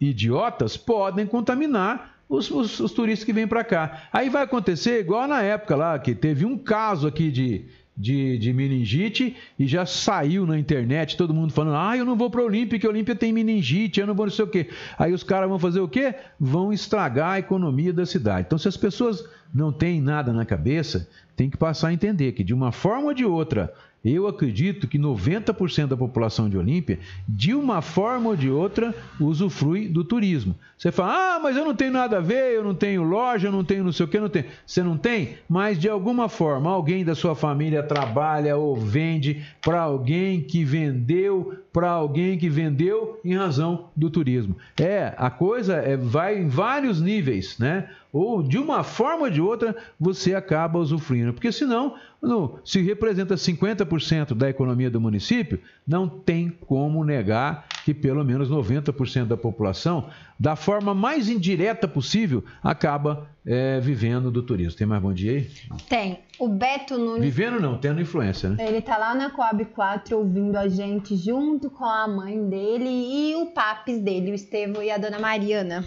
idiotas 0.00 0.76
podem 0.76 1.26
contaminar 1.26 2.16
os, 2.28 2.50
os- 2.50 2.80
os 2.80 2.92
turistas 2.92 3.24
que 3.24 3.32
vêm 3.32 3.46
para 3.46 3.64
cá. 3.64 4.08
Aí 4.12 4.28
vai 4.28 4.42
acontecer 4.42 5.00
igual 5.00 5.26
na 5.26 5.42
época 5.42 5.74
lá, 5.74 5.98
que 5.98 6.14
teve 6.14 6.44
um 6.44 6.58
caso 6.58 7.06
aqui 7.08 7.30
de, 7.30 7.64
de, 7.96 8.36
de 8.38 8.52
meningite 8.52 9.36
e 9.58 9.66
já 9.66 9.86
saiu 9.86 10.46
na 10.46 10.58
internet 10.58 11.16
todo 11.16 11.32
mundo 11.32 11.52
falando: 11.52 11.76
ah, 11.76 11.96
eu 11.96 12.04
não 12.04 12.16
vou 12.16 12.30
para 12.30 12.42
Olímpia, 12.42 12.78
que 12.78 12.86
Olímpia 12.86 13.16
tem 13.16 13.32
meningite, 13.32 14.00
eu 14.00 14.06
não 14.06 14.14
vou 14.14 14.26
não 14.26 14.32
sei 14.32 14.44
o 14.44 14.48
quê. 14.48 14.68
Aí 14.98 15.12
os 15.12 15.22
caras 15.22 15.48
vão 15.48 15.58
fazer 15.58 15.80
o 15.80 15.88
quê? 15.88 16.14
Vão 16.38 16.72
estragar 16.72 17.32
a 17.32 17.38
economia 17.38 17.92
da 17.92 18.04
cidade. 18.04 18.46
Então, 18.46 18.58
se 18.58 18.68
as 18.68 18.76
pessoas 18.76 19.24
não 19.54 19.72
têm 19.72 20.00
nada 20.00 20.32
na 20.32 20.44
cabeça, 20.44 21.08
tem 21.34 21.48
que 21.48 21.56
passar 21.56 21.88
a 21.88 21.92
entender 21.92 22.32
que 22.32 22.44
de 22.44 22.52
uma 22.52 22.72
forma 22.72 23.06
ou 23.06 23.14
de 23.14 23.24
outra, 23.24 23.72
eu 24.14 24.28
acredito 24.28 24.86
que 24.86 24.98
90% 24.98 25.86
da 25.88 25.96
população 25.96 26.48
de 26.48 26.56
Olímpia, 26.56 26.98
de 27.28 27.54
uma 27.54 27.82
forma 27.82 28.30
ou 28.30 28.36
de 28.36 28.50
outra, 28.50 28.94
usufrui 29.18 29.88
do 29.88 30.04
turismo. 30.04 30.54
Você 30.78 30.92
fala, 30.92 31.36
ah, 31.36 31.40
mas 31.42 31.56
eu 31.56 31.64
não 31.64 31.74
tenho 31.74 31.92
nada 31.92 32.18
a 32.18 32.20
ver, 32.20 32.54
eu 32.54 32.62
não 32.62 32.74
tenho 32.74 33.02
loja, 33.02 33.48
eu 33.48 33.52
não 33.52 33.64
tenho 33.64 33.82
não 33.82 33.92
sei 33.92 34.04
o 34.04 34.08
que, 34.08 34.20
não 34.20 34.28
tenho. 34.28 34.44
Você 34.66 34.82
não 34.82 34.98
tem, 34.98 35.38
mas 35.48 35.78
de 35.78 35.88
alguma 35.88 36.28
forma, 36.28 36.70
alguém 36.70 37.04
da 37.04 37.14
sua 37.14 37.34
família 37.34 37.82
trabalha 37.82 38.56
ou 38.56 38.76
vende 38.76 39.42
para 39.62 39.80
alguém 39.80 40.42
que 40.42 40.64
vendeu, 40.64 41.54
para 41.72 41.90
alguém 41.90 42.36
que 42.36 42.48
vendeu 42.48 43.18
em 43.24 43.34
razão 43.34 43.86
do 43.96 44.10
turismo. 44.10 44.56
É, 44.78 45.14
a 45.16 45.30
coisa 45.30 45.76
é, 45.76 45.96
vai 45.96 46.38
em 46.38 46.48
vários 46.48 47.00
níveis, 47.00 47.58
né? 47.58 47.88
Ou 48.16 48.42
de 48.42 48.56
uma 48.56 48.82
forma 48.82 49.24
ou 49.24 49.30
de 49.30 49.42
outra, 49.42 49.76
você 50.00 50.34
acaba 50.34 50.78
usufruindo. 50.78 51.34
Porque 51.34 51.52
senão, 51.52 51.96
no- 52.22 52.58
se 52.64 52.80
representa 52.80 53.36
50% 53.36 54.34
da 54.34 54.48
economia 54.48 54.90
do 54.90 54.98
município, 54.98 55.60
não 55.86 56.08
tem 56.08 56.48
como 56.48 57.04
negar 57.04 57.66
que 57.84 57.92
pelo 57.92 58.24
menos 58.24 58.48
90% 58.48 59.26
da 59.26 59.36
população, 59.36 60.08
da 60.40 60.56
forma 60.56 60.94
mais 60.94 61.28
indireta 61.28 61.86
possível, 61.86 62.42
acaba 62.62 63.28
é, 63.44 63.78
vivendo 63.80 64.30
do 64.30 64.42
turismo. 64.42 64.78
Tem 64.78 64.86
mais 64.86 65.02
bom 65.02 65.12
dia 65.12 65.32
aí? 65.32 65.50
Tem. 65.88 66.18
O 66.38 66.48
Beto 66.48 66.96
Nunes, 66.98 67.22
Vivendo 67.22 67.60
não, 67.60 67.76
tendo 67.78 68.00
influência, 68.00 68.48
né? 68.50 68.56
ele 68.66 68.80
tá 68.80 68.96
lá 68.98 69.14
na 69.14 69.30
Coab 69.30 69.64
4 69.66 70.16
ouvindo 70.16 70.56
a 70.56 70.68
gente 70.68 71.14
junto 71.16 71.68
com 71.70 71.84
a 71.84 72.08
mãe 72.08 72.48
dele 72.48 72.88
e 72.88 73.36
o 73.36 73.46
papis 73.52 74.00
dele, 74.00 74.32
o 74.32 74.34
Estevão 74.34 74.82
e 74.82 74.90
a 74.90 74.98
dona 74.98 75.18
Mariana. 75.18 75.84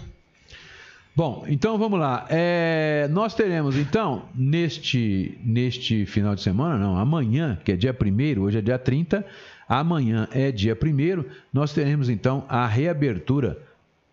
Bom, 1.20 1.44
então 1.46 1.76
vamos 1.76 2.00
lá. 2.00 2.24
É, 2.30 3.06
nós 3.10 3.34
teremos 3.34 3.76
então, 3.76 4.24
neste, 4.34 5.38
neste 5.44 6.06
final 6.06 6.34
de 6.34 6.40
semana, 6.40 6.78
não, 6.78 6.96
amanhã, 6.96 7.60
que 7.62 7.72
é 7.72 7.76
dia 7.76 7.94
1 7.94 8.40
hoje 8.40 8.56
é 8.56 8.62
dia 8.62 8.78
30, 8.78 9.22
amanhã 9.68 10.26
é 10.32 10.50
dia 10.50 10.72
1 10.72 11.22
nós 11.52 11.74
teremos 11.74 12.08
então 12.08 12.46
a 12.48 12.66
reabertura 12.66 13.58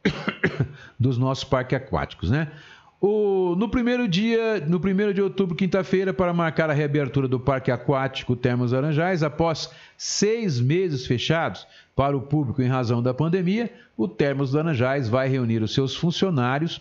dos 0.99 1.17
nossos 1.17 1.45
parques 1.45 1.77
aquáticos, 1.77 2.29
né? 2.29 2.51
O, 2.99 3.55
no 3.55 3.69
primeiro 3.69 4.05
dia, 4.05 4.59
no 4.67 4.77
primeiro 4.77 5.13
de 5.13 5.21
outubro, 5.21 5.55
quinta-feira, 5.55 6.13
para 6.13 6.33
marcar 6.33 6.69
a 6.69 6.73
reabertura 6.73 7.25
do 7.25 7.39
Parque 7.39 7.71
Aquático 7.71 8.35
Termas 8.35 8.73
Laranjais, 8.73 9.23
após 9.23 9.71
seis 9.95 10.59
meses 10.59 11.05
fechados 11.05 11.65
para 11.97 12.15
o 12.15 12.21
público 12.21 12.61
em 12.61 12.67
razão 12.67 13.01
da 13.01 13.11
pandemia, 13.11 13.73
o 13.97 14.07
Termas 14.07 14.53
Laranjais 14.53 15.09
vai 15.09 15.27
reunir 15.27 15.63
os 15.63 15.73
seus 15.73 15.95
funcionários 15.95 16.79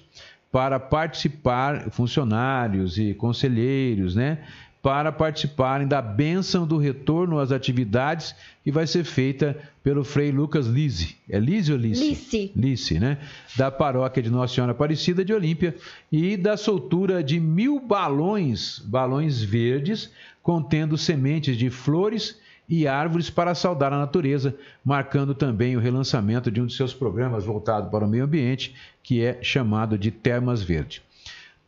para 0.52 0.78
participar, 0.78 1.90
funcionários 1.90 2.98
e 2.98 3.14
conselheiros, 3.14 4.14
né? 4.14 4.44
Para 4.82 5.10
participarem 5.10 5.88
da 5.88 6.02
bênção 6.02 6.66
do 6.66 6.76
retorno 6.76 7.38
às 7.38 7.50
atividades 7.50 8.34
que 8.62 8.70
vai 8.70 8.86
ser 8.86 9.04
feita 9.04 9.56
pelo 9.82 10.04
Frei 10.04 10.30
Lucas 10.30 10.66
Lise. 10.66 11.16
É 11.30 11.40
Lise 11.40 11.72
ou 11.72 11.78
Lice? 11.78 12.08
Lice. 12.08 12.52
Lice, 12.54 12.98
né? 12.98 13.16
Da 13.56 13.70
paróquia 13.70 14.22
de 14.22 14.28
Nossa 14.28 14.54
Senhora 14.54 14.72
Aparecida 14.72 15.24
de 15.24 15.32
Olímpia 15.32 15.74
e 16.12 16.36
da 16.36 16.58
soltura 16.58 17.24
de 17.24 17.40
mil 17.40 17.80
balões, 17.80 18.80
balões 18.80 19.42
verdes, 19.42 20.12
contendo 20.42 20.98
sementes 20.98 21.56
de 21.56 21.70
flores 21.70 22.38
e 22.68 22.86
árvores 22.86 23.30
para 23.30 23.54
saudar 23.54 23.92
a 23.92 23.98
natureza, 23.98 24.54
marcando 24.84 25.34
também 25.34 25.76
o 25.76 25.80
relançamento 25.80 26.50
de 26.50 26.60
um 26.60 26.66
de 26.66 26.74
seus 26.74 26.92
programas 26.92 27.44
voltado 27.44 27.90
para 27.90 28.04
o 28.04 28.08
meio 28.08 28.24
ambiente, 28.24 28.74
que 29.02 29.22
é 29.22 29.38
chamado 29.42 29.96
de 29.96 30.10
Termas 30.10 30.62
Verde. 30.62 31.02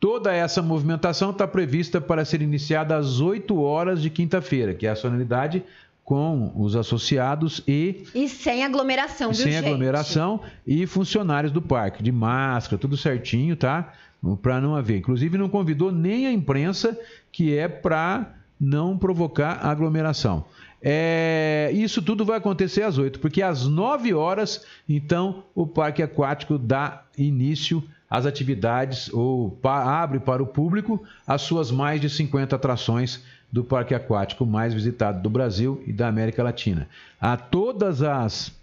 Toda 0.00 0.32
essa 0.32 0.62
movimentação 0.62 1.30
está 1.30 1.46
prevista 1.46 2.00
para 2.00 2.24
ser 2.24 2.40
iniciada 2.40 2.96
às 2.96 3.20
8 3.20 3.60
horas 3.60 4.00
de 4.00 4.10
quinta-feira, 4.10 4.74
que 4.74 4.86
é 4.86 4.90
a 4.90 4.96
solenidade 4.96 5.62
com 6.04 6.52
os 6.56 6.74
associados 6.74 7.62
e 7.68 8.04
E 8.14 8.28
sem 8.28 8.64
aglomeração, 8.64 9.30
viu, 9.30 9.42
sem 9.42 9.52
gente? 9.52 9.66
aglomeração 9.66 10.40
e 10.66 10.86
funcionários 10.86 11.52
do 11.52 11.60
parque, 11.60 12.02
de 12.02 12.10
máscara, 12.10 12.80
tudo 12.80 12.96
certinho, 12.96 13.54
tá? 13.56 13.92
Para 14.40 14.60
não 14.60 14.74
haver. 14.74 14.98
Inclusive, 14.98 15.36
não 15.36 15.48
convidou 15.48 15.92
nem 15.92 16.26
a 16.26 16.32
imprensa, 16.32 16.98
que 17.30 17.54
é 17.56 17.68
para 17.68 18.34
não 18.58 18.96
provocar 18.96 19.64
aglomeração. 19.66 20.44
É, 20.80 21.70
isso 21.74 22.00
tudo 22.00 22.24
vai 22.24 22.38
acontecer 22.38 22.82
às 22.82 22.98
8, 22.98 23.18
porque 23.18 23.42
às 23.42 23.66
9 23.66 24.14
horas, 24.14 24.64
então, 24.88 25.42
o 25.54 25.66
parque 25.66 26.02
aquático 26.02 26.56
dá 26.56 27.02
início 27.16 27.82
às 28.08 28.24
atividades 28.26 29.12
ou 29.12 29.50
pa- 29.50 30.02
abre 30.02 30.20
para 30.20 30.42
o 30.42 30.46
público 30.46 31.02
as 31.26 31.42
suas 31.42 31.70
mais 31.70 32.00
de 32.00 32.08
50 32.08 32.54
atrações 32.56 33.22
do 33.50 33.64
parque 33.64 33.94
aquático 33.94 34.46
mais 34.46 34.72
visitado 34.72 35.20
do 35.20 35.28
Brasil 35.28 35.82
e 35.86 35.92
da 35.92 36.06
América 36.06 36.42
Latina. 36.42 36.88
A 37.20 37.36
todas 37.36 38.02
as 38.02 38.56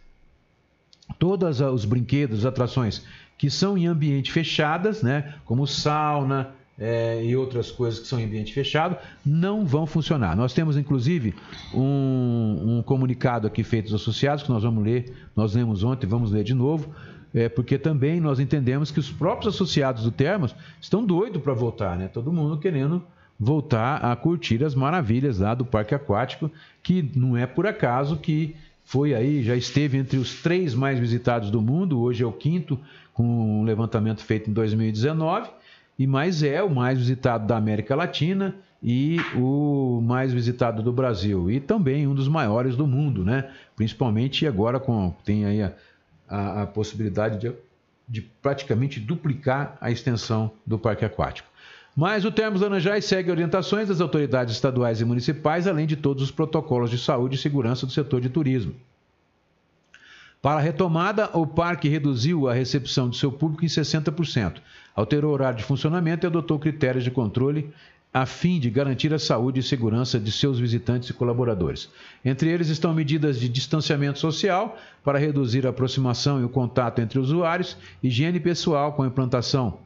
todos 1.20 1.59
os 1.61 1.86
brinquedos, 1.86 2.45
atrações 2.45 3.03
que 3.38 3.49
são 3.49 3.78
em 3.78 3.86
ambiente 3.86 4.32
fechadas, 4.32 5.03
né, 5.03 5.36
como 5.45 5.68
sauna 5.68 6.55
é, 6.78 7.23
e 7.23 7.36
outras 7.36 7.71
coisas 7.71 7.99
que 7.99 8.07
são 8.07 8.19
em 8.19 8.26
ambiente 8.26 8.53
fechado, 8.53 8.97
não 9.26 9.65
vão 9.65 9.86
funcionar. 9.86 10.36
Nós 10.36 10.53
temos 10.53 10.78
inclusive 10.78 11.34
um, 11.73 12.78
um 12.78 12.84
comunicado 12.84 13.47
aqui 13.47 13.63
feito 13.63 13.91
aos 13.91 14.01
associados 14.01 14.43
que 14.43 14.49
nós 14.49 14.63
vamos 14.63 14.84
ler, 14.84 15.13
nós 15.36 15.55
lemos 15.55 15.84
ontem, 15.84 16.05
vamos 16.05 16.32
ler 16.32 16.43
de 16.43 16.53
novo. 16.53 16.93
É, 17.34 17.49
porque 17.49 17.78
também 17.78 18.21
nós 18.21 18.39
entendemos 18.39 18.91
que 18.91 18.99
os 18.99 19.11
próprios 19.11 19.55
associados 19.55 20.03
do 20.03 20.11
Termos 20.11 20.55
estão 20.80 21.05
doidos 21.05 21.41
para 21.41 21.53
voltar, 21.53 21.97
né? 21.97 22.07
Todo 22.07 22.32
mundo 22.32 22.57
querendo 22.57 23.03
voltar 23.38 23.97
a 23.97 24.15
curtir 24.15 24.63
as 24.63 24.73
maravilhas 24.73 25.39
lá 25.39 25.53
do 25.53 25.65
parque 25.65 25.93
aquático, 25.93 26.49
que 26.82 27.11
não 27.13 27.36
é 27.36 27.45
por 27.45 27.67
acaso 27.67 28.15
que 28.15 28.55
foi 28.86 29.13
aí, 29.13 29.43
já 29.43 29.55
esteve 29.55 29.97
entre 29.97 30.17
os 30.17 30.41
três 30.41 30.73
mais 30.73 30.97
visitados 30.97 31.49
do 31.49 31.61
mundo, 31.61 31.99
hoje 31.99 32.23
é 32.23 32.26
o 32.26 32.32
quinto, 32.32 32.80
com 33.13 33.61
um 33.61 33.63
levantamento 33.63 34.23
feito 34.23 34.49
em 34.49 34.53
2019, 34.53 35.49
e 35.97 36.05
mais 36.05 36.43
é 36.43 36.61
o 36.61 36.69
mais 36.69 36.99
visitado 36.99 37.47
da 37.47 37.57
América 37.57 37.95
Latina 37.95 38.55
e 38.83 39.17
o 39.35 39.99
mais 40.01 40.31
visitado 40.33 40.83
do 40.83 40.93
Brasil, 40.93 41.49
e 41.49 41.59
também 41.59 42.05
um 42.05 42.13
dos 42.13 42.27
maiores 42.27 42.75
do 42.75 42.85
mundo, 42.85 43.23
né? 43.23 43.49
Principalmente 43.75 44.45
agora 44.45 44.79
com 44.79 45.13
tem 45.23 45.45
aí 45.45 45.63
a, 45.63 45.73
a, 46.27 46.61
a 46.63 46.67
possibilidade 46.67 47.39
de, 47.39 47.51
de 48.07 48.21
praticamente 48.21 48.99
duplicar 48.99 49.77
a 49.81 49.89
extensão 49.89 50.51
do 50.65 50.77
parque 50.77 51.03
aquático. 51.03 51.49
Mas 51.95 52.25
o 52.25 52.31
Termos 52.31 52.59
Laranjais 52.59 53.05
segue 53.05 53.31
orientações 53.31 53.87
das 53.87 54.01
autoridades 54.01 54.53
estaduais 54.53 54.99
e 54.99 55.05
municipais, 55.05 55.65
além 55.65 55.87
de 55.87 55.95
todos 55.95 56.21
os 56.21 56.29
protocolos 56.29 56.91
de 56.91 56.97
saúde 56.97 57.35
e 57.35 57.39
segurança 57.39 57.85
do 57.85 57.91
setor 57.91 58.19
de 58.19 58.29
turismo. 58.29 58.75
Para 60.45 60.59
a 60.59 60.61
retomada, 60.61 61.27
o 61.33 61.47
parque 61.47 61.89
reduziu 61.89 62.47
a 62.47 62.53
recepção 62.53 63.09
de 63.09 63.17
seu 63.17 63.31
público 63.31 63.65
em 63.65 63.67
60%, 63.67 64.57
alterou 64.95 65.31
o 65.31 65.33
horário 65.33 65.57
de 65.57 65.63
funcionamento 65.63 66.23
e 66.23 66.27
adotou 66.27 66.59
critérios 66.59 67.03
de 67.03 67.09
controle 67.09 67.73
a 68.13 68.27
fim 68.27 68.59
de 68.59 68.69
garantir 68.69 69.11
a 69.11 69.17
saúde 69.17 69.59
e 69.59 69.63
segurança 69.63 70.19
de 70.19 70.31
seus 70.31 70.59
visitantes 70.59 71.09
e 71.09 71.13
colaboradores. 71.13 71.89
Entre 72.23 72.47
eles 72.47 72.69
estão 72.69 72.93
medidas 72.93 73.39
de 73.39 73.49
distanciamento 73.49 74.19
social 74.19 74.77
para 75.03 75.17
reduzir 75.17 75.65
a 75.65 75.71
aproximação 75.71 76.39
e 76.39 76.43
o 76.43 76.49
contato 76.49 76.99
entre 76.99 77.17
usuários, 77.17 77.75
higiene 78.03 78.39
pessoal 78.39 78.93
com 78.93 79.01
a 79.01 79.07
implantação 79.07 79.79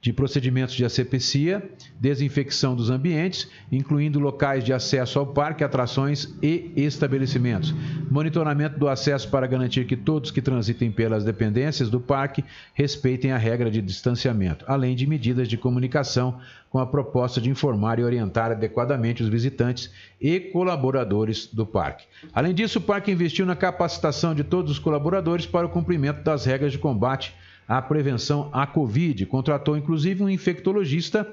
de 0.00 0.14
procedimentos 0.14 0.74
de 0.74 0.84
asepsia, 0.84 1.62
desinfecção 2.00 2.74
dos 2.74 2.88
ambientes, 2.88 3.50
incluindo 3.70 4.18
locais 4.18 4.64
de 4.64 4.72
acesso 4.72 5.18
ao 5.18 5.26
parque, 5.26 5.62
atrações 5.62 6.34
e 6.42 6.72
estabelecimentos. 6.74 7.74
Monitoramento 8.10 8.78
do 8.78 8.88
acesso 8.88 9.28
para 9.28 9.46
garantir 9.46 9.84
que 9.84 9.96
todos 9.96 10.30
que 10.30 10.40
transitem 10.40 10.90
pelas 10.90 11.22
dependências 11.22 11.90
do 11.90 12.00
parque 12.00 12.42
respeitem 12.72 13.32
a 13.32 13.36
regra 13.36 13.70
de 13.70 13.82
distanciamento, 13.82 14.64
além 14.66 14.96
de 14.96 15.06
medidas 15.06 15.46
de 15.46 15.58
comunicação 15.58 16.40
com 16.70 16.78
a 16.78 16.86
proposta 16.86 17.40
de 17.40 17.50
informar 17.50 17.98
e 17.98 18.04
orientar 18.04 18.52
adequadamente 18.52 19.22
os 19.22 19.28
visitantes 19.28 19.90
e 20.18 20.40
colaboradores 20.40 21.46
do 21.46 21.66
parque. 21.66 22.06
Além 22.32 22.54
disso, 22.54 22.78
o 22.78 22.82
parque 22.82 23.10
investiu 23.10 23.44
na 23.44 23.56
capacitação 23.56 24.34
de 24.34 24.44
todos 24.44 24.70
os 24.70 24.78
colaboradores 24.78 25.44
para 25.44 25.66
o 25.66 25.70
cumprimento 25.70 26.22
das 26.22 26.46
regras 26.46 26.72
de 26.72 26.78
combate 26.78 27.34
a 27.70 27.80
prevenção 27.80 28.50
à 28.52 28.66
Covid. 28.66 29.24
Contratou 29.26 29.76
inclusive 29.76 30.24
um 30.24 30.28
infectologista 30.28 31.24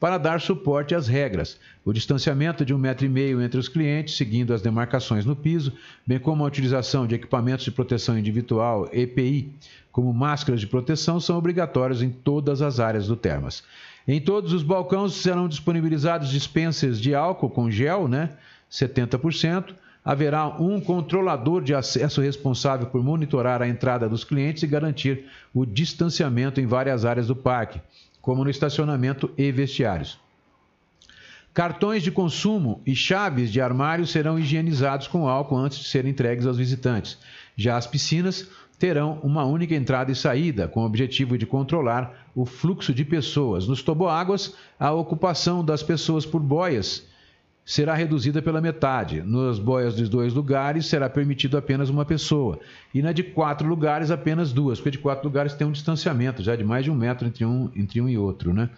para 0.00 0.18
dar 0.18 0.40
suporte 0.40 0.92
às 0.92 1.06
regras. 1.06 1.56
O 1.84 1.92
distanciamento 1.92 2.64
de 2.64 2.74
um 2.74 2.78
metro 2.78 3.06
e 3.06 3.08
meio 3.08 3.40
entre 3.40 3.60
os 3.60 3.68
clientes, 3.68 4.16
seguindo 4.16 4.52
as 4.52 4.60
demarcações 4.60 5.24
no 5.24 5.36
piso, 5.36 5.72
bem 6.04 6.18
como 6.18 6.42
a 6.42 6.48
utilização 6.48 7.06
de 7.06 7.14
equipamentos 7.14 7.64
de 7.64 7.70
proteção 7.70 8.18
individual 8.18 8.88
EPI, 8.92 9.54
como 9.92 10.12
máscaras 10.12 10.60
de 10.60 10.66
proteção, 10.66 11.20
são 11.20 11.38
obrigatórios 11.38 12.02
em 12.02 12.10
todas 12.10 12.60
as 12.60 12.80
áreas 12.80 13.06
do 13.06 13.14
Termas. 13.14 13.62
Em 14.06 14.20
todos 14.20 14.52
os 14.52 14.64
balcões 14.64 15.12
serão 15.12 15.46
disponibilizados 15.46 16.28
dispensas 16.28 17.00
de 17.00 17.14
álcool 17.14 17.50
com 17.50 17.70
gel, 17.70 18.08
né? 18.08 18.30
70%, 18.68 19.72
haverá 20.04 20.46
um 20.46 20.78
controlador 20.80 21.62
de 21.62 21.74
acesso 21.74 22.20
responsável 22.20 22.86
por 22.88 23.02
monitorar 23.02 23.62
a 23.62 23.68
entrada 23.68 24.08
dos 24.08 24.22
clientes 24.22 24.62
e 24.62 24.66
garantir 24.66 25.24
o 25.54 25.64
distanciamento 25.64 26.60
em 26.60 26.66
várias 26.66 27.04
áreas 27.04 27.28
do 27.28 27.36
parque, 27.36 27.80
como 28.20 28.44
no 28.44 28.50
estacionamento 28.50 29.30
e 29.38 29.50
vestiários. 29.50 30.20
Cartões 31.54 32.02
de 32.02 32.10
consumo 32.10 32.82
e 32.84 32.94
chaves 32.94 33.50
de 33.50 33.60
armário 33.60 34.06
serão 34.06 34.38
higienizados 34.38 35.06
com 35.06 35.28
álcool 35.28 35.56
antes 35.56 35.78
de 35.78 35.84
serem 35.84 36.10
entregues 36.10 36.46
aos 36.46 36.58
visitantes. 36.58 37.16
Já 37.56 37.76
as 37.76 37.86
piscinas 37.86 38.48
terão 38.76 39.20
uma 39.22 39.44
única 39.44 39.74
entrada 39.74 40.10
e 40.10 40.16
saída, 40.16 40.66
com 40.66 40.80
o 40.80 40.86
objetivo 40.86 41.38
de 41.38 41.46
controlar 41.46 42.28
o 42.34 42.44
fluxo 42.44 42.92
de 42.92 43.04
pessoas. 43.04 43.68
Nos 43.68 43.82
toboáguas, 43.82 44.54
a 44.78 44.90
ocupação 44.90 45.64
das 45.64 45.82
pessoas 45.82 46.26
por 46.26 46.40
boias 46.40 47.06
será 47.64 47.94
reduzida 47.94 48.42
pela 48.42 48.60
metade. 48.60 49.22
Nas 49.22 49.58
boias 49.58 49.94
dos 49.94 50.08
dois 50.08 50.34
lugares 50.34 50.86
será 50.86 51.08
permitido 51.08 51.56
apenas 51.56 51.88
uma 51.88 52.04
pessoa. 52.04 52.60
E 52.92 53.00
na 53.00 53.12
de 53.12 53.22
quatro 53.22 53.66
lugares, 53.66 54.10
apenas 54.10 54.52
duas, 54.52 54.78
porque 54.78 54.92
de 54.92 54.98
quatro 54.98 55.26
lugares 55.26 55.54
tem 55.54 55.66
um 55.66 55.72
distanciamento 55.72 56.42
já 56.42 56.54
de 56.54 56.64
mais 56.64 56.84
de 56.84 56.90
um 56.90 56.94
metro 56.94 57.26
entre 57.26 57.44
um, 57.44 57.70
entre 57.74 58.00
um 58.00 58.08
e 58.08 58.18
outro. 58.18 58.52
Né? 58.52 58.68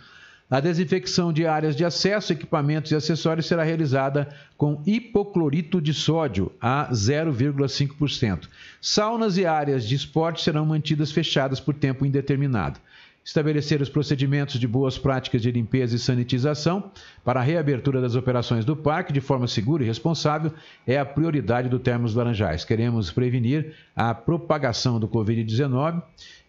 A 0.49 0.61
desinfecção 0.61 1.33
de 1.33 1.45
áreas 1.45 1.75
de 1.75 1.85
acesso, 1.85 2.33
equipamentos 2.33 2.93
e 2.93 2.95
acessórios 2.95 3.47
será 3.47 3.65
realizada 3.65 4.29
com 4.57 4.81
hipoclorito 4.87 5.81
de 5.81 5.93
sódio 5.93 6.53
a 6.61 6.89
0,5%. 6.93 8.49
Saunas 8.81 9.37
e 9.37 9.45
áreas 9.45 9.85
de 9.89 9.97
esporte 9.97 10.43
serão 10.43 10.65
mantidas 10.65 11.11
fechadas 11.11 11.59
por 11.59 11.75
tempo 11.75 12.07
indeterminado 12.07 12.79
estabelecer 13.27 13.83
os 13.83 13.89
procedimentos 13.89 14.61
de 14.61 14.69
boas 14.69 14.97
práticas 14.97 15.43
de 15.43 15.51
limpeza 15.51 15.97
e 15.97 15.99
sanitização 15.99 16.93
para 17.25 17.41
a 17.41 17.43
reabertura 17.43 18.01
das 18.01 18.15
operações 18.15 18.65
do 18.65 18.77
parque 18.77 19.13
de 19.13 19.21
forma 19.21 19.49
segura 19.49 19.83
e 19.83 19.87
responsável 19.87 20.53
é 20.87 20.97
a 20.97 21.05
prioridade 21.05 21.69
do 21.69 21.81
Termos 21.81 22.15
Laranjais. 22.15 22.65
Queremos 22.65 23.11
prevenir 23.11 23.75
a 23.97 24.15
propagação 24.15 25.01
do 25.01 25.09
Covid-19 25.09 26.01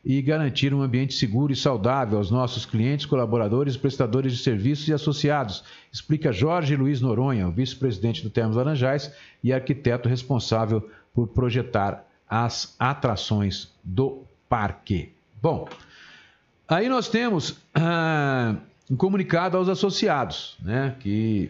e 0.06 0.22
garantir 0.22 0.72
um 0.72 0.84
ambiente 0.84 1.16
seguro 1.16 1.52
e 1.52 1.56
saudável 1.56 2.20
aos 2.20 2.30
nossos 2.30 2.64
clientes, 2.64 3.08
colaboradores, 3.08 3.76
prestadores 3.76 4.32
de 4.32 4.38
serviços 4.38 4.88
e 4.88 4.94
associados, 4.94 5.64
explica 5.92 6.32
Jorge 6.32 6.76
Luiz 6.76 7.02
Noronha, 7.02 7.50
vice-presidente 7.50 8.22
do 8.22 8.30
Termos 8.30 8.56
Laranjais 8.56 9.12
e 9.44 9.52
arquiteto 9.52 10.08
responsável 10.08 10.88
por 11.12 11.28
projetar 11.30 12.06
as 12.30 12.76
atrações 12.78 13.74
do 13.84 14.22
parque. 14.48 15.12
Bom, 15.42 15.68
Aí 16.68 16.90
nós 16.90 17.08
temos 17.08 17.56
ah, 17.74 18.56
um 18.92 18.96
comunicado 18.96 19.56
aos 19.56 19.70
associados, 19.70 20.58
né, 20.60 20.96
que 21.00 21.50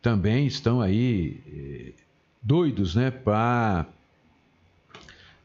também 0.00 0.46
estão 0.46 0.80
aí 0.80 1.40
eh, 1.52 1.92
doidos, 2.40 2.94
né, 2.94 3.10
para 3.10 3.86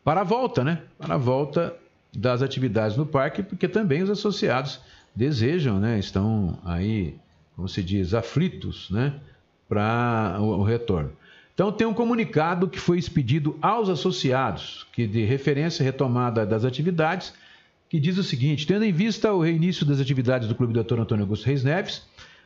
para 0.04 0.22
a 0.22 0.24
volta, 0.24 0.64
né, 0.64 0.82
para 0.98 1.16
a 1.16 1.18
volta 1.18 1.76
das 2.16 2.42
atividades 2.42 2.96
no 2.96 3.06
parque, 3.06 3.44
porque 3.44 3.68
também 3.68 4.02
os 4.04 4.10
associados 4.10 4.80
desejam, 5.16 5.80
né, 5.80 6.00
estão 6.00 6.58
aí, 6.64 7.16
como 7.56 7.68
se 7.68 7.84
diz, 7.84 8.14
aflitos, 8.14 8.90
né, 8.90 9.16
para 9.68 10.38
o, 10.40 10.60
o 10.60 10.64
retorno. 10.64 11.12
Então 11.54 11.72
tem 11.72 11.88
um 11.88 11.94
comunicado 11.94 12.68
que 12.68 12.80
foi 12.80 13.00
expedido 13.00 13.58
aos 13.62 13.90
associados, 13.90 14.86
que 14.94 15.08
de 15.08 15.26
referência 15.26 15.84
retomada 15.84 16.46
das 16.46 16.64
atividades 16.64 17.34
que 17.90 18.00
diz 18.00 18.18
o 18.18 18.24
seguinte: 18.24 18.68
tendo 18.68 18.84
em 18.84 18.92
vista 18.92 19.32
o 19.34 19.42
reinício 19.42 19.86
das 19.86 20.00
atividades 20.00 20.48
do 20.48 20.56
Clube 20.56 20.74
Doutor 20.74 21.00
Antônio 21.00 21.24
Augusto 21.24 21.46
Reis 21.46 21.64
Neves, 21.64 22.04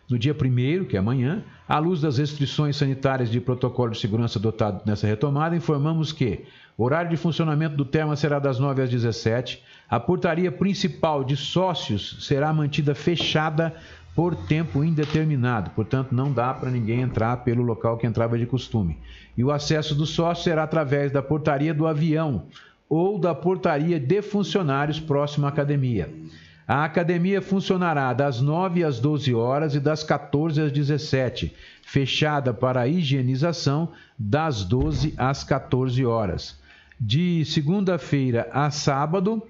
no 0.10 0.20
dia 0.20 0.34
1 0.34 0.86
que 0.86 0.96
é 0.96 1.00
amanhã, 1.00 1.44
à 1.68 1.80
luz 1.80 2.02
das 2.02 2.18
restrições 2.18 2.76
sanitárias 2.76 3.30
de 3.30 3.40
protocolo 3.40 3.92
de 3.92 4.00
segurança 4.00 4.38
adotado 4.38 4.82
nessa 4.86 5.08
retomada, 5.08 5.56
informamos 5.56 6.12
que 6.12 6.46
o 6.78 6.84
horário 6.84 7.10
de 7.10 7.18
funcionamento 7.18 7.76
do 7.76 7.86
Terma 7.86 8.16
será 8.16 8.40
das 8.40 8.60
9 8.60 8.82
às 8.82 8.90
17, 8.90 9.64
a 9.90 10.00
portaria 10.00 10.52
principal 10.52 11.24
de 11.24 11.38
sócios 11.38 12.18
será 12.22 12.52
mantida 12.52 12.94
fechada 12.94 13.74
por 14.14 14.36
tempo 14.36 14.84
indeterminado, 14.84 15.72
portanto 15.72 16.12
não 16.12 16.34
dá 16.34 16.54
para 16.54 16.70
ninguém 16.70 17.02
entrar 17.02 17.38
pelo 17.38 17.64
local 17.64 17.98
que 17.98 18.06
entrava 18.06 18.38
de 18.38 18.46
costume. 18.46 18.98
E 19.38 19.44
o 19.44 19.52
acesso 19.52 19.96
do 19.96 20.06
sócio 20.06 20.44
será 20.44 20.64
através 20.64 21.12
da 21.12 21.22
portaria 21.22 21.74
do 21.74 21.88
avião, 21.88 22.48
ou 22.92 23.18
da 23.18 23.34
portaria 23.34 23.98
de 23.98 24.22
funcionários 24.22 25.00
próximo 25.00 25.46
à 25.46 25.50
academia. 25.50 26.14
A 26.68 26.84
academia 26.84 27.42
funcionará 27.42 28.12
das 28.12 28.42
9 28.42 28.84
às 28.84 29.00
12 29.00 29.34
horas 29.34 29.74
e 29.76 29.80
das 29.80 30.04
14 30.04 30.62
às 30.62 30.74
17, 30.74 31.56
fechada 31.82 32.54
para 32.54 32.90
higienização 32.90 33.94
das 34.20 34.66
12 34.66 35.14
às 35.16 35.42
14 35.42 36.06
horas. 36.06 36.60
De 37.00 37.46
segunda-feira 37.46 38.50
a 38.52 38.70
sábado, 38.70 39.42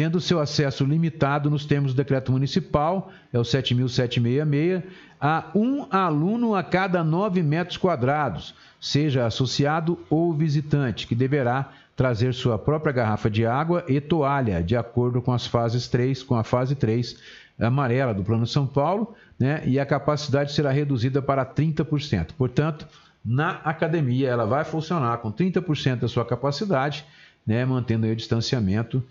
tendo 0.00 0.18
seu 0.18 0.40
acesso 0.40 0.82
limitado 0.82 1.50
nos 1.50 1.66
termos 1.66 1.92
do 1.92 1.96
decreto 1.98 2.32
municipal, 2.32 3.12
é 3.30 3.38
o 3.38 3.42
7.766, 3.42 4.82
a 5.20 5.50
um 5.54 5.86
aluno 5.90 6.54
a 6.54 6.62
cada 6.62 7.04
9 7.04 7.42
metros 7.42 7.76
quadrados 7.76 8.54
seja 8.80 9.26
associado 9.26 9.98
ou 10.08 10.32
visitante, 10.32 11.06
que 11.06 11.14
deverá 11.14 11.70
trazer 11.94 12.32
sua 12.32 12.58
própria 12.58 12.94
garrafa 12.94 13.28
de 13.28 13.44
água 13.44 13.84
e 13.86 14.00
toalha, 14.00 14.62
de 14.62 14.74
acordo 14.74 15.20
com 15.20 15.34
as 15.34 15.46
fases 15.46 15.86
3, 15.86 16.22
com 16.22 16.34
a 16.34 16.42
fase 16.42 16.74
3 16.74 17.18
amarela 17.60 18.14
do 18.14 18.24
Plano 18.24 18.46
São 18.46 18.66
Paulo, 18.66 19.14
né? 19.38 19.62
E 19.66 19.78
a 19.78 19.84
capacidade 19.84 20.52
será 20.52 20.70
reduzida 20.70 21.20
para 21.20 21.44
30%. 21.44 22.28
Portanto, 22.38 22.88
na 23.22 23.50
academia 23.64 24.30
ela 24.30 24.46
vai 24.46 24.64
funcionar 24.64 25.18
com 25.18 25.30
30% 25.30 25.96
da 25.96 26.08
sua 26.08 26.24
capacidade, 26.24 27.04
né, 27.46 27.66
mantendo 27.66 28.06
o 28.06 28.16
distanciamento 28.16 29.04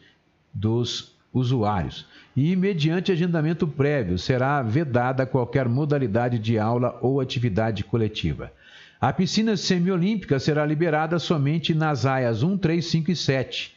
dos 0.54 1.16
usuários. 1.34 2.06
E, 2.36 2.56
mediante 2.56 3.12
agendamento 3.12 3.68
prévio, 3.68 4.18
será 4.18 4.62
vedada 4.62 5.26
qualquer 5.26 5.68
modalidade 5.68 6.40
de 6.40 6.58
aula 6.58 6.98
ou 7.02 7.20
atividade 7.20 7.84
coletiva. 7.84 8.52
A 9.00 9.14
piscina 9.14 9.56
semiolímpica 9.56 10.40
será 10.40 10.66
liberada 10.66 11.20
somente 11.20 11.74
nas 11.74 12.06
aias 12.06 12.44
1, 12.44 12.58
3, 12.58 12.86
5 12.86 13.12
e 13.12 13.16
7. 13.16 13.76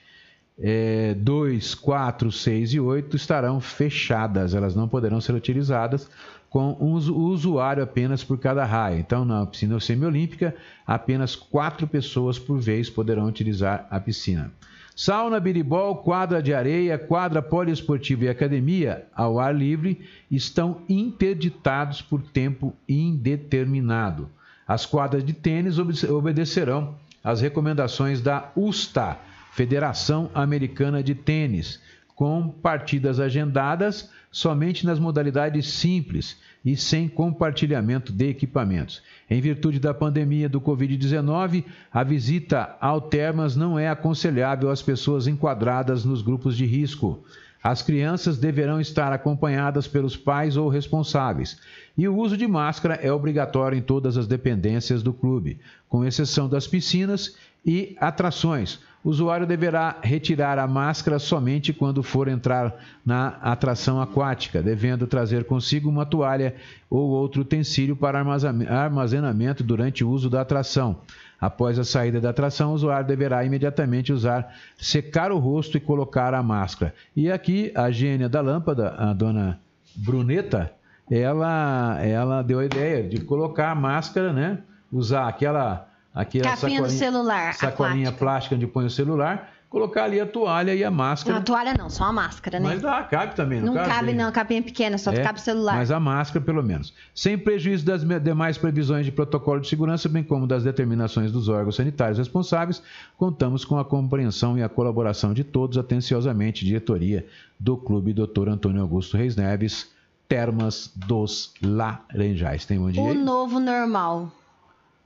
É, 0.58 1.14
2, 1.14 1.74
4, 1.74 2.30
6 2.30 2.74
e 2.74 2.80
8 2.80 3.16
estarão 3.16 3.60
fechadas, 3.60 4.54
elas 4.54 4.74
não 4.74 4.86
poderão 4.86 5.20
ser 5.20 5.32
utilizadas 5.32 6.08
com 6.52 6.76
um 6.78 6.92
usuário 6.92 7.82
apenas 7.82 8.22
por 8.22 8.38
cada 8.38 8.62
raia. 8.62 8.98
Então, 8.98 9.24
na 9.24 9.46
piscina 9.46 9.80
semiolímpica, 9.80 10.54
apenas 10.86 11.34
quatro 11.34 11.86
pessoas 11.86 12.38
por 12.38 12.58
vez 12.58 12.90
poderão 12.90 13.26
utilizar 13.26 13.86
a 13.90 13.98
piscina. 13.98 14.52
Sauna, 14.94 15.40
biribol, 15.40 15.96
quadra 15.96 16.42
de 16.42 16.52
areia, 16.52 16.98
quadra 16.98 17.40
poliesportiva 17.40 18.24
e 18.24 18.28
academia 18.28 19.06
ao 19.14 19.40
ar 19.40 19.54
livre 19.54 20.00
estão 20.30 20.82
interditados 20.88 22.02
por 22.02 22.22
tempo 22.22 22.74
indeterminado. 22.88 24.28
As 24.68 24.84
quadras 24.84 25.24
de 25.24 25.32
tênis 25.32 25.78
obedecerão 25.78 26.94
às 27.24 27.40
recomendações 27.40 28.20
da 28.20 28.50
USTA, 28.54 29.18
Federação 29.52 30.30
Americana 30.34 31.02
de 31.02 31.14
Tênis, 31.14 31.80
com 32.14 32.48
partidas 32.48 33.18
agendadas 33.18 34.10
somente 34.30 34.86
nas 34.86 34.98
modalidades 34.98 35.66
simples 35.66 36.38
e 36.64 36.76
sem 36.76 37.08
compartilhamento 37.08 38.12
de 38.12 38.28
equipamentos. 38.28 39.02
Em 39.28 39.40
virtude 39.40 39.80
da 39.80 39.92
pandemia 39.92 40.48
do 40.48 40.60
Covid-19, 40.60 41.64
a 41.92 42.02
visita 42.04 42.76
ao 42.80 43.00
Termas 43.00 43.56
não 43.56 43.78
é 43.78 43.88
aconselhável 43.88 44.70
às 44.70 44.82
pessoas 44.82 45.26
enquadradas 45.26 46.04
nos 46.04 46.22
grupos 46.22 46.56
de 46.56 46.64
risco. 46.64 47.24
As 47.62 47.80
crianças 47.80 48.38
deverão 48.38 48.80
estar 48.80 49.12
acompanhadas 49.12 49.86
pelos 49.86 50.16
pais 50.16 50.56
ou 50.56 50.68
responsáveis. 50.68 51.58
E 51.96 52.08
o 52.08 52.16
uso 52.16 52.36
de 52.36 52.46
máscara 52.46 52.94
é 52.94 53.12
obrigatório 53.12 53.78
em 53.78 53.82
todas 53.82 54.16
as 54.16 54.26
dependências 54.26 55.02
do 55.02 55.12
clube, 55.12 55.60
com 55.88 56.04
exceção 56.04 56.48
das 56.48 56.66
piscinas 56.66 57.36
e 57.64 57.96
atrações 58.00 58.80
o 59.04 59.10
usuário 59.10 59.46
deverá 59.46 59.96
retirar 60.00 60.58
a 60.58 60.66
máscara 60.66 61.18
somente 61.18 61.72
quando 61.72 62.02
for 62.02 62.28
entrar 62.28 62.74
na 63.04 63.28
atração 63.42 64.00
aquática, 64.00 64.62
devendo 64.62 65.06
trazer 65.06 65.44
consigo 65.44 65.88
uma 65.88 66.06
toalha 66.06 66.54
ou 66.88 67.10
outro 67.10 67.42
utensílio 67.42 67.96
para 67.96 68.20
armazenamento 68.20 69.64
durante 69.64 70.04
o 70.04 70.10
uso 70.10 70.30
da 70.30 70.40
atração. 70.40 71.00
Após 71.40 71.76
a 71.76 71.82
saída 71.82 72.20
da 72.20 72.30
atração, 72.30 72.70
o 72.70 72.74
usuário 72.74 73.04
deverá 73.04 73.44
imediatamente 73.44 74.12
usar, 74.12 74.54
secar 74.78 75.32
o 75.32 75.38
rosto 75.38 75.76
e 75.76 75.80
colocar 75.80 76.32
a 76.34 76.42
máscara. 76.42 76.94
E 77.16 77.32
aqui 77.32 77.72
a 77.74 77.90
gênia 77.90 78.28
da 78.28 78.40
lâmpada, 78.40 78.94
a 78.96 79.12
dona 79.12 79.58
Bruneta, 79.96 80.70
ela, 81.10 81.98
ela 82.00 82.42
deu 82.42 82.60
a 82.60 82.64
ideia 82.64 83.02
de 83.02 83.20
colocar 83.24 83.72
a 83.72 83.74
máscara, 83.74 84.32
né? 84.32 84.58
Usar 84.92 85.26
aquela 85.26 85.88
aquela 86.14 86.44
Capinha 86.44 86.56
sacolinha, 86.56 86.82
do 86.82 86.90
celular. 86.90 87.54
Sacolinha 87.54 88.08
aquática. 88.08 88.18
plástica 88.18 88.54
onde 88.54 88.66
põe 88.66 88.84
o 88.84 88.90
celular, 88.90 89.52
colocar 89.72 90.04
ali 90.04 90.20
a 90.20 90.26
toalha 90.26 90.74
e 90.74 90.84
a 90.84 90.90
máscara. 90.90 91.36
Não, 91.36 91.40
a 91.40 91.44
toalha 91.44 91.74
não, 91.78 91.88
só 91.88 92.04
a 92.04 92.12
máscara, 92.12 92.60
né? 92.60 92.68
Mas 92.68 92.82
dá, 92.82 93.02
cabe 93.04 93.34
também, 93.34 93.58
não, 93.58 93.72
não 93.72 93.82
cabe? 93.82 94.12
não, 94.12 94.28
a 94.28 94.32
capinha 94.32 94.62
pequena, 94.62 94.98
só 94.98 95.10
é, 95.10 95.22
cabe 95.22 95.38
o 95.38 95.42
celular. 95.42 95.76
Mas 95.76 95.90
a 95.90 95.98
máscara, 95.98 96.44
pelo 96.44 96.62
menos. 96.62 96.92
Sem 97.14 97.38
prejuízo 97.38 97.86
das 97.86 98.04
demais 98.22 98.58
previsões 98.58 99.06
de 99.06 99.10
protocolo 99.10 99.60
de 99.60 99.68
segurança, 99.68 100.10
bem 100.10 100.22
como 100.22 100.46
das 100.46 100.62
determinações 100.62 101.32
dos 101.32 101.48
órgãos 101.48 101.76
sanitários 101.76 102.18
responsáveis, 102.18 102.82
contamos 103.16 103.64
com 103.64 103.78
a 103.78 103.84
compreensão 103.84 104.58
e 104.58 104.62
a 104.62 104.68
colaboração 104.68 105.32
de 105.32 105.42
todos, 105.42 105.78
atenciosamente, 105.78 106.66
diretoria 106.66 107.26
do 107.58 107.78
Clube 107.78 108.12
Dr. 108.12 108.50
Antônio 108.50 108.82
Augusto 108.82 109.16
Reis 109.16 109.36
Neves, 109.36 109.90
Termas 110.28 110.92
dos 110.94 111.54
Laranjais. 111.62 112.66
Tem 112.66 112.78
bom 112.78 112.90
dia? 112.90 113.02
O 113.02 113.08
aí? 113.08 113.14
novo 113.14 113.58
normal. 113.58 114.30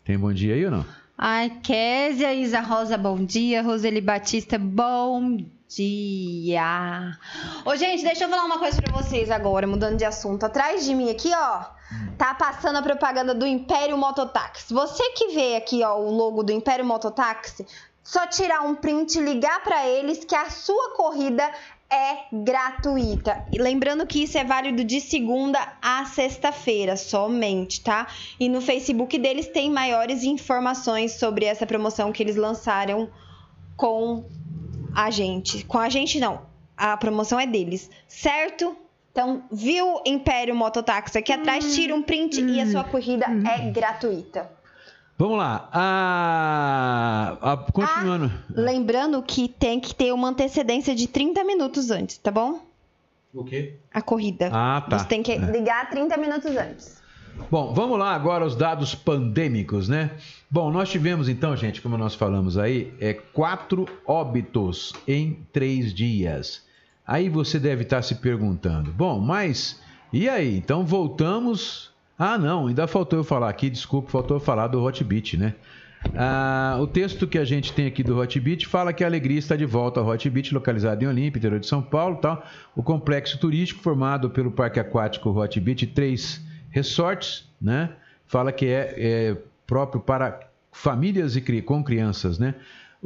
Tem 0.07 0.17
bom 0.17 0.33
dia 0.33 0.55
aí 0.55 0.65
ou 0.65 0.71
não? 0.71 0.87
Ai, 1.19 1.51
Késia, 1.65 2.33
Isa 2.33 2.61
Rosa, 2.61 2.97
bom 2.97 3.25
dia. 3.25 3.61
Roseli 3.61 4.01
Batista, 4.01 4.57
bom 4.57 5.37
dia. 5.69 7.19
Ô, 7.65 7.75
gente, 7.75 8.05
deixa 8.05 8.23
eu 8.23 8.29
falar 8.29 8.45
uma 8.45 8.61
coisa 8.61 8.81
pra 8.81 8.93
vocês 8.93 9.33
agora, 9.33 9.67
mudando 9.67 9.97
de 9.97 10.05
assunto. 10.05 10.47
Atrás 10.47 10.85
de 10.85 10.95
mim 10.95 11.11
aqui, 11.11 11.33
ó, 11.35 11.65
tá 12.17 12.33
passando 12.35 12.77
a 12.77 12.83
propaganda 12.83 13.35
do 13.35 13.45
Império 13.45 13.99
Mototáxi. 13.99 14.73
Você 14.73 15.11
que 15.11 15.35
vê 15.35 15.57
aqui, 15.57 15.83
ó, 15.83 15.99
o 15.99 16.09
logo 16.09 16.45
do 16.45 16.53
Império 16.53 16.85
Mototáxi, 16.85 17.67
só 18.05 18.29
tirar 18.29 18.61
um 18.61 18.77
print, 18.77 19.21
ligar 19.21 19.65
para 19.65 19.89
eles 19.89 20.25
que 20.25 20.37
a 20.37 20.49
sua 20.51 20.95
corrida 20.95 21.51
é 21.91 22.27
gratuita. 22.33 23.45
E 23.53 23.59
lembrando 23.59 24.07
que 24.07 24.23
isso 24.23 24.37
é 24.37 24.45
válido 24.45 24.85
de 24.85 25.01
segunda 25.01 25.59
a 25.81 26.05
sexta-feira 26.05 26.97
somente, 26.97 27.81
tá? 27.81 28.07
E 28.39 28.49
no 28.49 28.61
Facebook 28.61 29.17
deles 29.19 29.49
tem 29.49 29.71
maiores 29.71 30.25
informações 30.25 31.13
sobre 31.13 31.45
essa 31.45 31.67
promoção 31.67 32.13
que 32.13 32.23
eles 32.23 32.37
lançaram 32.37 33.09
com 33.77 34.25
a 34.95 35.11
gente. 35.11 35.65
Com 35.65 35.79
a 35.79 35.89
gente 35.89 36.19
não, 36.19 36.43
a 36.77 36.97
promoção 36.97 37.39
é 37.39 37.47
deles, 37.47 37.91
certo? 38.09 38.77
Então, 39.13 39.45
viu 39.51 40.03
Império 40.05 40.55
Mototáxi 40.55 41.17
aqui 41.17 41.33
atrás, 41.33 41.75
tira 41.75 41.95
um 41.95 42.03
print 42.03 42.39
e 42.39 42.61
a 42.61 42.71
sua 42.71 42.85
corrida 42.85 43.25
é 43.51 43.71
gratuita. 43.71 44.56
Vamos 45.19 45.39
lá. 45.39 45.69
A, 45.73 47.39
a, 47.41 47.57
continuando. 47.57 48.31
Ah, 48.35 48.53
lembrando 48.55 49.23
que 49.23 49.49
tem 49.49 49.81
que 49.81 49.95
ter 49.95 50.13
uma 50.13 50.29
antecedência 50.29 50.95
de 50.95 51.09
30 51.09 51.43
minutos 51.45 51.91
antes, 51.91 52.19
tá 52.19 52.31
bom? 52.31 52.61
O 53.33 53.45
quê? 53.45 53.75
A 53.93 54.03
corrida. 54.03 54.51
Ah, 54.53 54.85
tá. 54.89 54.99
Você 54.99 55.07
tem 55.07 55.23
que 55.23 55.37
ligar 55.37 55.89
30 55.89 56.17
minutos 56.19 56.55
antes. 56.57 57.03
Bom, 57.51 57.73
vamos 57.73 57.99
lá 57.99 58.15
agora 58.15 58.45
os 58.45 58.57
dados 58.57 58.95
pandêmicos, 58.95 59.89
né? 59.89 60.13
Bom, 60.51 60.71
nós 60.71 60.91
tivemos 60.91 61.29
então, 61.29 61.57
gente, 61.57 61.83
como 61.83 61.97
nós 61.97 62.15
falamos 62.15 62.57
aí, 62.57 62.95
é 63.01 63.13
quatro 63.13 63.87
óbitos 64.07 64.95
em 65.07 65.47
três 65.53 65.95
dias. 65.95 66.65
Aí 67.07 67.29
você 67.29 67.59
deve 67.59 67.83
estar 67.83 68.03
se 68.03 68.17
perguntando, 68.17 68.91
bom, 68.91 69.21
mas 69.21 69.81
e 70.13 70.29
aí? 70.29 70.57
Então 70.57 70.85
voltamos 70.85 71.93
ah, 72.19 72.39
não, 72.39 72.67
ainda 72.67 72.87
faltou 72.87 73.19
eu 73.19 73.25
falar 73.25 73.49
aqui, 73.49 73.69
desculpa, 73.69 74.11
faltou 74.11 74.37
eu 74.37 74.41
falar 74.41 74.69
do 74.69 74.83
Hotbit, 74.83 75.37
né? 75.37 75.55
Ah, 76.15 76.77
o 76.81 76.87
texto 76.87 77.27
que 77.27 77.39
a 77.39 77.45
gente 77.45 77.73
tem 77.73 77.87
aqui 77.87 78.03
do 78.03 78.19
Hotbit 78.19 78.67
fala 78.67 78.93
que 78.93 79.03
a 79.03 79.07
alegria 79.07 79.39
está 79.39 79.57
de 79.57 79.67
volta 79.67 80.01
ao 80.01 80.07
Hotbit, 80.07 80.55
localizado 80.55 81.03
em 81.03 81.07
Olímpia, 81.07 81.39
interior 81.39 81.61
de 81.61 81.67
São 81.67 81.83
Paulo, 81.83 82.17
tal. 82.17 82.45
O 82.75 82.83
complexo 82.83 83.39
turístico 83.39 83.83
formado 83.83 84.31
pelo 84.31 84.51
Parque 84.51 84.79
Aquático 84.79 85.31
Hotbit 85.31 85.85
e 85.85 85.87
três 85.87 86.41
resorts, 86.71 87.49
né? 87.61 87.91
Fala 88.27 88.53
que 88.53 88.67
é, 88.67 88.95
é 88.97 89.37
próprio 89.67 90.01
para 90.01 90.41
famílias 90.73 91.37
e 91.37 91.63
com 91.63 91.83
crianças, 91.83 92.39
né? 92.39 92.55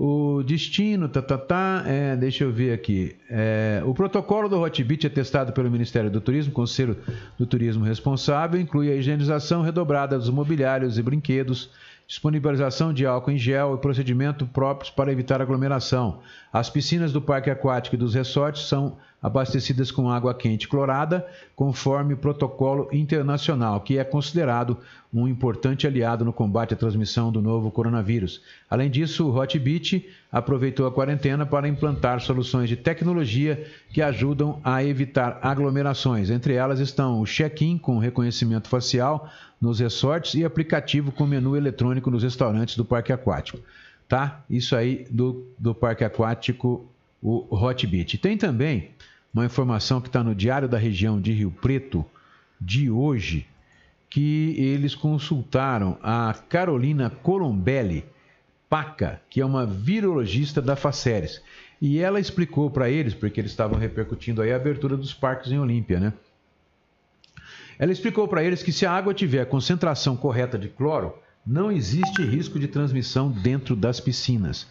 O 0.03 0.43
destino, 0.43 1.11
tá, 1.11 1.21
tá, 1.21 1.37
tá, 1.37 1.85
é, 1.87 2.17
deixa 2.17 2.45
eu 2.45 2.51
ver 2.51 2.73
aqui. 2.73 3.15
É, 3.29 3.83
o 3.85 3.93
protocolo 3.93 4.49
do 4.49 4.59
Hotbit 4.59 5.07
é 5.07 5.11
testado 5.11 5.53
pelo 5.53 5.71
Ministério 5.71 6.11
do 6.11 6.23
Turismo, 6.23 6.55
Conselho 6.55 6.97
do 7.39 7.45
Turismo 7.45 7.85
responsável, 7.85 8.59
inclui 8.59 8.91
a 8.91 8.95
higienização 8.97 9.61
redobrada 9.61 10.17
dos 10.17 10.31
mobiliários 10.31 10.97
e 10.97 11.03
brinquedos, 11.03 11.69
disponibilização 12.07 12.95
de 12.95 13.05
álcool 13.05 13.33
em 13.33 13.37
gel 13.37 13.75
e 13.75 13.79
procedimento 13.79 14.47
próprios 14.47 14.91
para 14.91 15.13
evitar 15.13 15.43
aglomeração. 15.43 16.21
As 16.51 16.71
piscinas 16.71 17.13
do 17.13 17.21
parque 17.21 17.51
aquático 17.51 17.95
e 17.95 17.99
dos 17.99 18.15
resorts 18.15 18.63
são 18.63 18.97
abastecidas 19.23 19.91
com 19.91 20.11
água 20.11 20.35
quente 20.35 20.67
clorada, 20.67 21.27
conforme 21.55 22.15
o 22.15 22.17
protocolo 22.17 22.89
internacional, 22.91 23.81
que 23.81 23.99
é 23.99 24.05
considerado 24.05 24.79
um 25.13 25.27
importante 25.29 25.87
aliado 25.87 26.25
no 26.25 26.33
combate 26.33 26.73
à 26.73 26.77
transmissão 26.77 27.31
do 27.31 27.43
novo 27.43 27.71
coronavírus. 27.71 28.41
Além 28.69 28.89
disso, 28.89 29.27
o 29.27 29.37
Hotbit 29.37 30.09
aproveitou 30.31 30.87
a 30.87 30.93
quarentena 30.93 31.45
para 31.45 31.69
implantar 31.69 32.21
soluções 32.21 32.69
de 32.69 32.77
tecnologia 32.77 33.67
que 33.93 34.01
ajudam 34.01 34.61
a 34.63 34.83
evitar 34.85 35.39
aglomerações. 35.43 36.31
Entre 36.31 36.55
elas 36.55 36.79
estão 36.79 37.21
o 37.21 37.27
check-in 37.27 37.77
com 37.77 37.99
reconhecimento 37.99 38.69
facial 38.69 39.29
nos 39.61 39.81
resorts 39.81 40.35
e 40.35 40.45
aplicativo 40.45 41.13
com 41.13 41.27
menu 41.27 41.57
eletrônico 41.57 42.11
nos 42.11 42.23
restaurantes 42.23 42.77
do 42.77 42.85
parque 42.85 43.13
aquático. 43.13 43.59
Tá? 44.09 44.43
Isso 44.49 44.75
aí 44.75 45.07
do, 45.11 45.47
do 45.59 45.75
parque 45.75 46.05
aquático, 46.05 46.89
o 47.23 47.47
Hotbit. 47.55 48.17
Tem 48.17 48.37
também 48.37 48.91
uma 49.33 49.45
informação 49.45 50.01
que 50.01 50.09
está 50.09 50.23
no 50.23 50.35
Diário 50.35 50.69
da 50.69 50.79
Região 50.79 51.21
de 51.21 51.33
Rio 51.33 51.51
Preto 51.51 52.05
de 52.61 52.91
hoje, 52.91 53.47
que 54.09 54.55
eles 54.59 54.95
consultaram 54.95 55.97
a 56.03 56.35
Carolina 56.49 57.11
Colombelli 57.11 58.05
Paca, 58.69 59.21
que 59.31 59.41
é 59.41 59.47
uma 59.47 59.65
virologista 59.65 60.61
da 60.61 60.77
Faceres. 60.77 61.43
E 61.81 61.99
ela 61.99 62.21
explicou 62.21 62.71
para 62.71 62.91
eles, 62.91 63.15
porque 63.15 63.41
eles 63.41 63.53
estavam 63.53 63.79
repercutindo 63.79 64.43
aí 64.43 64.53
a 64.53 64.57
abertura 64.57 64.97
dos 64.97 65.15
parques 65.15 65.51
em 65.51 65.59
Olímpia, 65.59 65.99
né? 65.99 66.13
Ela 67.79 67.93
explicou 67.93 68.29
para 68.29 68.45
eles 68.45 68.63
que 68.63 68.73
se 68.73 68.85
a 68.85 68.93
água 68.93 69.15
tiver 69.15 69.41
a 69.41 69.47
concentração 69.47 70.15
correta 70.15 70.59
de 70.59 70.69
cloro, 70.69 71.15
não 71.47 71.73
existe 71.73 72.23
risco 72.23 72.59
de 72.59 72.69
transmissão 72.69 73.31
dentro 73.31 73.75
das 73.75 73.99
piscinas. 73.99 74.67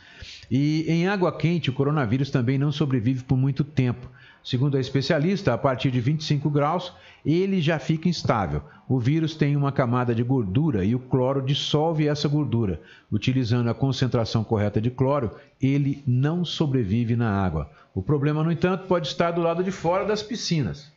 E 0.52 0.86
em 0.88 1.08
água 1.08 1.36
quente, 1.36 1.70
o 1.70 1.74
coronavírus 1.74 2.30
também 2.30 2.58
não 2.58 2.72
sobrevive 2.72 3.24
por 3.24 3.38
muito 3.38 3.64
tempo. 3.64 4.08
Segundo 4.44 4.78
a 4.78 4.80
especialista, 4.80 5.54
a 5.54 5.58
partir 5.58 5.92
de 5.92 6.00
25 6.00 6.50
graus, 6.50 6.94
ele 7.26 7.62
já 7.62 7.78
fica 7.78 8.08
instável. 8.08 8.62
O 8.88 9.00
vírus 9.00 9.36
tem 9.36 9.56
uma 9.56 9.72
camada 9.72 10.16
de 10.16 10.24
gordura 10.24 10.84
e 10.84 10.96
o 10.96 11.00
cloro 11.00 11.42
dissolve 11.42 12.08
essa 12.08 12.28
gordura. 12.28 12.82
Utilizando 13.12 13.70
a 13.70 13.74
concentração 13.74 14.44
correta 14.44 14.82
de 14.82 14.90
cloro, 14.90 15.32
ele 15.62 16.04
não 16.08 16.44
sobrevive 16.44 17.16
na 17.16 17.30
água. 17.30 17.70
O 17.94 18.02
problema, 18.02 18.44
no 18.44 18.52
entanto, 18.52 18.88
pode 18.88 19.08
estar 19.08 19.32
do 19.32 19.42
lado 19.42 19.64
de 19.64 19.72
fora 19.72 20.06
das 20.06 20.24
piscinas. 20.24 20.92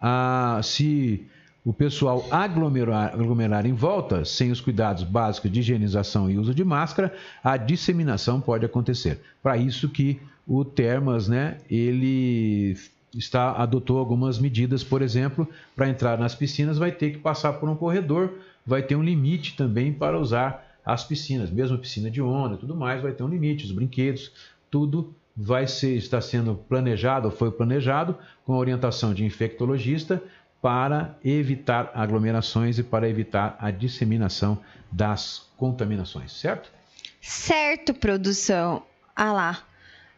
Ah, 0.00 0.60
se 0.62 1.26
o 1.64 1.72
pessoal 1.72 2.24
aglomerar, 2.30 3.12
aglomerar 3.12 3.66
em 3.66 3.74
volta, 3.74 4.24
sem 4.24 4.50
os 4.50 4.60
cuidados 4.60 5.02
básicos 5.02 5.50
de 5.50 5.60
higienização 5.60 6.30
e 6.30 6.38
uso 6.38 6.54
de 6.54 6.64
máscara, 6.64 7.12
a 7.44 7.56
disseminação 7.56 8.40
pode 8.40 8.64
acontecer. 8.64 9.20
Para 9.42 9.58
isso 9.58 9.88
que 9.88 10.18
o 10.48 10.64
Termas, 10.64 11.28
né, 11.28 11.58
ele 11.70 12.74
está 13.14 13.52
adotou 13.52 13.98
algumas 13.98 14.38
medidas, 14.38 14.82
por 14.82 15.02
exemplo, 15.02 15.46
para 15.76 15.88
entrar 15.88 16.18
nas 16.18 16.34
piscinas 16.34 16.78
vai 16.78 16.90
ter 16.90 17.12
que 17.12 17.18
passar 17.18 17.54
por 17.54 17.68
um 17.68 17.76
corredor, 17.76 18.32
vai 18.66 18.82
ter 18.82 18.96
um 18.96 19.02
limite 19.02 19.56
também 19.56 19.92
para 19.92 20.18
usar 20.18 20.66
as 20.84 21.04
piscinas, 21.04 21.50
mesmo 21.50 21.76
piscina 21.76 22.10
de 22.10 22.22
onda 22.22 22.54
e 22.54 22.58
tudo 22.58 22.74
mais, 22.74 23.02
vai 23.02 23.12
ter 23.12 23.22
um 23.22 23.28
limite, 23.28 23.66
os 23.66 23.72
brinquedos, 23.72 24.32
tudo 24.70 25.14
vai 25.36 25.66
ser 25.66 25.94
está 25.96 26.20
sendo 26.20 26.54
planejado, 26.54 27.30
foi 27.30 27.50
planejado 27.50 28.16
com 28.44 28.54
a 28.54 28.58
orientação 28.58 29.12
de 29.12 29.24
infectologista 29.24 30.22
para 30.60 31.16
evitar 31.22 31.92
aglomerações 31.94 32.78
e 32.78 32.82
para 32.82 33.08
evitar 33.08 33.56
a 33.60 33.70
disseminação 33.70 34.58
das 34.90 35.46
contaminações, 35.56 36.32
certo? 36.32 36.72
Certo, 37.20 37.94
produção. 37.94 38.82
Ah 39.14 39.32
lá. 39.32 39.67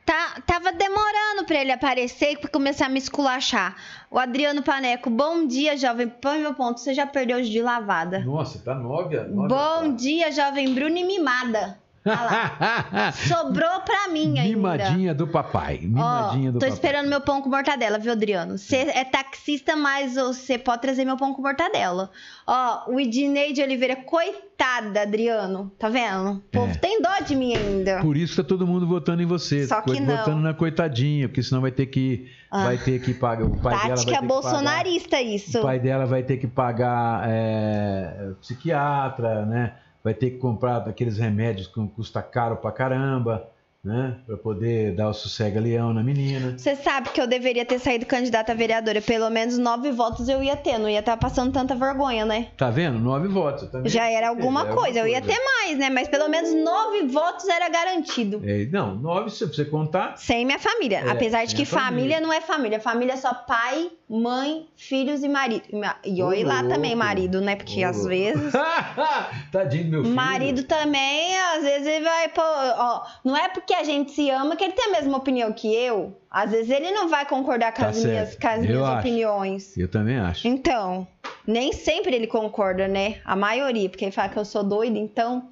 Tá, 0.05 0.41
tava 0.45 0.73
demorando 0.73 1.45
para 1.47 1.61
ele 1.61 1.73
aparecer 1.73 2.39
para 2.39 2.51
começar 2.51 2.87
a 2.87 2.89
me 2.89 2.99
esculachar. 2.99 3.77
O 4.11 4.19
Adriano 4.19 4.63
Paneco, 4.63 5.09
bom 5.09 5.47
dia, 5.47 5.77
jovem. 5.77 6.09
Põe 6.09 6.41
meu 6.41 6.55
ponto, 6.55 6.81
você 6.81 6.93
já 6.93 7.07
perdeu 7.07 7.41
de 7.43 7.63
lavada. 7.63 8.21
Nossa, 8.21 8.59
tá 8.59 8.75
nove, 8.75 9.17
nove 9.21 9.49
Bom 9.49 9.95
dia, 9.95 10.33
jovem 10.33 10.75
Bruno 10.75 10.95
mimada. 10.95 11.80
Ah 12.05 13.13
Sobrou 13.29 13.81
pra 13.81 14.09
mim 14.09 14.39
ainda. 14.39 14.57
Mimadinha 14.57 15.15
do 15.15 15.27
papai. 15.27 15.81
Mimadinha 15.83 16.51
oh, 16.51 16.53
do 16.53 16.59
tô 16.59 16.67
papai. 16.67 16.69
esperando 16.75 17.09
meu 17.09 17.21
pão 17.21 17.43
com 17.43 17.51
mortadela, 17.51 17.99
viu, 17.99 18.13
Adriano? 18.13 18.57
Você 18.57 18.77
é 18.77 19.05
taxista, 19.05 19.77
mas 19.77 20.15
você 20.15 20.59
pode 20.59 20.81
trazer 20.81 21.05
meu 21.05 21.17
pão 21.17 21.35
com 21.35 21.43
mortadela. 21.43 22.11
Ó, 22.47 22.85
oh, 22.87 22.95
o 22.95 23.01
Idinei 23.01 23.53
de 23.53 23.63
Oliveira, 23.63 23.97
coitada, 23.97 25.03
Adriano. 25.03 25.71
Tá 25.79 25.89
vendo? 25.89 26.33
O 26.33 26.41
povo 26.51 26.73
é. 26.73 26.75
tem 26.75 27.03
dó 27.03 27.19
de 27.25 27.37
mim 27.37 27.55
ainda. 27.55 28.01
Por 28.01 28.17
isso 28.17 28.43
tá 28.43 28.49
todo 28.49 28.67
mundo 28.67 28.87
votando 28.87 29.23
em 29.23 29.27
você. 29.27 29.67
Só 29.67 29.83
que 29.83 30.01
não. 30.01 30.17
Votando 30.17 30.41
na 30.41 30.55
coitadinha, 30.55 31.29
porque 31.29 31.43
senão 31.43 31.61
vai 31.61 31.71
ter 31.71 31.87
que. 31.87 32.31
Ah. 32.51 32.65
Vai 32.65 32.79
ter 32.79 33.01
que 33.01 33.13
pagar. 33.13 33.45
O 33.45 33.57
pai 33.61 33.75
Tática 33.75 33.95
dela 33.95 34.05
vai 34.05 34.21
ter 34.21 34.27
bolsonarista, 34.27 35.17
pagar, 35.17 35.23
isso. 35.23 35.59
O 35.59 35.63
pai 35.63 35.79
dela 35.79 36.07
vai 36.07 36.23
ter 36.23 36.39
que 36.39 36.47
pagar 36.47 37.29
é, 37.29 38.33
psiquiatra, 38.41 39.45
né? 39.45 39.75
Vai 40.03 40.15
ter 40.15 40.31
que 40.31 40.39
comprar 40.39 40.79
aqueles 40.89 41.19
remédios 41.19 41.67
que 41.67 41.89
custa 41.89 42.23
caro 42.23 42.57
pra 42.57 42.73
caramba, 42.73 43.49
né? 43.83 44.17
Pra 44.27 44.37
poder 44.37 44.95
dar 44.95 45.09
o 45.09 45.15
sossego 45.15 45.59
a 45.59 45.61
leão 45.61 45.95
na 45.95 46.03
menina. 46.03 46.59
Você 46.59 46.77
sabe 46.77 47.09
que 47.11 47.21
eu 47.21 47.27
deveria 47.27 47.65
ter 47.65 47.79
saído 47.79 48.05
candidata 48.05 48.53
a 48.53 48.55
vereadora. 48.55 49.01
Pelo 49.01 49.31
menos 49.31 49.57
nove 49.57 49.91
votos 49.91 50.29
eu 50.29 50.43
ia 50.43 50.55
ter. 50.57 50.79
Não 50.79 50.89
ia 50.89 51.01
estar 51.01 51.17
passando 51.17 51.51
tanta 51.53 51.75
vergonha, 51.75 52.27
né? 52.27 52.49
Tá 52.59 52.69
vendo? 52.71 52.99
Nove 52.99 53.29
votos. 53.29 53.69
Já 53.87 54.07
era 54.11 54.29
alguma 54.29 54.67
coisa. 54.67 54.99
Eu 55.01 55.09
ia 55.09 55.23
ter 55.23 55.39
mais, 55.43 55.79
né? 55.79 55.89
Mas 55.89 56.09
pelo 56.09 56.29
menos 56.29 56.53
nove 56.55 57.07
votos 57.07 57.49
era 57.49 57.69
garantido. 57.71 58.43
É, 58.45 58.67
não, 58.67 58.95
nove 58.95 59.31
se 59.31 59.47
você 59.47 59.65
contar. 59.65 60.17
Sem 60.19 60.45
minha 60.45 60.59
família. 60.59 60.99
É, 60.99 61.11
Apesar 61.11 61.45
de 61.47 61.55
que 61.55 61.65
família. 61.65 62.19
família 62.19 62.21
não 62.21 62.33
é 62.33 62.41
família. 62.43 62.81
Família 62.81 63.15
é 63.15 63.17
só 63.17 63.33
pai, 63.33 63.91
mãe, 64.09 64.69
filhos 64.77 65.23
e 65.23 65.29
marido. 65.29 65.63
E 66.05 66.23
olha 66.23 66.47
lá 66.47 66.63
também, 66.65 66.95
marido, 66.95 67.41
né? 67.41 67.57
Porque 67.57 67.83
às 67.83 68.05
vezes. 68.05 68.53
Tadinho 69.51 69.89
meu 69.91 70.03
filho. 70.03 70.15
Marido 70.15 70.65
também, 70.65 71.37
às 71.57 71.63
vezes 71.63 71.87
ele 71.87 72.05
vai. 72.05 72.29
Pô, 72.29 72.43
ó, 72.43 73.07
não 73.25 73.35
é 73.37 73.49
porque 73.49 73.70
a 73.75 73.85
gente 73.85 74.13
se 74.13 74.31
ama 74.31 74.57
que 74.57 74.65
ele 74.65 74.73
tem 74.73 74.87
a 74.87 74.93
mesma 74.93 75.19
opinião 75.19 75.53
que 75.53 75.73
eu. 75.75 76.17
Às 76.31 76.51
vezes 76.51 76.71
ele 76.71 76.91
não 76.93 77.09
vai 77.09 77.27
concordar 77.27 77.73
com 77.73 77.83
tá 77.83 77.89
as 77.89 77.97
certo. 77.97 78.09
minhas, 78.09 78.37
com 78.37 78.49
as 78.49 78.61
minhas 78.61 78.99
opiniões. 78.99 79.77
Eu 79.77 79.89
também 79.89 80.17
acho. 80.17 80.47
Então, 80.47 81.07
nem 81.47 81.73
sempre 81.73 82.15
ele 82.15 82.27
concorda, 82.27 82.87
né? 82.87 83.21
A 83.25 83.35
maioria, 83.35 83.89
porque 83.89 84.05
ele 84.05 84.13
fala 84.13 84.29
que 84.29 84.39
eu 84.39 84.45
sou 84.45 84.63
doida, 84.63 84.99
então. 84.99 85.49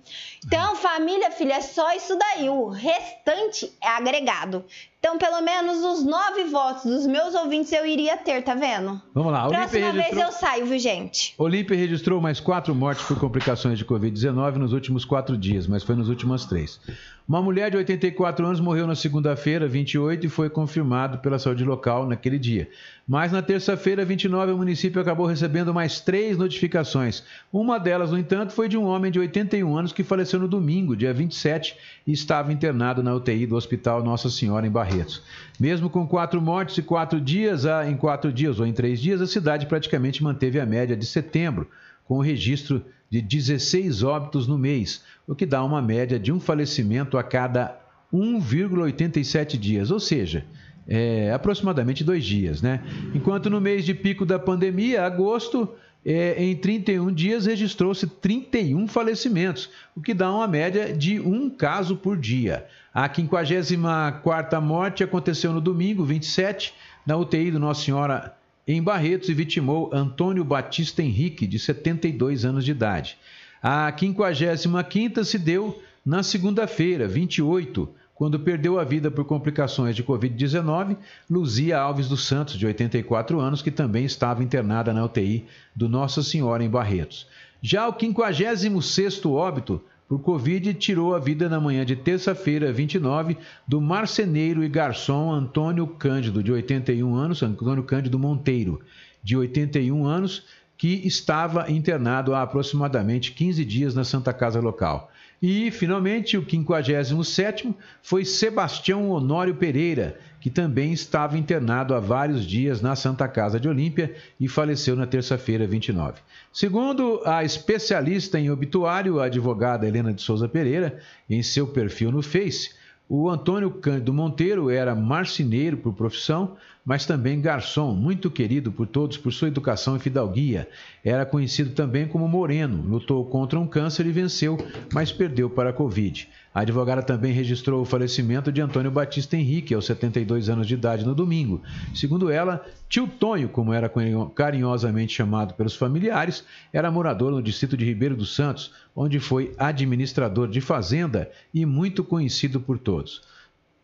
Então, 0.47 0.77
família, 0.77 1.31
filha, 1.31 1.55
é 1.55 1.61
só 1.61 1.93
isso 1.93 2.17
daí. 2.17 2.49
O 2.49 2.69
restante 2.69 3.73
é 3.83 3.89
agregado. 3.89 4.65
Então, 5.01 5.17
pelo 5.17 5.41
menos 5.41 5.85
os 5.85 6.05
nove 6.05 6.45
votos 6.51 6.83
dos 6.83 7.07
meus 7.07 7.33
ouvintes 7.33 7.71
eu 7.71 7.87
iria 7.87 8.17
ter, 8.17 8.43
tá 8.43 8.55
vendo? 8.55 9.01
Vamos 9.15 9.33
lá. 9.33 9.47
Próxima 9.49 9.93
registrou... 9.93 9.93
vez 9.93 10.27
eu 10.27 10.33
saio, 10.33 10.67
viu, 10.67 10.79
gente? 10.79 11.35
Olímpia 11.39 11.77
registrou 11.77 12.21
mais 12.21 12.41
quatro 12.41 12.75
mortes 12.75 13.05
por 13.05 13.17
complicações 13.17 13.79
de 13.79 13.85
Covid-19 13.85 14.57
nos 14.57 14.73
últimos 14.73 15.05
quatro 15.05 15.39
dias, 15.39 15.69
mas 15.69 15.85
foi 15.85 15.95
nos 15.95 16.09
últimos 16.09 16.45
três. 16.47 16.81
Uma 17.29 17.43
mulher 17.43 17.71
de 17.71 17.77
84 17.77 18.47
anos 18.47 18.59
morreu 18.59 18.87
na 18.87 18.95
segunda-feira, 18.95 19.69
28, 19.69 20.25
e 20.25 20.29
foi 20.31 20.49
confirmado 20.49 21.19
pela 21.19 21.39
saúde 21.39 21.63
local 21.63 22.07
naquele 22.07 22.39
dia. 22.39 22.71
Mas 23.07 23.31
na 23.31 23.43
terça-feira, 23.43 24.03
29, 24.03 24.53
o 24.53 24.57
município 24.57 24.99
acabou 24.99 25.27
recebendo 25.27 25.75
mais 25.75 26.01
três 26.01 26.39
notificações. 26.39 27.23
Uma 27.53 27.79
delas, 27.79 28.11
no 28.11 28.19
entanto, 28.19 28.55
foi 28.55 28.67
de 28.67 28.79
um 28.79 28.85
homem 28.85 29.13
de 29.13 29.19
81 29.19 29.77
anos 29.77 29.93
que 29.93 30.03
faleceu 30.03 30.41
no 30.41 30.49
domingo, 30.49 30.97
dia 30.97 31.13
27, 31.13 31.77
e 32.07 32.13
estava 32.13 32.51
internado 32.51 33.03
na 33.03 33.15
UTI 33.15 33.47
do 33.47 33.57
Hospital 33.57 34.03
Nossa 34.03 34.31
Senhora 34.31 34.67
em 34.67 34.71
Barretos. 34.89 35.23
Mesmo 35.61 35.91
com 35.91 36.07
quatro 36.07 36.41
mortes 36.41 36.79
e 36.79 36.83
quatro 36.83 37.21
dias, 37.21 37.65
em 37.87 37.97
quatro 37.97 38.33
dias 38.33 38.59
ou 38.59 38.67
em 38.67 38.73
três 38.73 39.01
dias, 39.01 39.21
a 39.21 39.27
cidade 39.27 39.67
praticamente 39.67 40.23
manteve 40.23 40.59
a 40.59 40.67
média 40.67 40.97
de 40.97 41.05
setembro, 41.05 41.69
com 42.05 42.19
o 42.19 42.23
registro 42.23 42.85
de 43.11 43.21
16 43.21 44.03
óbitos 44.03 44.47
no 44.47 44.59
mês, 44.59 45.03
o 45.27 45.35
que 45.35 45.45
dá 45.47 45.63
uma 45.63 45.83
média 45.83 46.19
de 46.19 46.33
um 46.33 46.41
falecimento 46.41 47.19
a 47.19 47.23
cada 47.23 47.79
1,87 48.13 49.59
dias, 49.59 49.91
ou 49.91 50.01
seja, 50.01 50.45
é, 50.87 51.31
aproximadamente 51.33 52.03
dois 52.03 52.25
dias, 52.25 52.63
né? 52.63 52.83
Enquanto 53.15 53.51
no 53.51 53.61
mês 53.61 53.85
de 53.85 53.93
pico 53.95 54.25
da 54.25 54.39
pandemia, 54.39 55.05
agosto, 55.05 55.69
é, 56.05 56.43
em 56.43 56.57
31 56.57 57.13
dias 57.13 57.47
registrou-se 57.47 58.07
31 58.07 58.87
falecimentos, 58.89 59.69
o 59.95 60.01
que 60.01 60.15
dá 60.15 60.33
uma 60.33 60.47
média 60.47 60.93
de 60.93 61.21
um 61.21 61.51
caso 61.51 61.97
por 61.97 62.17
dia. 62.17 62.67
A 63.01 63.09
54ª 63.09 64.61
morte 64.61 65.05
aconteceu 65.05 65.53
no 65.53 65.61
domingo, 65.61 66.05
27, 66.05 66.75
na 67.07 67.17
UTI 67.17 67.53
do 67.53 67.61
Nossa 67.61 67.85
Senhora 67.85 68.37
em 68.67 68.83
Barretos 68.83 69.29
e 69.29 69.35
vitimou 69.35 69.89
Antônio 69.93 70.43
Batista 70.43 71.01
Henrique, 71.01 71.47
de 71.47 71.61
72 71.61 72.45
anos 72.45 72.65
de 72.65 72.73
idade. 72.73 73.17
A 73.63 73.97
55 73.97 75.25
se 75.25 75.39
deu 75.39 75.81
na 76.05 76.25
segunda-feira, 76.25 77.07
28, 77.07 77.89
quando 78.17 78.41
perdeu 78.41 78.81
a 78.81 78.85
vida 78.85 79.13
por 79.13 79.25
complicações 79.25 79.95
de 79.95 80.03
Covid-19, 80.03 80.97
Luzia 81.31 81.79
Alves 81.79 82.09
dos 82.09 82.27
Santos, 82.27 82.59
de 82.59 82.67
84 82.67 83.39
anos, 83.39 83.63
que 83.63 83.71
também 83.71 84.07
estava 84.07 84.43
internada 84.43 84.93
na 84.93 85.05
UTI 85.05 85.47
do 85.73 85.89
Nossa 85.89 86.21
Senhora 86.21 86.65
em 86.65 86.69
Barretos. 86.69 87.29
Já 87.63 87.87
o 87.87 87.93
56º 87.93 89.31
óbito 89.31 89.81
por 90.09 90.21
Covid 90.21 90.73
tirou 90.75 91.15
a 91.15 91.19
vida 91.19 91.51
na 91.51 91.61
manhã 91.61 91.85
de 91.85 91.95
terça-feira, 91.95 92.73
29, 92.73 93.37
do 93.67 93.79
marceneiro 93.79 94.65
e 94.65 94.69
garçom 94.69 95.31
Antônio 95.31 95.87
Cândido, 95.87 96.43
de 96.43 96.51
81 96.51 97.15
anos, 97.15 97.43
Antônio 97.43 97.85
Cândido 97.85 98.19
Monteiro, 98.19 98.81
de 99.23 99.37
81 99.37 100.07
anos, 100.07 100.47
que 100.79 101.07
estava 101.07 101.71
internado 101.71 102.35
há 102.35 102.41
aproximadamente 102.41 103.33
15 103.33 103.65
dias 103.67 103.95
na 103.95 104.03
Santa 104.03 104.33
Casa 104.33 104.61
local. 104.61 105.11
E, 105.43 105.71
finalmente, 105.71 106.39
o 106.39 106.49
57 106.49 107.75
foi 108.03 108.25
Sebastião 108.25 109.11
Honório 109.11 109.57
Pereira, 109.57 110.19
que 110.41 110.51
também 110.51 110.93
estava 110.93 111.37
internado 111.37 111.95
há 111.95 112.01
vários 112.01 112.45
dias 112.45 112.81
na 112.81 112.95
Santa 112.95 113.27
Casa 113.27 113.59
de 113.59 113.69
Olímpia 113.69 114.15
e 114.39 114.49
faleceu 114.49 114.95
na 114.95 115.07
terça-feira, 115.07 115.67
29. 115.67 116.21
Segundo 116.53 117.21
a 117.25 117.45
especialista 117.45 118.39
em 118.39 118.51
obituário, 118.51 119.21
a 119.21 119.27
advogada 119.27 119.87
Helena 119.87 120.13
de 120.13 120.23
Souza 120.23 120.49
Pereira, 120.49 120.99
em 121.29 121.43
seu 121.43 121.67
perfil 121.67 122.13
no 122.13 122.23
Face, 122.23 122.71
o 123.09 123.31
Antônio 123.31 123.71
Cândido 123.71 124.13
Monteiro 124.13 124.69
era 124.69 124.95
marceneiro 124.95 125.79
por 125.79 125.95
profissão, 125.95 126.57
mas 126.85 127.07
também 127.07 127.41
garçom, 127.41 127.95
muito 127.95 128.31
querido 128.31 128.71
por 128.71 128.87
todos 128.87 129.17
por 129.17 129.33
sua 129.33 129.49
educação 129.49 129.97
e 129.97 129.99
fidalguia. 129.99 130.69
Era 131.03 131.25
conhecido 131.25 131.71
também 131.71 132.07
como 132.07 132.29
Moreno, 132.29 132.83
lutou 132.87 133.25
contra 133.25 133.59
um 133.59 133.67
câncer 133.67 134.05
e 134.07 134.13
venceu, 134.13 134.59
mas 134.93 135.11
perdeu 135.11 135.49
para 135.49 135.71
a 135.71 135.73
Covid. 135.73 136.29
A 136.55 136.61
advogada 136.61 137.03
também 137.03 137.33
registrou 137.33 137.81
o 137.81 137.85
falecimento 137.85 138.53
de 138.53 138.61
Antônio 138.61 138.91
Batista 138.91 139.37
Henrique, 139.37 139.75
aos 139.75 139.87
72 139.87 140.51
anos 140.51 140.67
de 140.67 140.75
idade, 140.75 141.07
no 141.07 141.15
domingo. 141.15 141.63
Segundo 141.95 142.31
ela, 142.31 142.65
tio 142.89 143.07
Tonho, 143.07 143.49
como 143.49 143.73
era 143.73 143.91
carinhosamente 144.35 145.15
chamado 145.15 145.55
pelos 145.55 145.77
familiares, 145.77 146.45
era 146.73 146.91
morador 146.91 147.31
no 147.31 147.43
distrito 147.43 147.77
de 147.77 147.85
Ribeiro 147.85 148.17
dos 148.17 148.35
Santos, 148.35 148.73
onde 148.97 149.21
foi 149.21 149.53
administrador 149.59 150.49
de 150.49 150.61
fazenda 150.61 151.31
e 151.53 151.67
muito 151.67 152.03
conhecido 152.03 152.61
por 152.61 152.79
todos. 152.79 153.23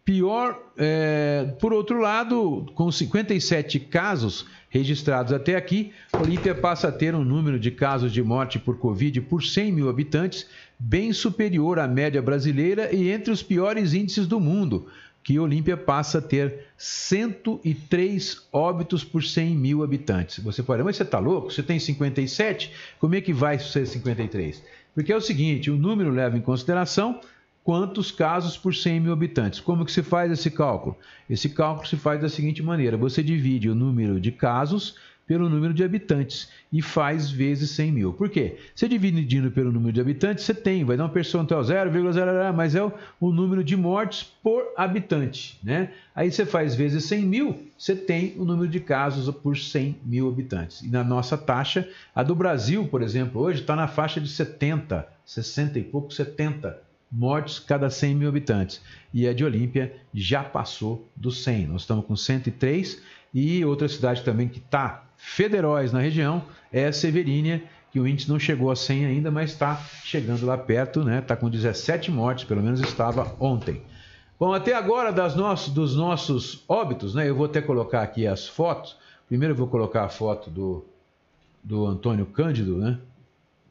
Pior, 0.05 0.71
é, 0.77 1.55
por 1.59 1.73
outro 1.73 1.99
lado, 1.99 2.67
com 2.75 2.93
57 2.93 3.81
casos 3.81 4.45
registrados 4.69 5.33
até 5.33 5.57
aqui, 5.57 5.93
Olímpia 6.13 6.55
passa 6.55 6.89
a 6.89 6.93
ter 6.93 7.15
um 7.15 7.25
número 7.25 7.59
de 7.59 7.71
casos 7.71 8.13
de 8.13 8.23
morte 8.23 8.59
por 8.59 8.77
Covid 8.77 9.23
por 9.23 9.43
100 9.43 9.73
mil 9.73 9.89
habitantes, 9.89 10.47
bem 10.79 11.11
superior 11.13 11.79
à 11.79 11.89
média 11.89 12.21
brasileira 12.21 12.95
e 12.95 13.11
entre 13.11 13.33
os 13.33 13.43
piores 13.43 13.95
índices 13.95 14.27
do 14.27 14.39
mundo, 14.39 14.89
que 15.25 15.39
Olímpia 15.39 15.75
passa 15.75 16.19
a 16.19 16.23
ter 16.23 16.67
103 16.77 18.47
óbitos 18.53 19.03
por 19.03 19.25
100 19.25 19.57
mil 19.57 19.83
habitantes. 19.83 20.45
Você 20.45 20.63
pode, 20.63 20.83
mas 20.83 20.97
você 20.97 21.03
está 21.03 21.19
louco? 21.19 21.51
Você 21.51 21.63
tem 21.63 21.79
57? 21.79 22.71
Como 23.01 23.15
é 23.15 23.23
que 23.23 23.33
vai 23.33 23.59
ser 23.59 23.87
53? 23.87 24.63
Porque 24.95 25.11
é 25.11 25.17
o 25.17 25.23
seguinte, 25.23 25.71
o 25.71 25.77
número 25.77 26.11
leva 26.11 26.37
em 26.37 26.43
consideração 26.43 27.21
quantos 27.65 28.11
casos 28.11 28.59
por 28.59 28.75
100 28.75 29.01
mil 29.01 29.13
habitantes. 29.15 29.61
Como 29.61 29.87
que 29.87 29.91
se 29.91 30.03
faz 30.03 30.31
esse 30.31 30.51
cálculo? 30.51 30.95
Esse 31.29 31.49
cálculo 31.49 31.89
se 31.89 31.97
faz 31.97 32.21
da 32.21 32.29
seguinte 32.29 32.63
maneira: 32.63 32.99
você 32.99 33.23
divide 33.23 33.71
o 33.71 33.75
número 33.75 34.21
de 34.21 34.31
casos 34.31 34.97
pelo 35.27 35.49
número 35.49 35.73
de 35.73 35.83
habitantes 35.83 36.51
e 36.73 36.83
faz 36.83 37.31
vezes 37.31 37.71
100 37.71 37.93
mil. 37.93 38.13
Por 38.13 38.29
quê? 38.29 38.57
Você 38.75 38.89
dividindo 38.89 39.51
pelo 39.51 39.73
número 39.73 39.93
de 39.93 40.01
habitantes, 40.01 40.45
você 40.45 40.55
tem, 40.55 40.85
vai 40.85 40.97
dar 40.97 41.07
um 41.07 41.09
percentual 41.09 41.63
0,0, 41.63 42.53
mas 42.53 42.75
é 42.75 42.83
o, 42.83 42.93
o, 43.21 43.33
número 43.33 43.65
de 43.65 43.77
mortes 43.77 44.23
por 44.43 44.63
habitante, 44.77 45.59
né? 45.63 45.91
Aí 46.15 46.31
você 46.31 46.45
faz 46.45 46.75
vezes 46.75 47.05
100 47.05 47.23
mil, 47.25 47.63
você 47.77 47.95
tem 47.95 48.35
o 48.37 48.45
número 48.45 48.69
de 48.69 48.81
casos 48.81 49.35
por 49.37 49.57
100 49.57 49.97
mil 50.05 50.29
habitantes. 50.29 50.83
E 50.83 50.89
na 50.89 51.03
nossa 51.03 51.39
taxa, 51.39 51.89
a 52.15 52.23
do 52.23 52.35
Brasil, 52.35 52.87
por 52.89 53.03
exemplo, 53.03 53.41
hoje 53.41 53.61
está 53.61 53.75
na 53.75 53.89
faixa 53.89 54.21
de 54.21 54.29
70, 54.29 55.07
60 55.25 55.79
e 55.79 55.83
pouco, 55.83 56.13
70 56.13 56.85
mortes 57.11 57.61
cada 57.61 57.89
100 57.89 58.15
mil 58.15 58.29
habitantes. 58.29 58.81
E 59.13 59.29
a 59.29 59.33
de 59.33 59.45
Olímpia 59.45 59.95
já 60.13 60.43
passou 60.43 61.09
dos 61.15 61.45
100. 61.45 61.69
Nós 61.69 61.83
estamos 61.83 62.05
com 62.05 62.17
103 62.17 63.01
e 63.33 63.65
outra 63.65 63.89
cidade 63.89 64.23
também 64.23 64.49
que 64.49 64.59
está 64.59 65.05
federóis 65.17 65.93
na 65.93 66.01
região 66.01 66.43
é 66.73 66.91
Severínia, 66.93 67.63
que 67.91 68.01
o 68.01 68.07
índice 68.09 68.29
não 68.29 68.39
chegou 68.39 68.71
a 68.71 68.77
100 68.77 69.07
ainda, 69.07 69.31
mas 69.31 69.51
está 69.51 69.77
chegando 70.03 70.45
lá 70.45 70.59
perto, 70.59 71.05
né? 71.05 71.21
Está 71.21 71.37
com 71.37 71.49
17 71.49 72.11
mortes, 72.11 72.45
pelo 72.45 72.63
menos 72.63 72.81
estava 72.81 73.37
ontem. 73.39 73.83
Bom, 74.39 74.53
até 74.53 74.75
agora 74.75 75.13
das 75.13 75.37
nossos, 75.37 75.73
dos 75.73 75.97
nossos 75.97 76.65
óbitos, 76.69 77.15
né? 77.15 77.29
Eu 77.29 77.37
vou 77.37 77.47
até 77.47 77.63
colocar 77.63 78.03
aqui 78.03 78.27
as 78.27 78.49
fotos. 78.49 78.97
Primeiro 79.29 79.53
eu 79.53 79.57
vou 79.57 79.69
colocar 79.69 80.05
a 80.05 80.09
foto 80.09 80.51
do, 80.51 80.85
do 81.63 81.87
Antônio 81.87 82.27
Cândido, 82.27 82.77
né? 82.77 82.99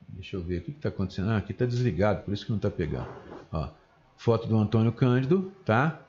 Deixa 0.07 0.37
eu 0.37 0.41
ver 0.41 0.59
o 0.59 0.61
que 0.61 0.71
está 0.71 0.89
acontecendo. 0.89 1.31
Ah, 1.31 1.37
aqui 1.37 1.51
está 1.51 1.65
desligado, 1.65 2.23
por 2.23 2.33
isso 2.33 2.45
que 2.45 2.51
não 2.51 2.57
está 2.57 2.71
pegando. 2.71 3.07
Ó, 3.51 3.67
foto 4.15 4.47
do 4.47 4.57
Antônio 4.57 4.93
Cândido, 4.93 5.51
tá? 5.65 5.99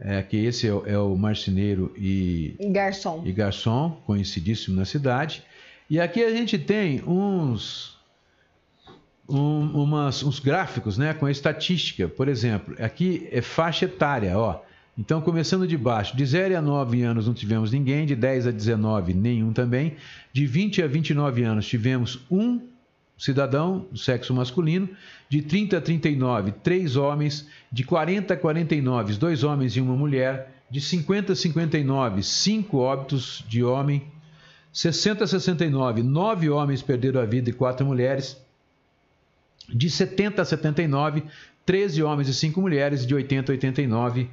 É, 0.00 0.22
que 0.22 0.36
esse 0.36 0.68
é, 0.68 0.70
é 0.70 0.98
o 0.98 1.16
marceneiro 1.16 1.92
e 1.96 2.56
garçom. 2.70 3.22
e 3.24 3.32
garçom, 3.32 4.00
conhecidíssimo 4.06 4.76
na 4.76 4.84
cidade. 4.84 5.42
E 5.90 5.98
aqui 5.98 6.22
a 6.22 6.30
gente 6.30 6.56
tem 6.58 7.02
uns 7.04 7.98
um, 9.28 9.82
umas, 9.82 10.22
uns 10.22 10.38
gráficos, 10.38 10.96
né, 10.96 11.12
com 11.12 11.26
a 11.26 11.30
estatística. 11.30 12.08
Por 12.08 12.28
exemplo, 12.28 12.74
aqui 12.78 13.28
é 13.30 13.42
faixa 13.42 13.84
etária, 13.84 14.38
ó. 14.38 14.60
Então, 14.96 15.20
começando 15.20 15.66
de 15.66 15.76
baixo, 15.76 16.16
de 16.16 16.26
0 16.26 16.56
a 16.58 16.62
9 16.62 17.02
anos 17.02 17.26
não 17.26 17.34
tivemos 17.34 17.70
ninguém, 17.70 18.04
de 18.04 18.16
10 18.16 18.48
a 18.48 18.50
19 18.50 19.14
nenhum 19.14 19.52
também, 19.52 19.94
de 20.32 20.44
20 20.44 20.82
a 20.82 20.88
29 20.88 21.44
anos 21.44 21.68
tivemos 21.68 22.18
um 22.28 22.60
cidadão 23.18 23.86
sexo 23.94 24.32
masculino, 24.32 24.88
de 25.28 25.42
30 25.42 25.78
a 25.78 25.80
39, 25.80 26.52
três 26.62 26.96
homens, 26.96 27.46
de 27.70 27.82
40 27.82 28.32
a 28.32 28.36
49, 28.36 29.14
dois 29.14 29.42
homens 29.42 29.76
e 29.76 29.80
uma 29.80 29.96
mulher, 29.96 30.54
de 30.70 30.80
50 30.80 31.32
a 31.32 31.36
59, 31.36 32.22
cinco 32.22 32.78
óbitos 32.78 33.44
de 33.48 33.64
homem, 33.64 34.04
60 34.72 35.24
a 35.24 35.26
69, 35.26 36.02
nove 36.02 36.48
homens 36.48 36.82
perderam 36.82 37.20
a 37.20 37.24
vida 37.24 37.50
e 37.50 37.52
quatro 37.52 37.84
mulheres, 37.84 38.40
de 39.68 39.90
70 39.90 40.42
a 40.42 40.44
79, 40.44 41.24
13 41.66 42.02
homens 42.02 42.28
e 42.28 42.34
cinco 42.34 42.60
mulheres, 42.60 43.06
de 43.06 43.14
80 43.14 43.52
a 43.52 43.54
89, 43.54 44.30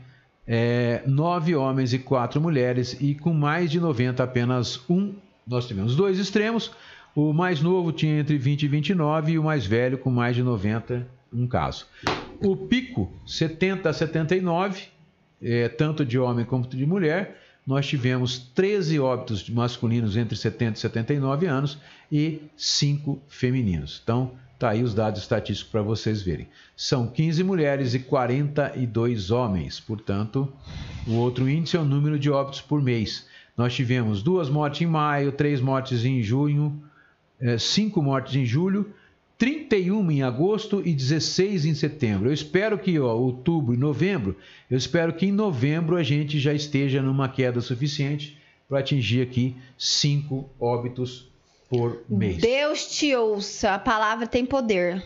é, 0.47 1.01
nove 1.07 1.55
homens 1.55 1.91
e 1.93 1.99
quatro 1.99 2.39
mulheres, 2.39 2.95
e 3.01 3.15
com 3.15 3.33
mais 3.33 3.71
de 3.71 3.79
90 3.79 4.23
apenas 4.23 4.79
um. 4.89 5.13
Nós 5.47 5.67
tivemos 5.67 5.95
dois 5.95 6.17
extremos, 6.19 6.71
o 7.15 7.31
mais 7.31 7.61
novo 7.61 7.93
tinha 7.93 8.19
entre 8.19 8.37
20 8.37 8.63
e 8.63 8.67
29 8.67 9.31
e 9.31 9.39
o 9.39 9.43
mais 9.43 9.65
velho 9.65 9.97
com 9.97 10.11
mais 10.11 10.35
de 10.35 10.43
90, 10.43 11.07
um 11.31 11.47
caso. 11.47 11.87
O 12.41 12.57
pico, 12.57 13.09
70 13.25 13.89
a 13.89 13.93
79, 13.93 14.83
é, 15.41 15.69
tanto 15.69 16.05
de 16.05 16.19
homem 16.19 16.43
como 16.43 16.67
de 16.67 16.85
mulher, 16.85 17.41
nós 17.65 17.87
tivemos 17.87 18.37
13 18.53 18.99
óbitos 18.99 19.49
masculinos 19.49 20.17
entre 20.17 20.35
70 20.35 20.77
e 20.77 20.81
79 20.81 21.47
anos 21.47 21.79
e 22.11 22.41
5 22.57 23.21
femininos. 23.29 24.01
Então, 24.03 24.33
tá 24.59 24.71
aí 24.71 24.83
os 24.83 24.93
dados 24.93 25.21
estatísticos 25.21 25.71
para 25.71 25.81
vocês 25.81 26.21
verem. 26.21 26.47
São 26.75 27.07
15 27.07 27.43
mulheres 27.43 27.93
e 27.93 27.99
42 27.99 29.31
homens. 29.31 29.79
Portanto, 29.79 30.51
o 31.07 31.13
outro 31.13 31.49
índice 31.49 31.77
é 31.77 31.79
o 31.79 31.85
número 31.85 32.19
de 32.19 32.29
óbitos 32.29 32.61
por 32.61 32.81
mês. 32.81 33.25
Nós 33.57 33.73
tivemos 33.73 34.21
duas 34.21 34.49
mortes 34.49 34.81
em 34.81 34.85
maio, 34.85 35.31
três 35.31 35.61
mortes 35.61 36.03
em 36.03 36.21
junho, 36.21 36.83
5 37.59 38.01
mortes 38.01 38.35
em 38.35 38.45
julho, 38.45 38.93
31 39.37 40.11
em 40.11 40.23
agosto 40.23 40.81
e 40.85 40.93
16 40.93 41.65
em 41.65 41.73
setembro. 41.73 42.29
Eu 42.29 42.33
espero 42.33 42.77
que, 42.77 42.97
ó, 42.99 43.13
outubro 43.15 43.73
e 43.73 43.77
novembro, 43.77 44.35
eu 44.69 44.77
espero 44.77 45.13
que 45.13 45.25
em 45.25 45.31
novembro 45.31 45.97
a 45.97 46.03
gente 46.03 46.39
já 46.39 46.53
esteja 46.53 47.01
numa 47.01 47.27
queda 47.27 47.59
suficiente 47.61 48.37
para 48.67 48.79
atingir 48.79 49.21
aqui 49.21 49.55
5 49.77 50.49
óbitos 50.59 51.27
por 51.69 52.01
mês. 52.07 52.37
Deus 52.37 52.87
te 52.87 53.13
ouça, 53.15 53.75
a 53.75 53.79
palavra 53.79 54.25
tem 54.25 54.45
poder. 54.45 55.03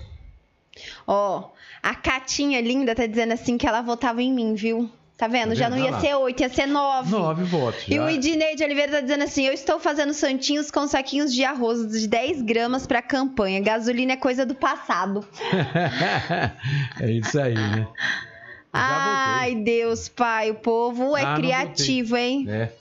Ó, 1.07 1.49
a 1.81 1.95
Catinha 1.95 2.61
linda 2.61 2.93
tá 2.93 3.05
dizendo 3.05 3.33
assim 3.33 3.57
que 3.57 3.67
ela 3.67 3.81
votava 3.81 4.21
em 4.21 4.33
mim, 4.33 4.53
viu? 4.53 4.89
Tá 5.19 5.27
vendo? 5.27 5.53
Já 5.53 5.69
não 5.69 5.77
ia 5.77 5.99
ser 5.99 6.15
oito, 6.15 6.39
ia 6.39 6.47
ser 6.47 6.65
nove. 6.65 7.11
Nove 7.11 7.43
votos. 7.43 7.83
E 7.89 7.95
já. 7.95 8.05
o 8.05 8.09
Idinei 8.09 8.55
de 8.55 8.63
Oliveira 8.63 8.93
tá 8.93 9.01
dizendo 9.01 9.25
assim: 9.25 9.43
eu 9.45 9.51
estou 9.51 9.77
fazendo 9.77 10.13
santinhos 10.13 10.71
com 10.71 10.87
saquinhos 10.87 11.33
de 11.33 11.43
arroz 11.43 11.85
de 11.91 12.07
10 12.07 12.41
gramas 12.43 12.87
pra 12.87 13.01
campanha. 13.01 13.59
Gasolina 13.59 14.13
é 14.13 14.15
coisa 14.15 14.45
do 14.45 14.55
passado. 14.55 15.27
é 17.01 17.11
isso 17.11 17.37
aí, 17.37 17.53
né? 17.53 17.85
Ai, 18.71 19.55
Deus, 19.55 20.07
pai, 20.07 20.51
o 20.51 20.55
povo 20.55 21.17
é 21.17 21.23
Ah, 21.23 21.35
criativo, 21.35 22.15
hein? 22.15 22.45
É. 22.47 22.71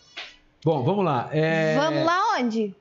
Bom, 0.65 0.85
vamos 0.85 1.05
lá. 1.05 1.29
É... 1.33 1.75
Vamos 1.77 2.05
lá 2.05 2.37
onde? 2.39 2.73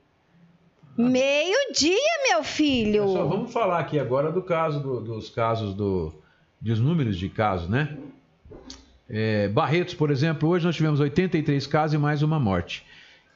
Meio-dia, 0.96 1.98
meu 2.30 2.44
filho. 2.44 3.06
Pessoal, 3.06 3.30
vamos 3.30 3.52
falar 3.54 3.80
aqui 3.80 4.00
agora 4.00 4.32
do 4.32 4.42
caso 4.44 4.80
do- 4.80 5.02
dos 5.02 5.30
casos 5.30 5.74
do, 5.74 6.14
dos 6.62 6.80
números 6.80 7.18
de 7.18 7.30
casos, 7.30 7.68
né? 7.70 7.98
É, 9.10 9.48
Barretos, 9.48 9.94
por 9.94 10.12
exemplo, 10.12 10.50
hoje 10.50 10.66
nós 10.66 10.76
tivemos 10.76 11.00
83 11.00 11.66
casos 11.68 11.94
e 11.94 11.98
mais 11.98 12.22
uma 12.22 12.40
morte. 12.40 12.84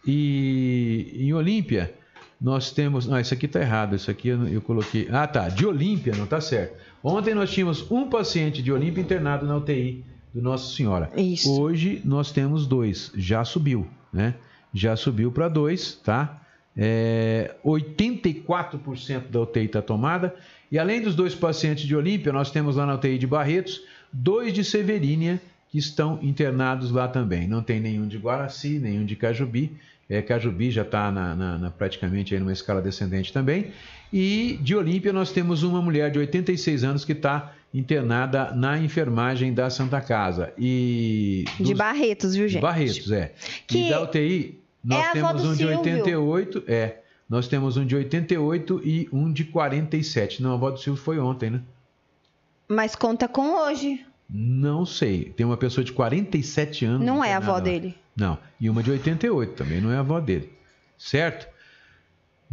E 0.06 1.16
em 1.16 1.34
Olímpia, 1.34 1.94
nós 2.40 2.72
temos. 2.72 3.06
Não, 3.06 3.20
isso 3.20 3.34
aqui 3.34 3.46
está 3.46 3.62
errado. 3.62 3.96
Isso 3.96 4.10
aqui 4.10 4.30
eu, 4.30 4.48
eu 4.48 4.62
coloquei. 4.62 5.08
Ah, 5.12 5.28
tá. 5.28 5.48
De 5.48 5.66
Olímpia, 5.66 6.14
não 6.16 6.24
está 6.24 6.42
certo. 6.42 6.76
Ontem 7.04 7.34
nós 7.34 7.52
tínhamos 7.52 7.90
um 7.92 8.10
paciente 8.10 8.62
de 8.62 8.72
Olímpia 8.72 9.02
internado 9.02 9.46
na 9.46 9.56
UTI 9.56 10.04
do 10.34 10.42
Nossa 10.42 10.76
Senhora. 10.76 11.10
Isso. 11.16 11.62
Hoje 11.62 12.02
nós 12.04 12.32
temos 12.32 12.66
dois. 12.66 13.12
Já 13.16 13.46
subiu, 13.46 13.88
né? 14.12 14.36
Já 14.74 14.96
subiu 14.96 15.32
para 15.32 15.48
dois, 15.48 15.96
tá? 16.04 16.42
É, 16.76 17.54
84% 17.64 19.28
da 19.30 19.42
UTI 19.42 19.66
está 19.66 19.82
tomada. 19.82 20.34
E 20.72 20.80
além 20.80 21.02
dos 21.02 21.16
dois 21.16 21.36
pacientes 21.36 21.86
de 21.86 21.96
Olímpia, 21.96 22.32
nós 22.32 22.50
temos 22.50 22.78
lá 22.78 22.86
na 22.86 22.96
UTI 22.96 23.18
de 23.18 23.28
Barretos, 23.28 23.82
dois 24.12 24.54
de 24.54 24.64
Severínia 24.64 25.42
que 25.72 25.78
estão 25.80 26.20
internados 26.22 26.92
lá 26.92 27.08
também. 27.08 27.48
Não 27.48 27.64
tem 27.64 27.80
nenhum 27.80 28.08
de 28.08 28.18
Guaraci, 28.18 28.78
nenhum 28.78 29.06
de 29.06 29.16
Cajubi. 29.16 29.72
É, 30.10 30.22
Cajubi 30.22 30.70
já 30.70 30.82
está 30.82 31.10
na, 31.12 31.34
na- 31.34 31.58
na- 31.58 31.72
praticamente 31.72 32.34
aí 32.34 32.40
numa 32.40 32.52
escala 32.52 32.82
descendente 32.82 33.32
também. 33.32 33.72
E 34.12 34.60
de 34.62 34.76
Olímpia 34.76 35.14
nós 35.14 35.32
temos 35.32 35.64
uma 35.64 35.82
mulher 35.82 36.12
de 36.12 36.20
86 36.20 36.84
anos 36.84 37.06
que 37.06 37.14
está 37.14 37.54
internada 37.74 38.52
na 38.54 38.78
enfermagem 38.78 39.54
da 39.54 39.70
Santa 39.70 40.02
Casa. 40.02 40.52
E 40.58 41.46
De 41.58 41.64
dos- 41.64 41.78
Barretos, 41.78 42.36
viu, 42.36 42.46
de 42.48 42.54
gente? 42.54 42.62
Barretos, 42.62 43.10
é. 43.10 43.32
Que 43.66 43.88
e 43.88 43.90
da 43.90 44.02
UTI, 44.04 44.60
nós 44.84 45.06
é 45.08 45.12
temos 45.14 45.46
um 45.46 45.52
de 45.52 45.58
Silvio. 45.60 45.78
88, 45.80 46.64
é. 46.68 46.98
Nós 47.30 47.48
temos 47.48 47.78
um 47.78 47.86
de 47.86 47.96
88 47.96 48.82
e 48.84 49.08
um 49.14 49.32
de 49.32 49.46
47. 49.46 50.44
Não, 50.44 50.52
a 50.52 50.54
avó 50.56 50.70
do 50.72 50.78
Silvio 50.78 51.02
foi 51.02 51.18
ontem, 51.18 51.50
né? 51.52 51.62
Mas 52.68 52.94
conta 52.94 53.30
com 53.30 53.56
hoje. 53.66 54.06
Não 54.32 54.86
sei. 54.86 55.26
Tem 55.36 55.46
uma 55.46 55.58
pessoa 55.58 55.84
de 55.84 55.92
47 55.92 56.86
anos. 56.86 57.06
Não 57.06 57.24
é 57.24 57.34
a 57.34 57.38
avó 57.38 57.54
lá. 57.54 57.60
dele. 57.60 57.96
Não. 58.16 58.38
E 58.60 58.70
uma 58.70 58.82
de 58.82 58.92
88 58.92 59.54
também 59.54 59.82
não 59.82 59.92
é 59.92 59.98
a 59.98 60.00
avó 60.00 60.20
dele. 60.20 60.52
Certo? 60.98 61.48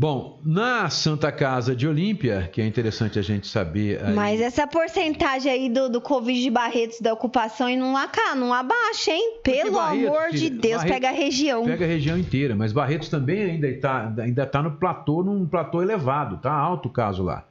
Bom, 0.01 0.41
na 0.45 0.89
Santa 0.91 1.33
Casa 1.33 1.75
de 1.75 1.87
Olímpia, 1.89 2.49
que 2.53 2.61
é 2.63 2.67
interessante 2.67 3.19
a 3.19 3.23
gente 3.23 3.49
saber. 3.49 4.01
aí- 4.05 4.15
Mas 4.15 4.41
essa 4.41 4.65
porcentagem 4.65 5.51
aí 5.51 5.69
do, 5.69 5.89
do 5.89 6.01
Covid 6.01 6.41
de 6.41 6.51
Barretos 6.51 7.01
da 7.01 7.13
ocupação 7.13 7.69
e 7.69 7.77
não, 7.77 7.95
não 8.37 8.55
abaixa, 8.55 9.11
hein? 9.11 9.41
Pelo 9.43 9.73
Barretos, 9.73 10.07
amor 10.17 10.31
de 10.31 10.51
Deus, 10.51 10.77
Barretos 10.77 10.95
pega 10.95 11.09
a 11.09 11.13
região. 11.13 11.65
Pega 11.65 11.85
a 11.85 11.89
região 11.89 12.17
inteira, 12.17 12.55
mas 12.55 12.73
Barretos 12.73 13.09
também 13.09 13.43
ainda 13.43 13.67
está 13.69 14.15
ainda 14.19 14.47
tá 14.47 14.63
no 14.63 14.71
platô, 14.77 15.25
num 15.25 15.45
platô 15.45 15.83
elevado, 15.83 16.37
tá 16.39 16.53
alto 16.53 16.89
o 16.89 16.93
caso 16.93 17.25
lá. 17.25 17.45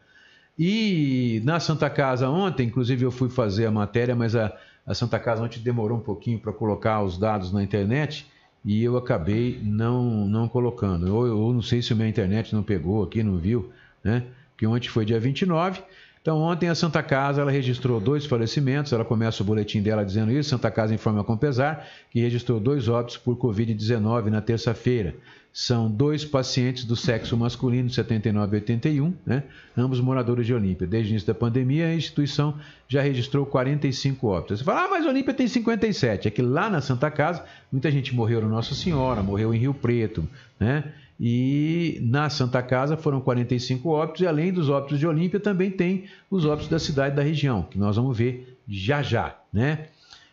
E 0.58 1.42
na 1.44 1.60
Santa 1.60 1.90
Casa 1.90 2.30
ontem, 2.30 2.68
inclusive 2.68 3.06
eu 3.06 3.12
fui 3.12 3.30
fazer 3.30 3.68
a 3.68 3.72
matéria, 3.72 4.16
mas 4.16 4.36
a, 4.36 4.56
a 4.86 4.94
Santa 4.94 5.20
Casa 5.20 5.44
ontem 5.44 5.60
demorou 5.60 5.98
um 5.98 6.02
pouquinho 6.02 6.40
para 6.40 6.52
colocar 6.52 7.04
os 7.04 7.18
dados 7.18 7.54
na 7.54 7.64
internet 7.64 8.26
e 8.66 8.84
eu 8.84 8.98
acabei 8.98 9.60
não, 9.64 10.28
não 10.28 10.48
colocando. 10.48 11.14
Ou 11.16 11.28
eu 11.28 11.54
não 11.54 11.62
sei 11.62 11.82
se 11.82 11.94
minha 11.94 12.10
internet 12.10 12.54
não 12.54 12.64
pegou 12.64 13.04
aqui, 13.04 13.22
não 13.22 13.38
viu, 13.38 13.72
né? 14.04 14.24
Porque 14.52 14.66
ontem 14.66 14.90
foi 14.90 15.06
dia 15.06 15.20
29. 15.20 15.84
Então, 16.20 16.42
ontem 16.42 16.68
a 16.68 16.76
Santa 16.76 17.02
Casa 17.02 17.42
ela 17.42 17.52
registrou 17.52 18.02
dois 18.02 18.26
falecimentos. 18.26 18.92
Ela 18.92 19.06
começa 19.06 19.42
o 19.42 19.46
boletim 19.46 19.82
dela 19.82 20.04
dizendo 20.04 20.32
isso. 20.32 20.50
Santa 20.50 20.70
Casa 20.70 20.94
informa 20.94 21.24
com 21.24 21.38
pesar 21.38 21.88
que 22.12 22.20
registrou 22.20 22.60
dois 22.60 22.90
óbitos 22.90 23.16
por 23.16 23.38
Covid-19 23.38 24.26
na 24.26 24.42
terça-feira. 24.42 25.16
São 25.60 25.90
dois 25.90 26.24
pacientes 26.24 26.84
do 26.84 26.96
sexo 26.96 27.36
masculino, 27.36 27.90
79 27.90 28.58
e 28.58 28.60
81, 28.60 29.14
né? 29.26 29.42
ambos 29.76 30.00
moradores 30.00 30.46
de 30.46 30.54
Olímpia. 30.54 30.86
Desde 30.86 31.10
o 31.10 31.12
início 31.14 31.26
da 31.26 31.34
pandemia, 31.34 31.88
a 31.88 31.96
instituição 31.96 32.54
já 32.88 33.02
registrou 33.02 33.44
45 33.44 34.28
óbitos. 34.28 34.60
Você 34.60 34.64
fala, 34.64 34.84
ah, 34.84 34.88
mas 34.88 35.08
Olímpia 35.08 35.34
tem 35.34 35.48
57. 35.48 36.28
É 36.28 36.32
que 36.32 36.44
lá 36.44 36.70
na 36.70 36.80
Santa 36.80 37.10
Casa, 37.10 37.44
muita 37.72 37.90
gente 37.90 38.14
morreu 38.14 38.40
no 38.40 38.48
Nossa 38.48 38.76
Senhora, 38.76 39.24
morreu 39.24 39.52
em 39.52 39.58
Rio 39.58 39.74
Preto, 39.74 40.30
né? 40.60 40.94
E 41.20 41.98
na 42.04 42.30
Santa 42.30 42.62
Casa 42.62 42.96
foram 42.96 43.20
45 43.20 43.90
óbitos, 43.90 44.22
e 44.22 44.28
além 44.28 44.54
dos 44.54 44.70
óbitos 44.70 45.00
de 45.00 45.08
Olímpia, 45.08 45.40
também 45.40 45.72
tem 45.72 46.04
os 46.30 46.46
óbitos 46.46 46.70
da 46.70 46.78
cidade 46.78 47.16
da 47.16 47.24
região, 47.24 47.64
que 47.64 47.80
nós 47.80 47.96
vamos 47.96 48.16
ver 48.16 48.60
já 48.70 49.02
já, 49.02 49.36
né? 49.52 49.88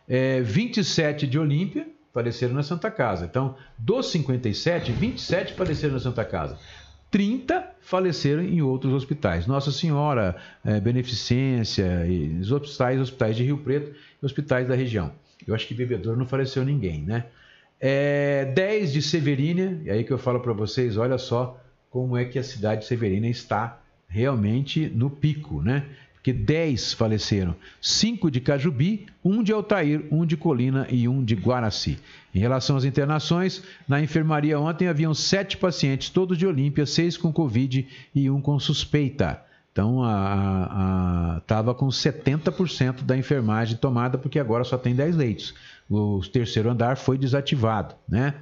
É, 0.06 0.42
27 0.42 1.26
de 1.26 1.38
Olímpia 1.38 1.93
faleceram 2.14 2.54
na 2.54 2.62
Santa 2.62 2.92
Casa. 2.92 3.26
Então, 3.26 3.56
dos 3.76 4.12
57, 4.12 4.92
27 4.92 5.54
faleceram 5.54 5.94
na 5.94 6.00
Santa 6.00 6.24
Casa. 6.24 6.56
30 7.10 7.74
faleceram 7.80 8.42
em 8.42 8.62
outros 8.62 8.92
hospitais. 8.92 9.46
Nossa 9.46 9.72
Senhora, 9.72 10.36
é, 10.64 10.80
Beneficência, 10.80 12.06
e 12.06 12.38
os 12.38 12.52
hospitais, 12.52 13.00
hospitais 13.00 13.36
de 13.36 13.42
Rio 13.42 13.58
Preto 13.58 13.94
e 14.22 14.24
hospitais 14.24 14.68
da 14.68 14.76
região. 14.76 15.12
Eu 15.46 15.54
acho 15.54 15.66
que 15.66 15.74
Bebedouro 15.74 16.18
não 16.18 16.26
faleceu 16.26 16.64
ninguém, 16.64 17.02
né? 17.02 17.26
É, 17.80 18.46
10 18.54 18.92
de 18.92 19.02
Severínia, 19.02 19.80
e 19.84 19.90
aí 19.90 20.04
que 20.04 20.12
eu 20.12 20.18
falo 20.18 20.40
para 20.40 20.52
vocês, 20.52 20.96
olha 20.96 21.18
só 21.18 21.60
como 21.90 22.16
é 22.16 22.24
que 22.24 22.38
a 22.38 22.42
cidade 22.42 22.82
de 22.82 22.86
Severínia 22.86 23.28
está 23.28 23.80
realmente 24.08 24.88
no 24.88 25.10
pico, 25.10 25.60
né? 25.60 25.84
Porque 26.24 26.32
10 26.32 26.94
faleceram, 26.94 27.54
5 27.82 28.30
de 28.30 28.40
Cajubi, 28.40 29.04
1 29.22 29.42
de 29.42 29.52
Altair, 29.52 30.06
1 30.10 30.24
de 30.24 30.38
Colina 30.38 30.86
e 30.88 31.06
1 31.06 31.22
de 31.22 31.34
Guaraci. 31.34 31.98
Em 32.34 32.38
relação 32.38 32.78
às 32.78 32.84
internações, 32.86 33.62
na 33.86 34.00
enfermaria 34.00 34.58
ontem 34.58 34.88
haviam 34.88 35.12
7 35.12 35.58
pacientes, 35.58 36.08
todos 36.08 36.38
de 36.38 36.46
Olímpia, 36.46 36.86
6 36.86 37.18
com 37.18 37.30
Covid 37.30 37.86
e 38.14 38.30
1 38.30 38.40
com 38.40 38.58
suspeita. 38.58 39.38
Então, 39.70 40.00
estava 41.36 41.74
com 41.74 41.88
70% 41.88 43.02
da 43.02 43.18
enfermagem 43.18 43.76
tomada, 43.76 44.16
porque 44.16 44.38
agora 44.38 44.64
só 44.64 44.78
tem 44.78 44.94
10 44.94 45.16
leitos. 45.16 45.54
O 45.90 46.22
terceiro 46.32 46.70
andar 46.70 46.96
foi 46.96 47.18
desativado, 47.18 47.96
né? 48.08 48.32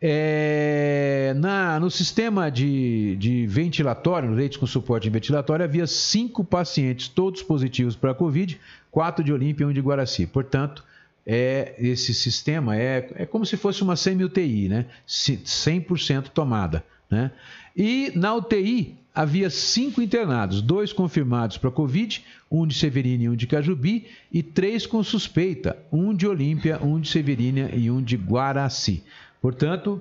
É, 0.00 1.32
na, 1.36 1.80
no 1.80 1.90
sistema 1.90 2.50
de, 2.50 3.16
de 3.16 3.46
ventilatório, 3.46 4.28
no 4.28 4.36
leite 4.36 4.58
com 4.58 4.66
suporte 4.66 5.08
ventilatório, 5.08 5.64
havia 5.64 5.86
cinco 5.86 6.44
pacientes, 6.44 7.08
todos 7.08 7.42
positivos 7.42 7.96
para 7.96 8.10
a 8.10 8.14
Covid, 8.14 8.60
quatro 8.90 9.24
de 9.24 9.32
Olímpia 9.32 9.64
e 9.64 9.66
um 9.66 9.72
de 9.72 9.80
Guaraci. 9.80 10.26
Portanto, 10.26 10.84
é, 11.26 11.74
esse 11.78 12.12
sistema 12.12 12.76
é, 12.76 13.08
é 13.14 13.26
como 13.26 13.46
se 13.46 13.56
fosse 13.56 13.82
uma 13.82 13.96
semi-UTI, 13.96 14.68
né? 14.68 14.86
100% 15.06 16.28
tomada. 16.28 16.84
Né? 17.10 17.30
E 17.76 18.12
na 18.14 18.34
UTI 18.34 18.96
havia 19.14 19.48
cinco 19.48 20.02
internados, 20.02 20.60
dois 20.60 20.92
confirmados 20.92 21.56
para 21.56 21.70
Covid, 21.70 22.24
um 22.50 22.66
de 22.66 22.74
Severínia 22.74 23.26
e 23.26 23.28
um 23.28 23.36
de 23.36 23.46
Cajubi, 23.46 24.06
e 24.32 24.42
três 24.42 24.86
com 24.86 25.02
suspeita, 25.02 25.78
um 25.92 26.12
de 26.12 26.26
Olímpia, 26.26 26.80
um 26.82 27.00
de 27.00 27.08
Severínia 27.08 27.70
e 27.72 27.90
um 27.90 28.02
de 28.02 28.16
Guaraci. 28.16 29.04
Portanto, 29.44 30.00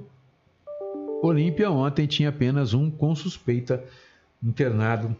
Olímpia 1.21 1.69
ontem 1.69 2.07
tinha 2.07 2.29
apenas 2.29 2.73
um 2.73 2.89
com 2.89 3.13
suspeita 3.13 3.83
internado 4.41 5.13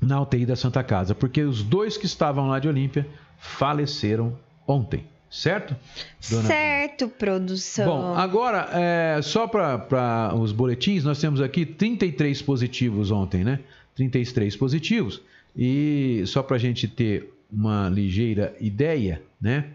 na 0.00 0.22
UTI 0.22 0.46
da 0.46 0.54
Santa 0.54 0.80
Casa, 0.84 1.12
porque 1.12 1.42
os 1.42 1.60
dois 1.60 1.96
que 1.96 2.06
estavam 2.06 2.46
lá 2.46 2.60
de 2.60 2.68
Olímpia 2.68 3.04
faleceram 3.36 4.38
ontem, 4.64 5.08
certo? 5.28 5.74
Dona 6.30 6.46
Certo, 6.46 7.08
produção. 7.08 7.86
Bom, 7.86 8.14
agora, 8.14 8.68
é, 8.74 9.20
só 9.22 9.48
para 9.48 10.32
os 10.36 10.52
boletins, 10.52 11.02
nós 11.02 11.20
temos 11.20 11.40
aqui 11.40 11.66
33 11.66 12.40
positivos 12.42 13.10
ontem, 13.10 13.42
né? 13.42 13.58
33 13.96 14.54
positivos. 14.54 15.20
E 15.56 16.22
só 16.26 16.44
para 16.44 16.54
a 16.54 16.60
gente 16.60 16.86
ter 16.86 17.28
uma 17.52 17.88
ligeira 17.88 18.54
ideia, 18.60 19.20
né? 19.40 19.70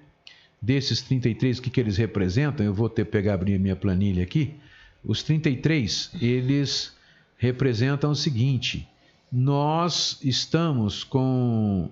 Desses 0.65 0.99
33, 1.03 1.59
o 1.59 1.61
que, 1.61 1.69
que 1.69 1.79
eles 1.79 1.95
representam? 1.95 2.65
Eu 2.65 2.73
vou 2.73 2.89
ter 2.89 3.05
que 3.05 3.11
pegar 3.11 3.35
abrir 3.35 3.59
minha 3.59 3.75
planilha 3.75 4.23
aqui. 4.23 4.55
Os 5.03 5.21
33, 5.21 6.09
eles 6.19 6.97
representam 7.37 8.09
o 8.09 8.15
seguinte: 8.15 8.89
nós 9.31 10.17
estamos 10.23 11.03
com. 11.03 11.91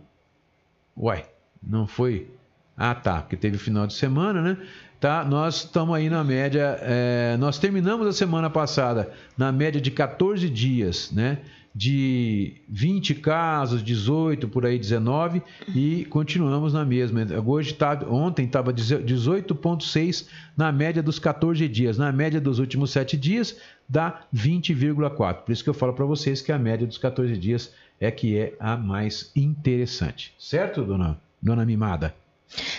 Ué, 0.97 1.30
não 1.61 1.86
foi. 1.86 2.32
Ah, 2.76 2.95
tá, 2.95 3.21
porque 3.21 3.38
teve 3.38 3.59
final 3.59 3.86
de 3.86 3.93
semana, 3.93 4.41
né? 4.41 4.57
Tá, 5.04 5.26
nós 5.26 5.66
estamos 5.66 5.93
aí 5.93 6.10
na 6.10 6.24
média. 6.24 6.80
é, 6.82 7.36
nós 7.36 7.60
terminamos 7.60 8.08
a 8.08 8.14
semana 8.14 8.49
passada 8.49 9.12
na 9.38 9.51
média 9.51 9.82
de 9.82 9.91
14 9.91 10.49
dias, 10.49 11.12
né? 11.12 11.39
De 11.76 12.62
20 12.70 13.16
casos, 13.16 13.84
18, 13.84 14.47
por 14.47 14.66
aí 14.66 14.80
19, 14.80 15.41
e 15.76 16.06
continuamos 16.06 16.72
na 16.72 16.86
mesma. 16.86 17.20
Hoje 17.45 17.74
tá, 17.74 17.99
ontem 18.10 18.45
estava 18.45 18.74
18,6 18.74 20.26
na 20.56 20.72
média 20.72 21.04
dos 21.04 21.20
14 21.20 21.68
dias. 21.68 21.97
Na 21.97 22.10
média 22.10 22.39
dos 22.39 22.60
últimos 22.60 22.89
7 22.91 23.18
dias, 23.18 23.58
dá 23.89 24.22
20,4. 24.34 25.43
Por 25.43 25.51
isso 25.51 25.66
que 25.66 25.70
eu 25.70 25.74
falo 25.74 25.91
para 25.91 26.06
vocês 26.06 26.41
que 26.41 26.54
a 26.54 26.58
média 26.58 26.88
dos 26.88 26.97
14 26.97 27.36
dias 27.38 27.74
é 27.99 28.10
que 28.10 28.38
é 28.38 28.54
a 28.58 28.78
mais 28.78 29.34
interessante. 29.36 30.34
Certo, 30.39 30.82
dona, 30.82 31.20
dona 31.41 31.66
Mimada? 31.66 32.22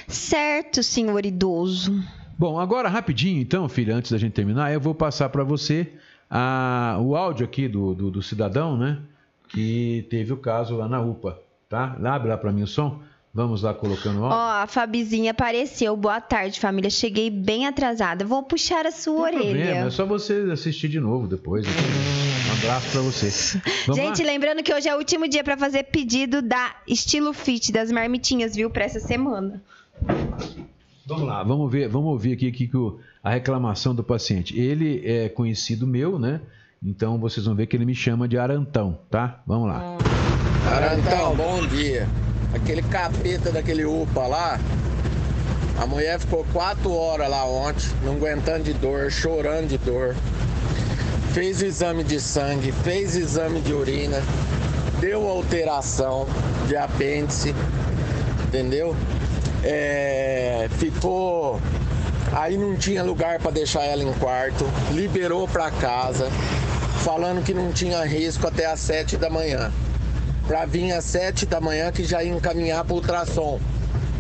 Certo, 0.09 0.83
senhor 0.83 1.25
idoso. 1.25 2.03
Bom, 2.39 2.59
agora 2.59 2.89
rapidinho, 2.89 3.41
então, 3.41 3.69
filha, 3.69 3.95
antes 3.95 4.11
da 4.11 4.19
gente 4.19 4.33
terminar, 4.33 4.73
eu 4.73 4.81
vou 4.81 4.95
passar 4.95 5.29
para 5.29 5.45
você 5.45 5.93
a- 6.31 6.99
o 7.01 7.15
áudio 7.17 7.45
aqui 7.47 7.69
do, 7.69 7.95
do, 7.95 8.11
do 8.11 8.23
cidadão, 8.23 8.77
né? 8.77 8.99
Que 9.49 10.07
teve 10.11 10.33
o 10.33 10.37
caso 10.37 10.77
lá 10.77 10.89
na 10.89 11.01
UPA, 11.01 11.39
tá? 11.69 11.97
Abre 12.05 12.29
lá 12.29 12.37
para 12.37 12.51
mim 12.53 12.63
o 12.63 12.67
som. 12.67 13.01
Vamos 13.33 13.63
lá 13.63 13.75
colocando 13.75 14.21
o 14.21 14.23
Ó, 14.23 14.27
áudio. 14.33 14.63
a 14.63 14.67
Fabizinha 14.69 15.33
apareceu. 15.33 15.97
Boa 15.97 16.21
tarde, 16.21 16.59
família. 16.61 16.89
Cheguei 16.89 17.31
bem 17.31 17.67
atrasada. 17.67 18.25
Vou 18.25 18.43
puxar 18.45 18.87
a 18.87 18.93
sua 18.93 19.15
Não 19.15 19.23
orelha. 19.23 19.43
problema, 19.45 19.87
é 19.87 19.91
só 19.91 20.07
você 20.07 20.49
assistir 20.53 20.89
de 20.89 21.01
novo 21.01 21.27
depois. 21.27 21.65
então. 21.67 22.34
Um 22.55 22.59
abraço 22.59 22.91
para 22.93 23.01
você. 23.01 23.61
Vamos 23.87 23.97
Gente, 24.01 24.23
lá? 24.23 24.31
lembrando 24.31 24.63
que 24.63 24.73
hoje 24.73 24.89
é 24.89 24.95
o 24.95 24.99
último 24.99 25.27
dia 25.29 25.43
pra 25.43 25.57
fazer 25.57 25.85
pedido 25.85 26.41
da 26.41 26.77
Estilo 26.87 27.33
Fit, 27.33 27.73
das 27.73 27.91
marmitinhas, 27.91 28.55
viu? 28.55 28.71
Pra 28.71 28.85
essa 28.85 29.01
semana. 29.01 29.61
Vamos 31.07 31.27
lá, 31.27 31.43
vamos 31.43 31.71
ver, 31.71 31.89
vamos 31.89 32.09
ouvir 32.11 32.33
aqui, 32.35 32.49
aqui 32.49 32.69
que 32.69 32.77
o- 32.77 32.99
a 33.23 33.31
reclamação 33.31 33.95
do 33.95 34.03
paciente. 34.05 34.59
Ele 34.59 35.03
é 35.05 35.29
conhecido 35.29 35.87
meu, 35.87 36.19
né? 36.19 36.41
Então 36.83 37.19
vocês 37.19 37.45
vão 37.47 37.55
ver 37.55 37.67
que 37.67 37.77
ele 37.77 37.85
me 37.85 37.95
chama 37.95 38.29
de 38.29 38.39
Arantão, 38.39 38.99
tá? 39.11 39.41
Vamos 39.47 39.69
lá. 39.69 39.99
Arantão, 40.71 41.35
bom 41.35 41.67
dia. 41.67 42.09
Aquele 42.55 42.83
capeta 42.83 43.51
daquele 43.51 43.85
UPA 43.85 44.27
lá, 44.27 44.61
a 45.83 45.87
mulher 45.87 46.21
ficou 46.21 46.47
quatro 46.53 46.93
horas 46.93 47.29
lá 47.29 47.45
ontem, 47.45 47.87
não 48.05 48.15
aguentando 48.15 48.63
de 48.65 48.73
dor, 48.75 49.11
chorando 49.11 49.67
de 49.69 49.79
dor. 49.79 50.15
Fez 51.35 51.61
exame 51.63 52.05
de 52.05 52.21
sangue, 52.21 52.71
fez 52.85 53.17
exame 53.17 53.61
de 53.61 53.73
urina, 53.75 54.23
deu 55.01 55.29
alteração 55.29 56.27
de 56.69 56.77
apêndice, 56.77 57.53
entendeu? 58.47 58.95
É, 59.65 60.69
ficou. 60.79 61.61
Aí 62.33 62.57
não 62.57 62.77
tinha 62.77 63.03
lugar 63.03 63.41
para 63.41 63.51
deixar 63.51 63.83
ela 63.83 64.03
em 64.03 64.13
quarto, 64.15 64.65
liberou 64.93 65.49
para 65.49 65.71
casa, 65.73 66.31
falando 67.03 67.45
que 67.45 67.53
não 67.53 67.73
tinha 67.73 68.05
risco 68.05 68.47
até 68.47 68.67
às 68.67 68.79
sete 68.79 69.17
da 69.17 69.29
manhã. 69.29 69.73
para 70.47 70.67
vir 70.67 70.93
às 70.93 71.05
7 71.05 71.47
da 71.47 71.61
manhã 71.61 71.91
que 71.91 72.05
já 72.05 72.23
ia 72.23 72.33
encaminhar 72.33 72.85
para 72.85 72.95
ultrassom, 72.95 73.59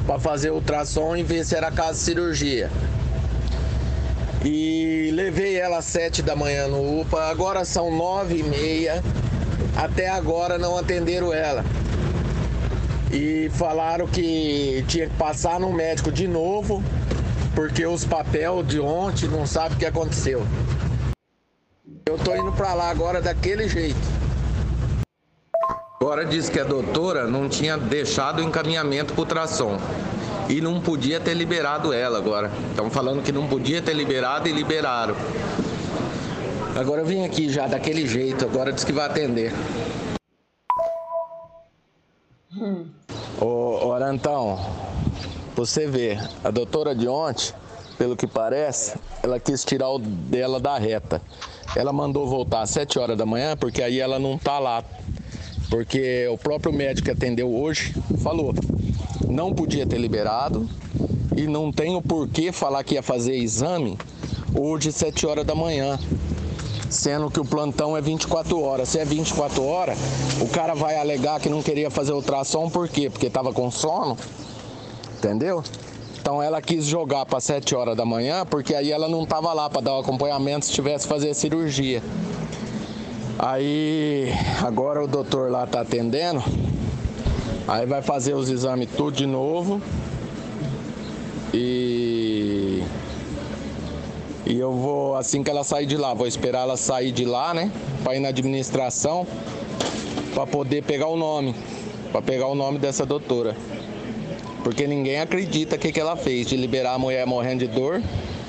para 0.06 0.18
fazer 0.18 0.50
o 0.50 0.54
ultrassom 0.54 1.14
e 1.16 1.22
ver 1.22 1.44
se 1.44 1.54
era 1.54 1.70
caso 1.70 1.98
de 1.98 2.04
cirurgia. 2.04 2.70
E 4.45 5.11
levei 5.14 5.57
ela 5.59 5.78
às 5.78 5.86
7 5.86 6.20
da 6.20 6.36
manhã 6.36 6.68
no 6.68 7.01
UPA, 7.01 7.30
agora 7.30 7.64
são 7.64 7.90
9 7.90 8.36
e 8.36 8.42
meia, 8.42 9.03
até 9.74 10.07
agora 10.11 10.59
não 10.59 10.76
atenderam 10.76 11.32
ela. 11.32 11.64
E 13.11 13.49
falaram 13.55 14.07
que 14.07 14.84
tinha 14.86 15.09
que 15.09 15.16
passar 15.16 15.59
no 15.59 15.72
médico 15.72 16.12
de 16.12 16.28
novo, 16.28 16.84
porque 17.55 17.86
os 17.86 18.05
papéis 18.05 18.66
de 18.66 18.78
ontem 18.78 19.28
não 19.28 19.47
sabe 19.47 19.76
o 19.76 19.78
que 19.78 19.86
aconteceu. 19.86 20.47
Eu 22.05 22.18
tô 22.18 22.36
indo 22.36 22.53
para 22.53 22.74
lá 22.74 22.90
agora 22.90 23.22
daquele 23.22 23.66
jeito. 23.66 23.97
Agora 25.99 26.26
diz 26.26 26.51
que 26.51 26.61
a 26.61 26.64
doutora 26.64 27.26
não 27.26 27.49
tinha 27.49 27.78
deixado 27.78 28.40
o 28.40 28.42
encaminhamento 28.42 29.14
para 29.14 29.22
ultrassom 29.22 29.78
e 30.49 30.61
não 30.61 30.80
podia 30.80 31.20
ter 31.20 31.34
liberado 31.34 31.92
ela 31.92 32.18
agora. 32.18 32.51
Estão 32.70 32.90
falando 32.90 33.22
que 33.22 33.32
não 33.32 33.47
podia 33.47 33.80
ter 33.80 33.95
liberado 33.95 34.49
e 34.49 34.53
liberaram. 34.53 35.16
Agora 36.76 37.03
eu 37.03 37.07
vim 37.07 37.24
aqui 37.24 37.49
já 37.49 37.66
daquele 37.66 38.07
jeito, 38.07 38.45
agora 38.45 38.72
diz 38.72 38.84
que 38.84 38.92
vai 38.92 39.07
atender. 39.07 39.53
Hum. 42.57 42.86
Ô, 43.40 43.86
Orantão, 43.86 44.59
você 45.55 45.86
vê, 45.86 46.18
a 46.42 46.51
doutora 46.51 46.95
de 46.95 47.07
ontem, 47.07 47.53
pelo 47.97 48.16
que 48.16 48.26
parece, 48.26 48.97
ela 49.22 49.38
quis 49.38 49.64
tirar 49.64 49.88
o 49.90 49.99
dela 49.99 50.59
da 50.59 50.76
reta. 50.76 51.22
Ela 51.76 51.92
mandou 51.92 52.28
voltar 52.28 52.62
às 52.62 52.70
7 52.70 52.99
horas 52.99 53.16
da 53.16 53.26
manhã, 53.26 53.57
porque 53.57 53.82
aí 53.82 54.01
ela 54.01 54.18
não 54.18 54.36
tá 54.36 54.59
lá. 54.59 54.82
Porque 55.70 56.28
o 56.28 56.38
próprio 56.38 56.72
médico 56.72 57.07
que 57.07 57.11
atendeu 57.11 57.53
hoje 57.53 57.95
falou, 58.22 58.55
não 59.35 59.53
podia 59.53 59.85
ter 59.85 59.99
liberado 59.99 60.68
e 61.37 61.49
não 61.49 61.72
tem 61.72 61.97
o 61.97 62.01
porquê 62.01 62.53
falar 62.53 62.85
que 62.85 62.95
ia 62.95 63.03
fazer 63.03 63.35
exame 63.35 63.99
hoje 64.57 64.91
às 64.91 64.95
7 64.95 65.26
horas 65.26 65.45
da 65.45 65.57
manhã. 65.57 65.99
Sendo 66.89 67.28
que 67.28 67.41
o 67.41 67.45
plantão 67.45 67.97
é 67.97 68.01
24 68.01 68.61
horas. 68.61 68.91
Se 68.91 69.01
é 69.01 69.05
24 69.05 69.64
horas, 69.64 69.99
o 70.41 70.47
cara 70.47 70.74
vai 70.74 70.97
alegar 70.97 71.41
que 71.41 71.49
não 71.49 71.61
queria 71.61 71.91
fazer 71.91 72.12
ultrassom, 72.12 72.70
por 72.70 72.89
quê? 72.89 73.11
Porque 73.11 73.26
estava 73.26 73.53
com 73.53 73.68
sono. 73.72 74.16
Entendeu? 75.18 75.64
Então 76.20 76.41
ela 76.41 76.62
quis 76.62 76.85
jogar 76.85 77.26
para 77.26 77.41
7 77.41 77.74
horas 77.74 77.97
da 77.97 78.05
manhã, 78.05 78.47
porque 78.47 78.72
aí 78.72 78.93
ela 78.93 79.09
não 79.09 79.24
estava 79.24 79.53
lá 79.53 79.68
para 79.68 79.80
dar 79.80 79.97
o 79.97 79.99
acompanhamento 79.99 80.66
se 80.66 80.72
tivesse 80.72 81.09
fazer 81.09 81.35
cirurgia. 81.35 82.01
Aí 83.37 84.32
agora 84.62 85.03
o 85.03 85.09
doutor 85.09 85.51
lá 85.51 85.66
tá 85.66 85.80
atendendo. 85.80 86.41
Aí 87.66 87.86
vai 87.86 88.02
fazer 88.02 88.34
os 88.34 88.50
exames 88.50 88.88
tudo 88.96 89.16
de 89.16 89.26
novo. 89.26 89.80
E 91.52 92.82
e 94.46 94.58
eu 94.58 94.72
vou 94.72 95.16
assim 95.16 95.42
que 95.42 95.50
ela 95.50 95.64
sair 95.64 95.86
de 95.86 95.96
lá, 95.96 96.12
vou 96.12 96.26
esperar 96.26 96.62
ela 96.62 96.76
sair 96.76 97.10
de 97.12 97.24
lá, 97.24 97.54
né, 97.54 97.72
para 98.02 98.14
ir 98.14 98.20
na 98.20 98.28
administração 98.28 99.26
para 100.34 100.46
poder 100.46 100.82
pegar 100.82 101.06
o 101.06 101.16
nome, 101.16 101.54
para 102.10 102.20
pegar 102.20 102.48
o 102.48 102.54
nome 102.54 102.78
dessa 102.78 103.06
doutora. 103.06 103.56
Porque 104.64 104.86
ninguém 104.86 105.20
acredita 105.20 105.78
que 105.78 105.92
que 105.92 106.00
ela 106.00 106.16
fez 106.16 106.46
de 106.46 106.56
liberar 106.56 106.94
a 106.94 106.98
mulher 106.98 107.24
morrendo 107.26 107.66
de 107.66 107.68
dor, 107.68 108.02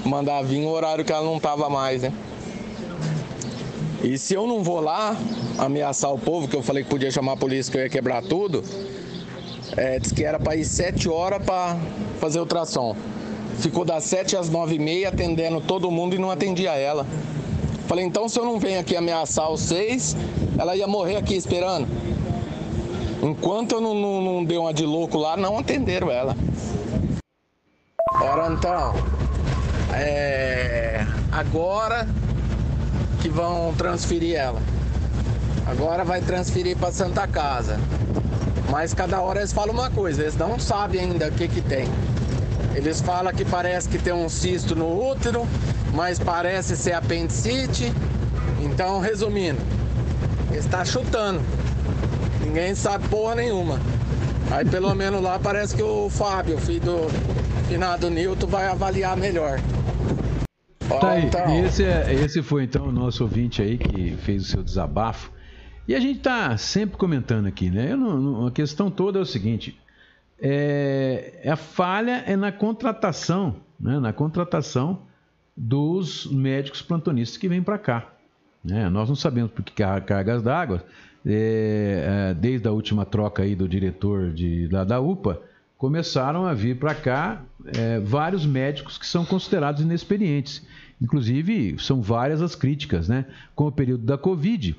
mandar 0.03 0.41
vir 0.41 0.65
o 0.65 0.69
horário 0.69 1.05
que 1.05 1.11
ela 1.11 1.23
não 1.23 1.39
tava 1.39 1.69
mais, 1.69 2.01
né? 2.01 2.11
E 4.03 4.17
se 4.17 4.33
eu 4.33 4.47
não 4.47 4.63
vou 4.63 4.81
lá 4.81 5.15
ameaçar 5.57 6.11
o 6.11 6.17
povo, 6.17 6.47
que 6.47 6.55
eu 6.55 6.63
falei 6.63 6.83
que 6.83 6.89
podia 6.89 7.11
chamar 7.11 7.33
a 7.33 7.37
polícia 7.37 7.71
que 7.71 7.77
eu 7.77 7.83
ia 7.83 7.89
quebrar 7.89 8.21
tudo, 8.21 8.63
é, 9.75 9.99
disse 9.99 10.13
que 10.13 10.23
era 10.23 10.39
para 10.39 10.55
ir 10.55 10.65
sete 10.65 11.09
horas 11.09 11.43
para 11.43 11.77
fazer 12.19 12.39
ultrassom. 12.39 12.95
Ficou 13.59 13.85
das 13.85 14.03
sete 14.03 14.35
às 14.35 14.49
nove 14.49 14.75
e 14.75 14.79
meia 14.79 15.09
atendendo 15.09 15.61
todo 15.61 15.89
mundo 15.89 16.15
e 16.15 16.19
não 16.19 16.29
atendia 16.29 16.73
ela. 16.73 17.05
Falei, 17.87 18.03
então 18.03 18.27
se 18.27 18.39
eu 18.39 18.45
não 18.45 18.59
venho 18.59 18.79
aqui 18.79 18.95
ameaçar 18.95 19.55
seis, 19.57 20.15
ela 20.57 20.75
ia 20.75 20.87
morrer 20.87 21.17
aqui 21.17 21.35
esperando. 21.35 21.87
Enquanto 23.21 23.73
eu 23.73 23.81
não, 23.81 23.93
não, 23.95 24.21
não 24.21 24.45
dei 24.45 24.57
uma 24.57 24.73
de 24.73 24.85
louco 24.85 25.17
lá, 25.17 25.37
não 25.37 25.57
atenderam 25.57 26.11
ela. 26.11 26.35
Ora 28.21 28.53
então, 28.53 28.93
é, 29.93 31.05
agora 31.31 32.07
que 33.21 33.29
vão 33.29 33.73
transferir 33.75 34.35
ela. 34.35 34.61
Agora 35.65 36.03
vai 36.03 36.21
transferir 36.21 36.77
para 36.77 36.91
Santa 36.91 37.27
Casa. 37.27 37.79
Mas 38.69 38.93
cada 38.93 39.21
hora 39.21 39.39
eles 39.39 39.53
falam 39.53 39.73
uma 39.73 39.89
coisa, 39.89 40.23
eles 40.23 40.35
não 40.35 40.59
sabem 40.59 41.01
ainda 41.01 41.27
o 41.27 41.31
que 41.31 41.47
que 41.47 41.61
tem. 41.61 41.87
Eles 42.75 42.99
falam 43.01 43.33
que 43.33 43.45
parece 43.45 43.87
que 43.87 43.97
tem 43.97 44.13
um 44.13 44.27
cisto 44.27 44.75
no 44.75 45.09
útero, 45.11 45.47
mas 45.93 46.19
parece 46.19 46.75
ser 46.75 46.93
apendicite. 46.93 47.93
Então, 48.61 48.99
resumindo, 48.99 49.59
está 50.53 50.83
chutando. 50.83 51.41
Ninguém 52.43 52.75
sabe 52.75 53.07
porra 53.07 53.35
nenhuma. 53.35 53.79
Aí 54.51 54.65
pelo 54.65 54.93
menos 54.93 55.21
lá 55.21 55.39
parece 55.39 55.75
que 55.75 55.81
o 55.81 56.09
Fábio, 56.09 56.57
filho 56.57 56.81
do 56.81 57.07
finado 57.67 58.09
Nilton, 58.09 58.47
vai 58.47 58.67
avaliar 58.67 59.15
melhor. 59.17 59.59
Tá 60.99 61.11
aí. 61.11 61.25
Então... 61.25 61.65
Esse, 61.65 61.83
é, 61.83 62.13
esse 62.13 62.41
foi 62.41 62.63
então 62.63 62.87
o 62.87 62.91
nosso 62.91 63.23
ouvinte 63.23 63.61
aí 63.61 63.77
que 63.77 64.15
fez 64.17 64.43
o 64.43 64.45
seu 64.45 64.63
desabafo. 64.63 65.31
E 65.87 65.93
a 65.93 65.99
gente 65.99 66.17
está 66.17 66.57
sempre 66.57 66.97
comentando 66.97 67.45
aqui, 67.45 67.69
né? 67.69 67.95
Não, 67.95 68.19
não, 68.19 68.47
a 68.47 68.51
questão 68.51 68.89
toda 68.89 69.19
é 69.19 69.21
o 69.21 69.25
seguinte: 69.25 69.79
é, 70.39 71.41
a 71.45 71.55
falha 71.55 72.23
é 72.25 72.35
na 72.35 72.51
contratação, 72.51 73.57
né? 73.79 73.99
na 73.99 74.11
contratação 74.11 75.01
dos 75.55 76.25
médicos 76.25 76.81
plantonistas 76.81 77.37
que 77.37 77.47
vêm 77.47 77.61
para 77.61 77.77
cá. 77.77 78.09
Né? 78.63 78.89
Nós 78.89 79.07
não 79.07 79.15
sabemos 79.15 79.51
por 79.51 79.63
que 79.63 79.71
cargas 79.73 80.41
d'água, 80.41 80.83
é, 81.25 82.29
é, 82.31 82.33
desde 82.33 82.67
a 82.67 82.71
última 82.71 83.05
troca 83.05 83.43
aí 83.43 83.55
do 83.55 83.67
diretor 83.67 84.31
de, 84.31 84.67
da, 84.67 84.83
da 84.83 84.99
UPA, 84.99 85.41
começaram 85.77 86.45
a 86.45 86.53
vir 86.53 86.77
para 86.77 86.95
cá 86.95 87.43
é, 87.77 87.99
vários 87.99 88.45
médicos 88.45 88.97
que 88.97 89.05
são 89.05 89.23
considerados 89.23 89.81
inexperientes. 89.81 90.65
Inclusive, 91.01 91.75
são 91.79 92.01
várias 92.01 92.41
as 92.41 92.55
críticas, 92.55 93.07
né? 93.07 93.25
Com 93.53 93.67
o 93.67 93.71
período 93.71 94.05
da 94.05 94.17
Covid, 94.17 94.75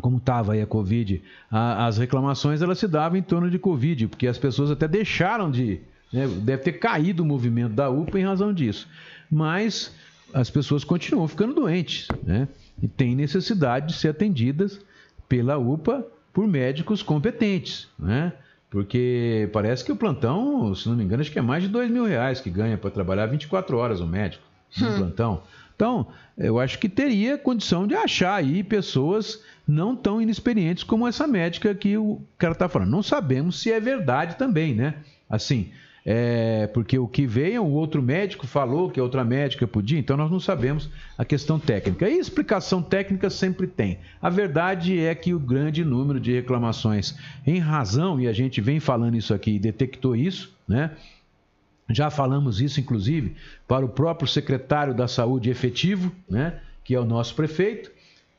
como 0.00 0.16
estava 0.16 0.54
aí 0.54 0.62
a 0.62 0.66
Covid, 0.66 1.22
a, 1.50 1.86
as 1.86 1.98
reclamações 1.98 2.62
elas 2.62 2.78
se 2.78 2.88
davam 2.88 3.18
em 3.18 3.22
torno 3.22 3.50
de 3.50 3.58
Covid, 3.58 4.08
porque 4.08 4.26
as 4.26 4.38
pessoas 4.38 4.70
até 4.70 4.88
deixaram 4.88 5.50
de. 5.50 5.80
Né? 6.12 6.26
deve 6.26 6.62
ter 6.62 6.72
caído 6.72 7.22
o 7.22 7.26
movimento 7.26 7.72
da 7.72 7.88
UPA 7.88 8.20
em 8.20 8.24
razão 8.24 8.52
disso. 8.52 8.86
Mas 9.30 9.94
as 10.32 10.50
pessoas 10.50 10.84
continuam 10.84 11.26
ficando 11.26 11.54
doentes, 11.54 12.08
né? 12.22 12.48
E 12.82 12.88
tem 12.88 13.14
necessidade 13.14 13.88
de 13.88 13.94
ser 13.94 14.08
atendidas 14.08 14.80
pela 15.28 15.56
UPA 15.56 16.06
por 16.32 16.46
médicos 16.46 17.02
competentes, 17.02 17.88
né? 17.98 18.32
Porque 18.70 19.50
parece 19.52 19.84
que 19.84 19.92
o 19.92 19.96
plantão, 19.96 20.74
se 20.74 20.88
não 20.88 20.96
me 20.96 21.04
engano, 21.04 21.20
acho 21.20 21.30
que 21.30 21.38
é 21.38 21.42
mais 21.42 21.62
de 21.62 21.68
dois 21.68 21.90
mil 21.90 22.06
reais 22.06 22.40
que 22.40 22.48
ganha 22.48 22.78
para 22.78 22.90
trabalhar 22.90 23.26
24 23.26 23.76
horas 23.76 24.00
o 24.00 24.06
médico 24.06 24.42
no 24.80 24.88
hum. 24.88 24.96
plantão. 24.96 25.42
Então, 25.82 26.06
eu 26.38 26.60
acho 26.60 26.78
que 26.78 26.88
teria 26.88 27.36
condição 27.36 27.88
de 27.88 27.96
achar 27.96 28.36
aí 28.36 28.62
pessoas 28.62 29.42
não 29.66 29.96
tão 29.96 30.22
inexperientes 30.22 30.84
como 30.84 31.08
essa 31.08 31.26
médica 31.26 31.74
que 31.74 31.96
o 31.96 32.22
cara 32.38 32.52
está 32.52 32.68
falando. 32.68 32.88
Não 32.88 33.02
sabemos 33.02 33.60
se 33.60 33.72
é 33.72 33.80
verdade 33.80 34.36
também, 34.36 34.76
né? 34.76 34.94
Assim, 35.28 35.70
é, 36.06 36.68
porque 36.68 36.96
o 36.96 37.08
que 37.08 37.26
veio, 37.26 37.64
o 37.64 37.72
outro 37.72 38.00
médico 38.00 38.46
falou 38.46 38.90
que 38.90 39.00
a 39.00 39.02
outra 39.02 39.24
médica 39.24 39.66
podia, 39.66 39.98
então 39.98 40.16
nós 40.16 40.30
não 40.30 40.38
sabemos 40.38 40.88
a 41.18 41.24
questão 41.24 41.58
técnica. 41.58 42.08
E 42.08 42.16
explicação 42.16 42.80
técnica 42.80 43.28
sempre 43.28 43.66
tem. 43.66 43.98
A 44.22 44.30
verdade 44.30 45.00
é 45.00 45.12
que 45.16 45.34
o 45.34 45.40
grande 45.40 45.84
número 45.84 46.20
de 46.20 46.32
reclamações, 46.32 47.16
em 47.44 47.58
razão, 47.58 48.20
e 48.20 48.28
a 48.28 48.32
gente 48.32 48.60
vem 48.60 48.78
falando 48.78 49.16
isso 49.16 49.34
aqui 49.34 49.56
e 49.56 49.58
detectou 49.58 50.14
isso, 50.14 50.56
né? 50.68 50.92
Já 51.88 52.10
falamos 52.10 52.60
isso, 52.60 52.80
inclusive, 52.80 53.36
para 53.66 53.84
o 53.84 53.88
próprio 53.88 54.28
secretário 54.28 54.94
da 54.94 55.08
Saúde 55.08 55.50
efetivo, 55.50 56.12
né? 56.28 56.60
Que 56.84 56.94
é 56.94 57.00
o 57.00 57.04
nosso 57.04 57.34
prefeito, 57.34 57.90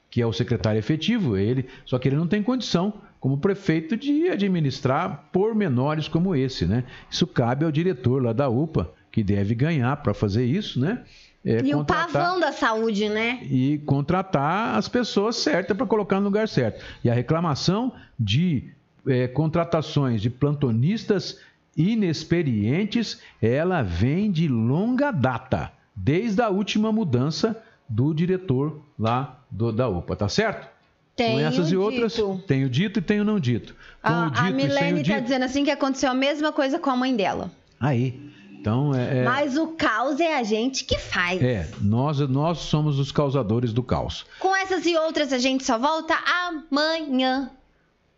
que 0.10 0.22
é 0.22 0.26
o 0.26 0.34
secretário 0.34 0.80
efetivo, 0.80 1.36
ele, 1.36 1.68
só 1.86 1.98
que 1.98 2.08
ele 2.08 2.16
não 2.16 2.28
tem 2.28 2.44
condição 2.44 2.94
como 3.20 3.38
prefeito 3.38 3.96
de 3.96 4.28
administrar 4.30 5.30
pormenores 5.32 6.08
como 6.08 6.36
esse, 6.36 6.66
né? 6.66 6.84
Isso 7.10 7.26
cabe 7.26 7.66
ao 7.66 7.72
diretor 7.72 8.22
lá 8.22 8.34
da 8.34 8.50
UPA, 8.50 8.92
que 9.12 9.24
deve 9.24 9.56
ganhar 9.56 9.96
para 9.98 10.14
fazer 10.14 10.46
isso, 10.46 10.80
né? 10.80 11.04
É, 11.46 11.62
e 11.62 11.76
o 11.76 11.84
pavão 11.84 12.40
da 12.40 12.52
saúde, 12.52 13.10
né? 13.10 13.40
E 13.44 13.80
contratar 13.86 14.78
as 14.78 14.88
pessoas 14.88 15.36
certas 15.38 15.76
para 15.76 15.86
colocar 15.86 16.20
no 16.20 16.26
lugar 16.26 16.48
certo. 16.48 16.84
E 17.04 17.10
a 17.10 17.14
reclamação 17.14 17.94
de 18.20 18.72
é, 19.06 19.28
contratações 19.28 20.22
de 20.22 20.30
plantonistas 20.30 21.40
inexperientes, 21.78 23.20
ela 23.42 23.82
vem 23.82 24.32
de 24.32 24.48
longa 24.48 25.12
data, 25.12 25.72
desde 25.96 26.42
a 26.42 26.50
última 26.50 26.92
mudança 26.92 27.62
do 27.88 28.14
diretor 28.14 28.82
lá 28.98 29.40
do, 29.50 29.72
da 29.72 29.88
UPA, 29.88 30.16
tá 30.16 30.30
certo? 30.30 30.68
Tenho 31.16 31.34
Com 31.34 31.40
essas 31.48 31.72
e 31.72 31.76
outras, 31.78 32.14
dito. 32.14 32.44
tenho 32.48 32.70
dito 32.70 32.98
e 33.00 33.02
tenho 33.02 33.24
não 33.24 33.40
dito. 33.40 33.76
Com 34.02 34.10
A, 34.12 34.30
dito 34.30 34.40
a 34.40 34.50
Milene 34.52 35.04
tá 35.04 35.14
dito. 35.14 35.22
dizendo 35.24 35.46
assim 35.46 35.64
que 35.64 35.70
aconteceu 35.70 36.10
a 36.10 36.14
mesma 36.14 36.52
coisa 36.52 36.80
com 36.80 36.90
a 36.90 36.96
mãe 36.96 37.16
dela. 37.16 37.52
Aí. 37.80 38.32
Então, 38.60 38.96
é, 38.96 39.20
é, 39.20 39.24
Mas 39.26 39.58
o 39.58 39.68
caos 39.68 40.20
é 40.22 40.38
a 40.38 40.44
gente 40.44 40.86
que 40.86 40.98
faz. 40.98 41.42
é, 41.44 41.70
nós, 41.82 42.20
nós 42.30 42.60
somos 42.60 42.98
os 42.98 43.12
causadores 43.12 43.74
do 43.74 43.84
caos. 43.84 44.26
Com 44.40 44.56
essas 44.56 44.86
e 44.86 44.96
outras 44.96 45.34
a 45.34 45.38
gente 45.38 45.66
só 45.66 45.78
volta 45.78 46.16
amanhã. 46.48 47.52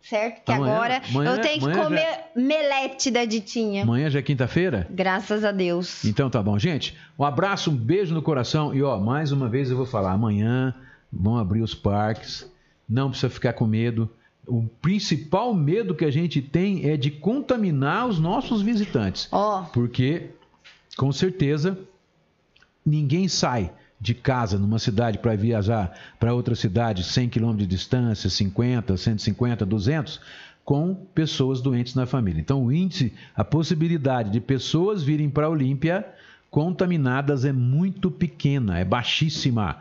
Certo? 0.08 0.44
Que 0.44 0.52
Amanhã- 0.52 0.74
agora 0.74 1.02
amanhã- 1.10 1.30
eu 1.34 1.40
tenho 1.40 1.60
que 1.60 1.72
comer 1.72 2.18
melete 2.36 3.10
da 3.10 3.24
Ditinha. 3.24 3.82
Amanhã 3.82 4.08
já 4.08 4.20
é 4.20 4.22
quinta-feira? 4.22 4.86
Graças 4.90 5.44
a 5.44 5.50
Deus. 5.50 6.04
Então 6.04 6.30
tá 6.30 6.40
bom, 6.42 6.56
gente. 6.58 6.96
Um 7.18 7.24
abraço, 7.24 7.70
um 7.70 7.76
beijo 7.76 8.14
no 8.14 8.22
coração. 8.22 8.72
E 8.74 8.82
ó, 8.82 8.98
mais 9.00 9.32
uma 9.32 9.48
vez 9.48 9.68
eu 9.70 9.76
vou 9.76 9.86
falar: 9.86 10.12
amanhã 10.12 10.72
vão 11.12 11.36
abrir 11.38 11.60
os 11.60 11.74
parques. 11.74 12.48
Não 12.88 13.10
precisa 13.10 13.28
ficar 13.30 13.52
com 13.54 13.66
medo. 13.66 14.08
O 14.46 14.62
principal 14.80 15.52
medo 15.52 15.92
que 15.92 16.04
a 16.04 16.10
gente 16.10 16.40
tem 16.40 16.88
é 16.88 16.96
de 16.96 17.10
contaminar 17.10 18.06
os 18.06 18.20
nossos 18.20 18.62
visitantes. 18.62 19.26
Ó, 19.32 19.62
Porque, 19.72 20.30
com 20.96 21.10
certeza, 21.10 21.76
ninguém 22.84 23.26
sai 23.26 23.72
de 24.00 24.14
casa 24.14 24.58
numa 24.58 24.78
cidade 24.78 25.18
para 25.18 25.34
viajar 25.34 25.94
para 26.18 26.34
outra 26.34 26.54
cidade 26.54 27.02
100 27.02 27.30
km 27.30 27.56
de 27.56 27.66
distância, 27.66 28.28
50, 28.28 28.96
150, 28.96 29.64
200, 29.64 30.20
com 30.64 30.94
pessoas 30.94 31.60
doentes 31.60 31.94
na 31.94 32.06
família. 32.06 32.40
Então, 32.40 32.64
o 32.64 32.72
índice, 32.72 33.14
a 33.34 33.44
possibilidade 33.44 34.30
de 34.30 34.40
pessoas 34.40 35.02
virem 35.02 35.30
para 35.30 35.46
a 35.46 35.50
Olímpia 35.50 36.04
contaminadas 36.50 37.44
é 37.44 37.52
muito 37.52 38.10
pequena, 38.10 38.78
é 38.78 38.84
baixíssima. 38.84 39.78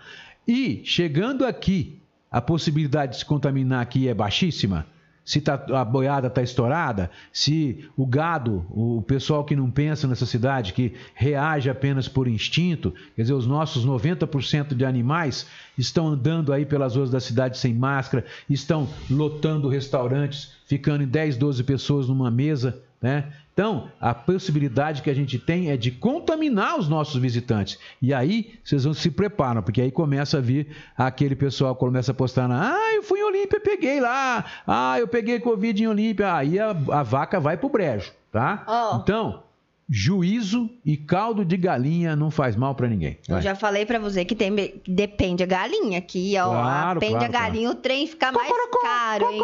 E, 0.48 0.82
chegando 0.84 1.46
aqui, 1.46 2.00
a 2.30 2.42
possibilidade 2.42 3.14
de 3.14 3.20
se 3.20 3.26
contaminar 3.26 3.82
aqui 3.82 4.08
é 4.08 4.14
baixíssima. 4.14 4.86
Se 5.26 5.42
tá- 5.42 5.66
a 5.74 5.84
boiada 5.84 6.28
está 6.28 6.44
estourada, 6.44 7.10
se 7.34 7.90
o 7.98 8.06
gado, 8.06 8.64
o 8.70 9.02
pessoal 9.02 9.44
que 9.44 9.56
não 9.56 9.72
pensa 9.72 10.08
nessa 10.08 10.26
cidade, 10.26 10.72
que 10.72 10.94
reage 11.16 11.68
apenas 11.68 12.08
por 12.08 12.28
instinto, 12.28 12.94
quer 13.16 13.24
dizer, 13.24 13.34
os 13.34 13.48
nossos 13.48 13.84
90% 13.84 14.76
de 14.76 14.86
animais 14.86 15.48
estão 15.76 16.08
andando 16.10 16.54
aí 16.54 16.64
pelas 16.64 16.96
ruas 16.96 17.10
da 17.10 17.20
cidade 17.20 17.58
sem 17.58 17.74
máscara, 17.74 18.24
estão 18.48 18.88
lotando 19.10 19.68
restaurantes, 19.68 20.52
ficando 20.68 21.04
em 21.04 21.08
10, 21.08 21.38
12 21.38 21.64
pessoas 21.64 22.08
numa 22.08 22.30
mesa, 22.30 22.80
né? 23.02 23.34
Então, 23.56 23.90
a 24.02 24.14
possibilidade 24.14 25.02
que 25.02 25.10
a 25.10 25.14
gente 25.14 25.40
tem 25.40 25.72
é 25.72 25.78
de 25.78 25.90
contaminar 25.90 26.78
os 26.78 26.90
nossos 26.90 27.16
visitantes. 27.16 27.80
E 28.02 28.14
aí, 28.14 28.60
vocês 28.62 28.84
vão 28.84 28.94
se 28.94 29.10
preparam, 29.10 29.64
porque 29.64 29.80
aí 29.80 29.90
começa 29.90 30.40
a 30.40 30.42
vir 30.42 30.76
aquele 30.98 31.38
pessoal 31.38 31.74
que 31.74 31.80
começa 31.80 32.12
a 32.12 32.14
postar 32.14 32.50
na, 32.50 32.74
ah, 32.74 32.94
eu 32.94 33.02
fui 33.02 33.22
em 33.22 33.24
Olímpia, 33.24 33.58
peguei 33.62 34.02
lá, 34.02 34.44
ah, 34.68 35.00
eu 35.00 35.08
peguei 35.08 35.40
Covid 35.40 35.82
em 35.82 35.88
Olímpia, 35.88 36.36
aí 36.36 36.60
a, 36.60 36.72
a 36.72 37.02
vaca 37.02 37.40
vai 37.40 37.56
pro 37.56 37.70
brejo, 37.70 38.12
tá? 38.30 38.66
Ó. 38.68 38.98
Então, 38.98 39.42
juízo 39.88 40.68
e 40.84 40.98
caldo 40.98 41.46
de 41.46 41.56
galinha 41.56 42.16
não 42.16 42.32
faz 42.32 42.56
mal 42.56 42.74
pra 42.74 42.88
ninguém. 42.88 43.20
eu 43.28 43.36
Vai. 43.36 43.44
já 43.44 43.54
falei 43.54 43.86
pra 43.86 44.00
você 44.00 44.26
que 44.26 44.34
tem, 44.36 44.52
depende 44.88 45.44
a 45.44 45.46
galinha 45.46 46.00
aqui, 46.00 46.34
ó. 46.40 46.50
Claro, 46.50 47.00
Depende 47.00 47.20
claro, 47.20 47.36
a 47.36 47.40
galinha, 47.40 47.70
o 47.70 47.76
trem 47.76 48.08
fica 48.08 48.32
mais 48.32 48.52
caro, 48.82 49.32
hein? 49.32 49.40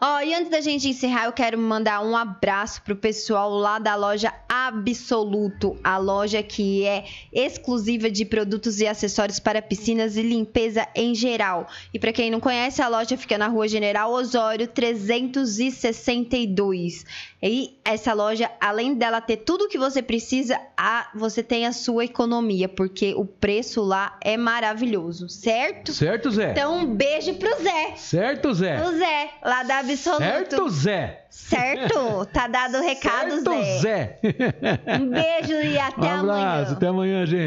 Ó, 0.00 0.20
e 0.20 0.32
antes 0.34 0.50
da 0.50 0.60
gente 0.60 0.88
encerrar, 0.88 1.24
eu 1.24 1.32
quero 1.32 1.58
mandar 1.58 2.04
um 2.04 2.16
abraço 2.16 2.82
pro 2.82 2.94
pessoal 2.94 3.50
lá 3.50 3.78
da 3.78 3.96
loja 3.96 4.32
Absoluto, 4.48 5.76
a 5.82 5.98
loja 5.98 6.40
que 6.42 6.84
é 6.86 7.04
exclusiva 7.32 8.08
de 8.08 8.24
produtos 8.24 8.78
e 8.80 8.86
acessórios 8.86 9.40
para 9.40 9.60
piscinas 9.60 10.16
e 10.16 10.22
limpeza 10.22 10.86
em 10.94 11.12
geral. 11.14 11.66
E 11.92 11.98
pra 11.98 12.12
quem 12.12 12.30
não 12.30 12.38
conhece, 12.38 12.80
a 12.80 12.86
loja 12.88 13.16
fica 13.16 13.36
na 13.36 13.48
Rua 13.48 13.66
General 13.66 14.08
Osório 14.12 14.68
362. 14.68 17.04
E 17.46 17.78
essa 17.84 18.14
loja, 18.14 18.50
além 18.58 18.94
dela 18.94 19.20
ter 19.20 19.36
tudo 19.36 19.66
o 19.66 19.68
que 19.68 19.76
você 19.76 20.00
precisa, 20.00 20.58
a, 20.74 21.10
você 21.14 21.42
tem 21.42 21.66
a 21.66 21.72
sua 21.72 22.06
economia, 22.06 22.70
porque 22.70 23.12
o 23.14 23.26
preço 23.26 23.82
lá 23.82 24.18
é 24.22 24.34
maravilhoso, 24.34 25.28
certo? 25.28 25.92
Certo, 25.92 26.30
Zé? 26.30 26.52
Então, 26.52 26.78
um 26.78 26.86
beijo 26.86 27.34
pro 27.34 27.54
Zé. 27.62 27.92
certo, 27.96 28.54
Zé? 28.54 28.82
O 28.82 28.96
Zé, 28.96 29.30
lá 29.44 29.62
da 29.62 29.80
Absoluto. 29.80 30.22
Certo, 30.22 30.68
Zé? 30.70 31.26
Certo? 31.28 32.24
Tá 32.32 32.46
dado 32.46 32.78
o 32.78 32.80
recado, 32.80 33.32
certo, 33.32 33.50
Zé. 33.52 33.78
Zé? 33.80 34.18
Um 34.98 35.10
beijo 35.10 35.52
e 35.52 35.76
até 35.78 36.00
um 36.00 36.20
abraço, 36.20 36.30
amanhã. 36.30 36.72
até 36.72 36.86
amanhã, 36.86 37.26
gente. 37.26 37.44